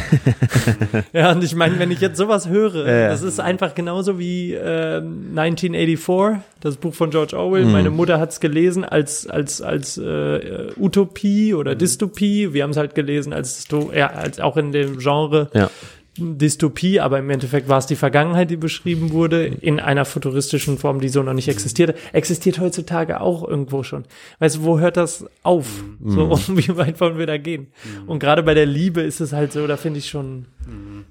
[1.12, 3.08] ja, und ich meine, wenn ich jetzt sowas höre, Ja, ja.
[3.08, 7.64] das ist einfach genauso wie ähm, 1984, das Buch von George Orwell.
[7.64, 7.72] Mhm.
[7.72, 12.52] Meine Mutter hat es gelesen als als als äh, Utopie oder Dystopie.
[12.52, 15.70] Wir haben es halt gelesen als ja, als auch in dem Genre Ja.
[16.18, 21.01] Dystopie, aber im Endeffekt war es die Vergangenheit, die beschrieben wurde, in einer futuristischen Form,
[21.01, 21.94] die so noch nicht existierte.
[22.12, 24.05] Existiert heutzutage auch irgendwo schon.
[24.39, 25.66] Weißt du, wo hört das auf?
[26.05, 27.68] So, wie weit wollen wir da gehen?
[28.06, 30.44] Und gerade bei der Liebe ist es halt so, da finde ich schon,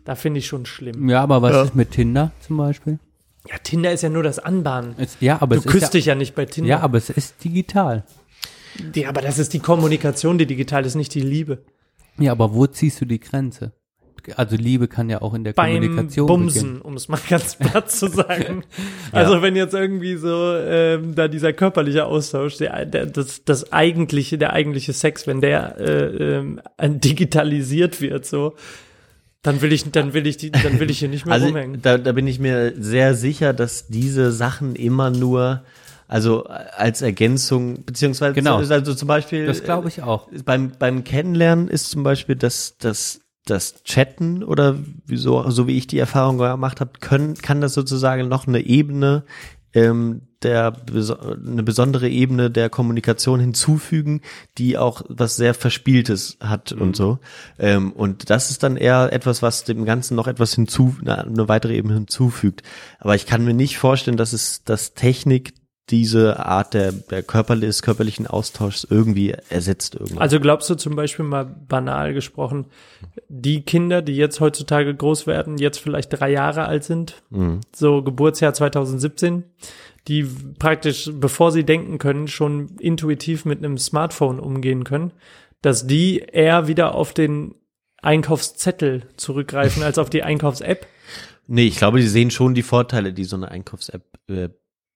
[0.05, 1.09] da finde ich schon schlimm.
[1.09, 1.63] Ja, aber was Ja.
[1.63, 2.99] ist mit Tinder zum Beispiel?
[3.49, 4.93] Ja, Tinder ist ja nur das Anbahnen.
[4.99, 6.69] Es, ja, aber Du es ist küsst ja, dich ja nicht bei Tinder.
[6.69, 8.03] Ja, aber es ist digital.
[8.93, 11.57] Ja, aber das ist die Kommunikation, die digital ist, nicht die Liebe.
[12.17, 13.73] Ja, aber wo ziehst du die Grenze?
[14.35, 17.89] Also Liebe kann ja auch in der Beim Kommunikation Bumsen, um es mal ganz platt
[17.89, 18.63] zu sagen.
[19.11, 24.37] Also wenn jetzt irgendwie so ähm, da dieser körperliche Austausch, der, der, das, das eigentliche,
[24.37, 28.53] der eigentliche Sex, wenn der äh, ähm, digitalisiert wird, so,
[29.41, 31.81] Dann will ich, dann will ich die, dann will ich hier nicht mehr Also rumhängen.
[31.81, 35.63] da, da bin ich mir sehr sicher, dass diese Sachen immer nur,
[36.11, 38.57] also als Ergänzung, beziehungsweise Genau.
[38.57, 40.27] also zum Beispiel Das glaube ich auch.
[40.43, 44.75] beim, beim Kennenlernen ist zum Beispiel das, das, das Chatten oder
[45.05, 49.23] wieso, so wie ich die Erfahrung gemacht habe, können, kann das sozusagen noch eine Ebene
[49.73, 54.19] ähm, der eine besondere Ebene der Kommunikation hinzufügen,
[54.57, 57.19] die auch was sehr Verspieltes hat und so.
[57.57, 61.47] Ähm, und das ist dann eher etwas, was dem Ganzen noch etwas hinzu, eine, eine
[61.47, 62.63] weitere Ebene hinzufügt.
[62.99, 65.53] Aber ich kann mir nicht vorstellen, dass es, dass Technik
[65.89, 70.19] diese Art der, der körperlich, des körperlichen Austauschs irgendwie ersetzt irgendwann.
[70.19, 72.67] Also glaubst du zum Beispiel mal banal gesprochen,
[73.27, 77.23] die Kinder, die jetzt heutzutage groß werden, jetzt vielleicht drei Jahre alt sind,
[77.75, 79.43] so Geburtsjahr 2017,
[80.07, 80.25] die
[80.59, 85.11] praktisch, bevor sie denken können, schon intuitiv mit einem Smartphone umgehen können,
[85.61, 87.55] dass die eher wieder auf den
[88.01, 90.87] Einkaufszettel zurückgreifen als auf die Einkaufs-App?
[91.47, 94.49] Nee, ich glaube, die sehen schon die Vorteile, die so eine Einkaufs-App äh,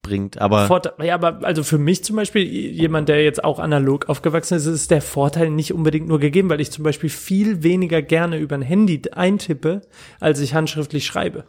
[0.05, 0.39] bringt.
[0.39, 4.55] Aber Vorteil, ja, aber also für mich zum Beispiel, jemand, der jetzt auch analog aufgewachsen
[4.55, 8.37] ist, ist der Vorteil nicht unbedingt nur gegeben, weil ich zum Beispiel viel weniger gerne
[8.37, 9.81] über ein Handy eintippe,
[10.19, 11.45] als ich handschriftlich schreibe.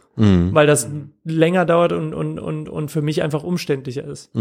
[0.53, 0.89] Weil das
[1.23, 4.31] länger dauert und, und, und, und für mich einfach umständlicher ist.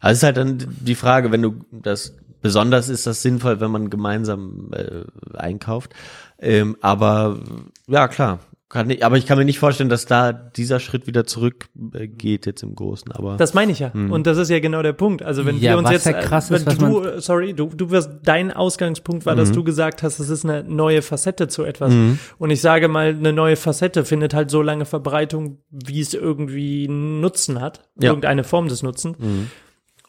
[0.00, 3.70] also es ist halt dann die Frage, wenn du das besonders ist das sinnvoll, wenn
[3.70, 5.04] man gemeinsam äh,
[5.36, 5.92] einkauft.
[6.38, 7.38] Ähm, aber
[7.86, 8.40] ja, klar.
[8.70, 12.08] Kann ich, aber ich kann mir nicht vorstellen, dass da dieser Schritt wieder zurück äh,
[12.22, 13.10] jetzt im Großen.
[13.10, 13.90] Aber Das meine ich ja.
[13.92, 15.24] Und das ist ja genau der Punkt.
[15.24, 17.52] Also wenn Ja, wir uns was jetzt, ja krass äh, ist, wenn was du, sorry,
[17.52, 21.48] du, du wirst, dein Ausgangspunkt war, dass du gesagt hast, es ist eine neue Facette
[21.48, 21.92] zu etwas.
[22.38, 26.86] Und ich sage mal, eine neue Facette findet halt so lange Verbreitung, wie es irgendwie
[26.88, 27.88] einen Nutzen hat.
[28.00, 28.10] Ja.
[28.10, 29.16] Irgendeine Form des Nutzens.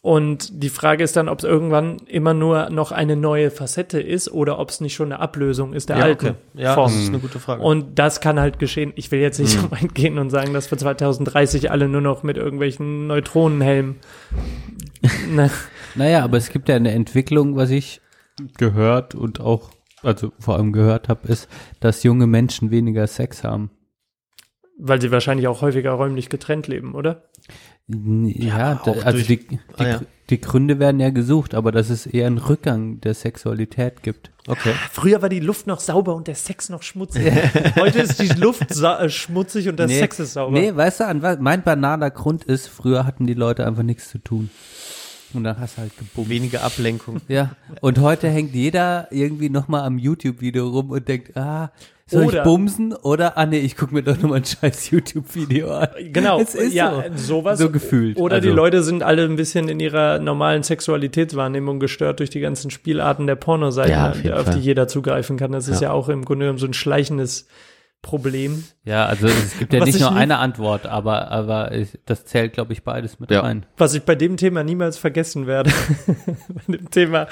[0.03, 4.31] Und die Frage ist dann, ob es irgendwann immer nur noch eine neue Facette ist
[4.31, 6.35] oder ob es nicht schon eine Ablösung ist der ja, alten okay.
[6.55, 6.91] ja, Form.
[6.91, 7.61] das ist eine gute Frage.
[7.61, 8.93] Und das kann halt geschehen.
[8.95, 12.23] Ich will jetzt nicht so weit gehen und sagen, dass wir 2030 alle nur noch
[12.23, 13.97] mit irgendwelchen Neutronenhelmen.
[15.29, 15.51] ne.
[15.93, 18.01] Naja, aber es gibt ja eine Entwicklung, was ich
[18.57, 19.69] gehört und auch,
[20.01, 21.47] also vor allem gehört habe, ist,
[21.79, 23.69] dass junge Menschen weniger Sex haben.
[24.83, 27.23] Weil sie wahrscheinlich auch häufiger räumlich getrennt leben, oder?
[27.87, 30.01] Ja, da, auch also durch- die, die, Ah, ja.
[30.29, 34.31] die Gründe werden ja gesucht, aber dass es eher einen Rückgang der Sexualität gibt.
[34.47, 34.73] okay.
[34.91, 37.31] Früher war die Luft noch sauber und der Sex noch schmutzig.
[37.75, 40.53] Heute ist die Luft sa- äh, schmutzig und der Sex ist sauber.
[40.57, 44.09] Nee, weißt du, an was, mein banaler Grund ist, früher hatten die Leute einfach nichts
[44.09, 44.49] zu tun.
[45.33, 46.29] Und dann hast du halt gebummt.
[46.29, 47.21] Weniger Ablenkung.
[47.27, 47.51] Ja,
[47.81, 51.71] und heute hängt jeder irgendwie nochmal am YouTube-Video rum und denkt, ah,
[52.07, 52.93] soll Oder- ich bumsen?
[52.93, 55.87] Oder, ah nee, ich gucke mir doch nochmal ein scheiß YouTube-Video an.
[56.11, 57.35] Genau, Es ist ja, so.
[57.35, 57.57] sowas.
[57.59, 58.17] So gefühlt.
[58.17, 62.41] Oder die Also- Leute sind alle ein bisschen in ihrer normalen Sexualitätswahrnehmung gestört durch die
[62.41, 64.09] ganzen Spielarten der Pornoseiten, Ja,
[64.39, 65.53] auf auf, die jeder zugreifen kann.
[65.53, 65.87] Das ist Ja.
[65.89, 67.47] ja auch im Grunde genommen so ein schleichendes
[68.01, 68.63] Problem.
[68.83, 72.25] Ja, also es gibt ja nicht ich nur nie- eine Antwort, aber, aber ich, das
[72.25, 73.41] zählt, glaube ich, beides mit Ja.
[73.41, 73.65] rein.
[73.77, 75.71] Was ich bei dem Thema niemals vergessen werde.
[76.67, 77.27] bei dem Thema,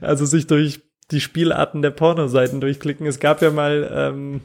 [0.00, 0.80] also sich durch
[1.10, 3.06] die Spielarten der Pornoseiten durchklicken.
[3.06, 4.40] Es gab ja mal ähm,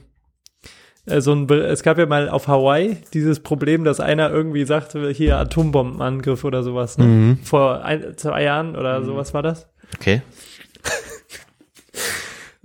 [1.05, 5.09] äh, so ein, es gab ja mal auf Hawaii dieses Problem, dass einer irgendwie sagte,
[5.11, 6.97] hier Atombombenangriff oder sowas.
[6.97, 7.05] Ne?
[7.05, 7.39] Mhm.
[7.43, 9.67] Vor ein, zwei Jahren oder sowas war das.
[9.95, 10.21] Okay.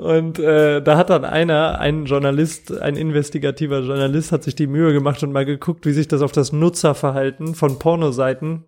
[0.03, 4.93] Und äh, da hat dann einer, ein Journalist, ein investigativer Journalist, hat sich die Mühe
[4.93, 8.65] gemacht und mal geguckt, wie sich das auf das Nutzerverhalten von Pornoseiten,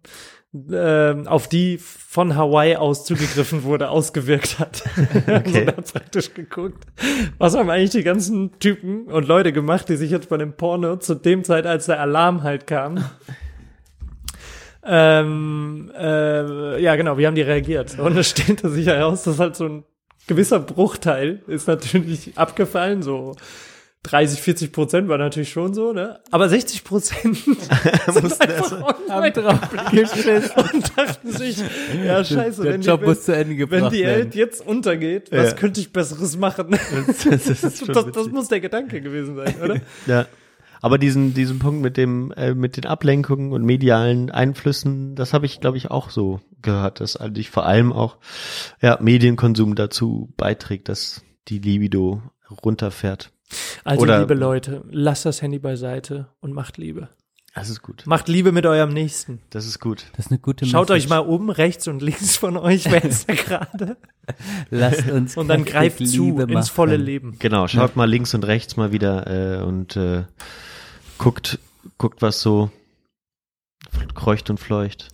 [0.70, 4.84] ähm, auf die von Hawaii aus zugegriffen wurde, ausgewirkt hat.
[5.26, 5.62] Okay.
[5.62, 6.84] und hat praktisch geguckt,
[7.38, 10.98] was haben eigentlich die ganzen Typen und Leute gemacht, die sich jetzt bei dem Porno
[10.98, 13.04] zu dem Zeit, als der Alarm halt kam,
[14.86, 17.98] ähm, äh, ja, genau, wie haben die reagiert?
[17.98, 19.84] Und es stellte sich heraus, dass halt so ein
[20.26, 23.36] gewisser Bruchteil ist natürlich abgefallen, so
[24.04, 26.20] 30, 40 Prozent war natürlich schon so, ne?
[26.30, 27.36] Aber 60 Prozent
[28.06, 29.32] sind einfach online
[30.72, 31.56] und dachten sich,
[32.04, 34.04] ja scheiße, Der wenn Job die, muss zu Ende wenn die.
[34.04, 35.56] Welt jetzt untergeht, was Ja.
[35.56, 36.78] könnte ich Besseres machen?
[37.06, 37.46] Das, das
[37.86, 39.80] Das, das muss der Gedanke gewesen sein, oder?
[40.06, 40.26] Ja.
[40.84, 45.46] Aber diesen, diesen Punkt mit dem, äh, mit den Ablenkungen und medialen Einflüssen, das habe
[45.46, 48.18] ich, glaube ich, auch so gehört, dass eigentlich vor allem auch
[48.82, 52.20] ja, Medienkonsum dazu beiträgt, dass die Libido
[52.62, 53.32] runterfährt.
[53.82, 57.08] Also, Oder- liebe Leute, lasst das Handy beiseite und macht Liebe.
[57.54, 58.02] Das ist gut.
[58.04, 59.40] Macht Liebe mit eurem Nächsten.
[59.48, 60.04] Das ist gut.
[60.16, 61.04] Das ist eine gute Schaut Message.
[61.04, 63.96] euch mal um, rechts und links von euch, wer ist da gerade?
[64.68, 66.66] Lasst uns Und dann greift zu Liebe ins machen.
[66.66, 67.36] volle Leben.
[67.38, 70.24] Genau, schaut mal links und rechts mal wieder äh, und äh,
[71.18, 71.58] guckt,
[71.98, 72.70] guckt, was so
[74.14, 75.10] kreucht und fleucht.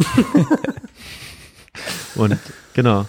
[2.14, 2.38] und
[2.74, 3.06] genau.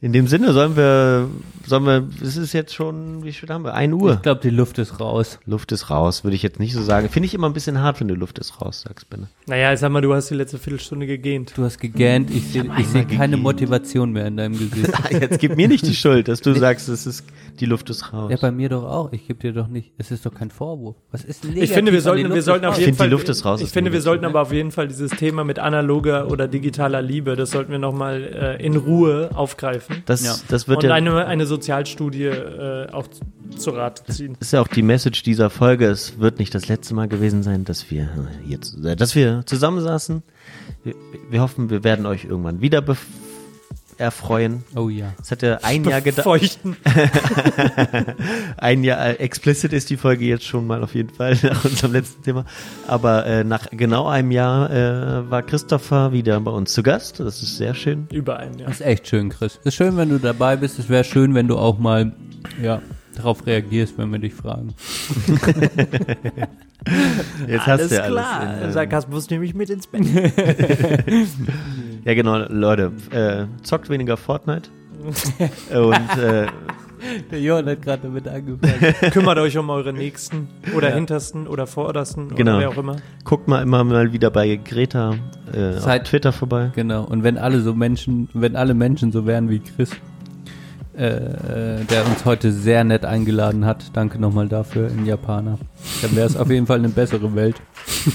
[0.00, 1.28] In dem Sinne sollen wir,
[1.66, 3.74] sollen wir, es ist jetzt schon, wie spät haben wir?
[3.74, 4.12] 1 Uhr.
[4.14, 5.40] Ich glaube, die Luft ist raus.
[5.44, 7.08] Luft ist raus, würde ich jetzt nicht so sagen.
[7.08, 9.26] Finde ich immer ein bisschen hart, wenn die Luft ist raus, sagst Benne.
[9.46, 11.52] Naja, sag mal, du hast die letzte Viertelstunde gegähnt.
[11.56, 12.30] Du hast gegähnt.
[12.30, 13.38] Ich sehe ich seh keine.
[13.38, 14.92] Motivation mehr in deinem Gesicht.
[15.10, 17.24] Jetzt gib mir nicht die Schuld, dass du sagst, es ist,
[17.58, 18.30] die Luft ist raus.
[18.30, 19.12] Ja, bei mir doch auch.
[19.12, 19.92] Ich gebe dir doch nicht.
[19.98, 20.94] Es ist doch kein Vorwurf.
[21.10, 22.78] Was ist denn Ich finde, wir sollten, wir sollten auf raus?
[22.78, 24.70] Ich jeden finde, die Fall, Luft ist raus, Ich finde, wir sollten aber auf jeden
[24.70, 29.30] Fall dieses Thema mit analoger oder digitaler Liebe, das sollten wir nochmal äh, in Ruhe
[29.34, 29.87] aufgreifen.
[30.06, 30.34] Das, Ja.
[30.48, 33.06] das wird und ja, eine, eine Sozialstudie äh, auch
[33.56, 34.36] zu Rate ziehen.
[34.40, 35.86] ist ja auch die Message dieser Folge.
[35.86, 38.08] Es wird nicht das letzte Mal gewesen sein, dass wir
[38.46, 40.22] jetzt, äh, dass wir zusammensaßen.
[40.84, 40.94] Wir,
[41.30, 43.04] wir hoffen, wir werden euch irgendwann wieder bef
[43.98, 44.64] erfreuen.
[44.74, 45.12] Oh ja.
[45.20, 46.58] Es hat ja ein Jahr gedauert.
[48.56, 51.92] Ein Jahr, äh, explicit ist die Folge jetzt schon mal auf jeden Fall nach unserem
[51.92, 52.44] letzten Thema.
[52.86, 57.20] Aber äh, nach genau einem Jahr äh, war Christopher wieder bei uns zu Gast.
[57.20, 58.06] Das ist sehr schön.
[58.12, 58.66] Über einen, ja.
[58.66, 59.58] Das ist echt schön, Chris.
[59.64, 60.78] Ist schön, wenn du dabei bist.
[60.78, 62.12] Es wäre schön, wenn du auch mal,
[62.62, 62.80] ja,
[63.16, 64.74] darauf reagierst, wenn wir dich fragen.
[67.48, 68.24] Jetzt hast du ja alles.
[68.62, 70.04] In, äh, Sarkasmus nehme ich mit ins Bett.
[72.04, 72.92] ja, genau, Leute.
[73.10, 74.70] Äh, zockt weniger Fortnite.
[75.70, 76.46] Und äh,
[77.30, 78.94] Der Johann hat gerade damit angefangen.
[79.12, 82.52] Kümmert euch um eure Nächsten oder Hintersten oder Vordersten Genau.
[82.56, 82.96] oder wer auch immer.
[83.22, 85.14] guckt mal immer mal wieder bei Greta
[85.54, 86.72] äh, auf Seit- Twitter vorbei.
[86.74, 87.04] genau.
[87.04, 89.90] Und wenn alle so Menschen, wenn alle Menschen so wären wie Chris,
[90.98, 95.58] äh, der uns heute sehr nett eingeladen hat, danke nochmal dafür in Japaner,
[96.02, 97.56] dann wäre es auf jeden Fall eine bessere Welt.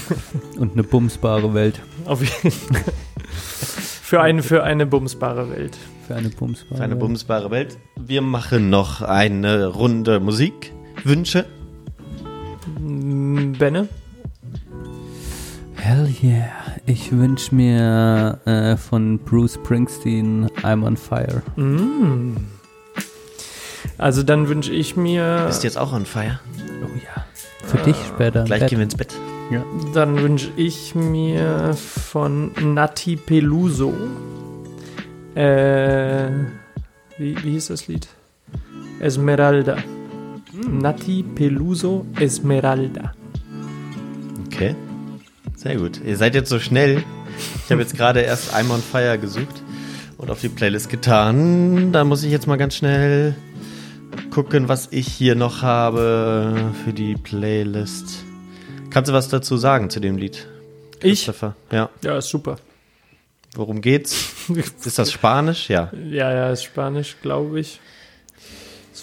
[0.58, 1.80] Und eine bumsbare Welt.
[2.04, 2.54] Auf jeden
[3.32, 5.76] für, eine, für eine bumsbare Welt.
[6.06, 7.00] Für eine bumsbare Für eine Welt.
[7.00, 7.78] bumsbare Welt.
[7.96, 10.72] Wir machen noch eine Runde Musik.
[11.04, 11.46] Wünsche.
[12.78, 13.88] Mm, Benne?
[15.76, 16.48] Hell yeah.
[16.86, 21.42] Ich wünsche mir äh, von Bruce Springsteen I'm on Fire.
[21.56, 22.36] Mm.
[23.98, 26.40] Also dann wünsche ich mir, Bist jetzt auch on fire?
[26.82, 27.24] Oh ja.
[27.66, 28.44] Für dich später.
[28.44, 28.70] Gleich Bett.
[28.70, 29.14] gehen wir ins Bett.
[29.94, 33.92] dann wünsche ich mir von Nati Peluso,
[35.34, 36.28] äh,
[37.18, 38.08] wie, wie hieß das Lied?
[39.00, 39.76] Esmeralda.
[40.52, 43.12] Nati Peluso Esmeralda.
[44.46, 44.74] Okay.
[45.56, 46.00] Sehr gut.
[46.04, 47.02] Ihr seid jetzt so schnell.
[47.64, 49.62] Ich habe jetzt gerade erst I'm on Fire gesucht
[50.18, 51.90] und auf die Playlist getan.
[51.92, 53.34] Da muss ich jetzt mal ganz schnell
[54.30, 58.24] gucken, was ich hier noch habe für die Playlist.
[58.90, 60.46] Kannst du was dazu sagen zu dem Lied?
[61.00, 61.24] Ich?
[61.24, 61.56] Christopher?
[61.70, 61.90] Ja.
[62.02, 62.56] Ja, ist super.
[63.54, 64.32] Worum geht's?
[64.84, 65.68] Ist das Spanisch?
[65.68, 65.90] Ja.
[66.10, 67.80] Ja, ja, ist Spanisch, glaube ich.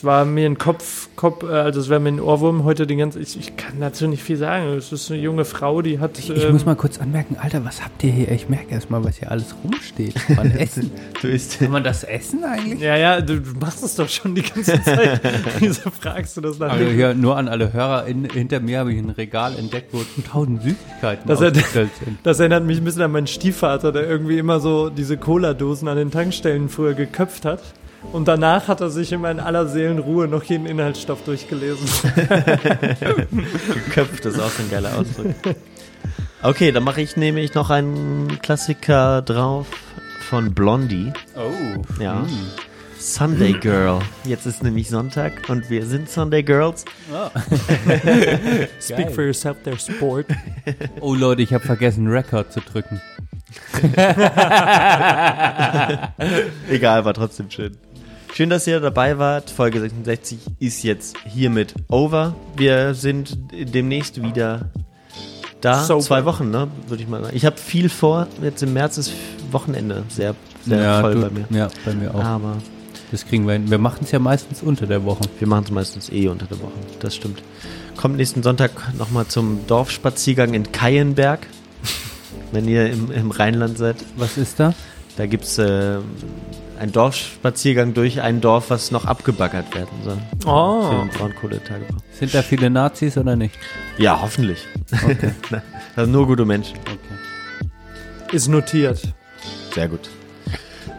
[0.02, 2.96] Es war mir ein Kopf, Kopf äh, also es wäre mir ein Ohrwurm heute die
[2.96, 3.20] ganze.
[3.20, 4.70] Ich, ich kann dazu nicht viel sagen.
[4.70, 6.18] Es ist eine junge Frau, die hat.
[6.18, 8.32] Ich ähm, muss mal kurz anmerken, Alter, was habt ihr hier?
[8.32, 10.18] Ich merke erst mal, was hier alles rumsteht.
[10.18, 10.90] Von Essen.
[11.22, 11.60] Du isst.
[11.60, 12.80] Kann man das essen eigentlich?
[12.80, 15.22] Ja, ja, du, machst es doch schon die ganze Zeit.
[15.60, 18.92] Wieso fragst du das nach Also hier nur an alle Hörer, in, hinter mir habe
[18.94, 22.18] ich ein Regal entdeckt, wo tausend Süßigkeiten Das aufgestellt sind.
[22.24, 25.98] Das erinnert mich ein bisschen an meinen Stiefvater, der irgendwie immer so diese Cola-Dosen an
[25.98, 27.62] den Tankstellen früher geköpft hat.
[28.12, 31.88] Und danach hat er sich immer in aller Seelenruhe noch jeden Inhaltsstoff durchgelesen.
[33.74, 35.34] Geköpft ist auch so ein geiler Ausdruck.
[36.44, 39.68] Okay, dann mache ich nämlich noch einen Klassiker drauf
[40.28, 41.14] von Blondie.
[41.36, 42.02] Oh.
[42.02, 42.26] Ja.
[43.00, 44.00] Sunday Girl.
[44.26, 46.86] Jetzt ist nämlich Sonntag und wir sind Sunday Girls.
[48.80, 49.12] Speak Geil.
[49.12, 50.28] for yourself, there, sport.
[51.00, 53.02] Oh Leute, ich habe vergessen, Record zu drücken.
[56.70, 57.78] Egal, war trotzdem schön.
[58.42, 59.52] Schön, dass ihr dabei wart.
[59.52, 62.36] Folge 66 ist jetzt hiermit over.
[62.58, 64.72] Wir sind demnächst wieder
[65.62, 65.84] da.
[65.84, 66.02] Sober.
[66.02, 66.68] Zwei Wochen, ne?
[66.88, 67.38] Würde ich mal sagen.
[67.38, 68.26] Ich habe viel vor.
[68.42, 69.14] Jetzt im März ist
[69.52, 70.34] Wochenende sehr,
[70.66, 71.46] sehr voll du, bei mir.
[71.52, 72.24] Ja, bei mir auch.
[72.24, 72.58] Aber
[73.12, 73.70] Das kriegen wir hin.
[73.70, 75.22] Wir machen es ja meistens unter der Woche.
[75.38, 76.72] wir machen es meistens eh unter der Woche.
[77.00, 77.44] Das stimmt.
[77.96, 81.46] Kommt nächsten Sonntag nochmal zum Dorfspaziergang in Keienberg.
[82.52, 83.98] Wenn ihr im, im Rheinland seid.
[84.18, 84.74] Was ist da?
[85.16, 86.00] Da gibt es äh,
[86.82, 90.18] einen Dorfspaziergang durch ein Dorf, was noch abgebaggert werden soll.
[90.42, 91.98] Für Oh, den Braunkohletagebau.
[92.12, 93.54] Sind da viele Nazis oder nicht?
[94.00, 94.66] Ja, hoffentlich.
[94.92, 95.32] Okay.
[95.52, 95.62] das
[96.06, 96.78] sind nur gute Menschen.
[96.80, 98.36] okay.
[98.36, 99.00] ist notiert.
[99.76, 100.10] Sehr gut.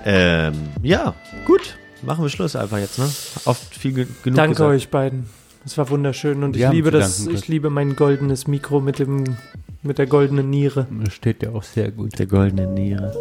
[0.04, 1.14] Ähm, ja,
[1.44, 1.76] gut.
[2.02, 3.08] Machen wir Schluss einfach jetzt, ne?
[3.44, 4.70] Oft viel ge genug Danke gesagt.
[4.70, 5.26] euch beiden.
[5.64, 9.36] Es war wunderschön und Wir ich liebe das, ich liebe mein goldenes Mikro mit dem,
[9.82, 10.86] mit der goldenen Niere.
[11.02, 12.16] Das steht ja auch sehr gut.
[12.20, 13.14] Der goldene Niere.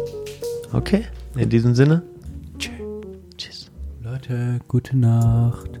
[0.72, 1.04] Okay,
[1.36, 2.02] in diesem Sinne.
[4.12, 5.80] Leute, gute Nacht.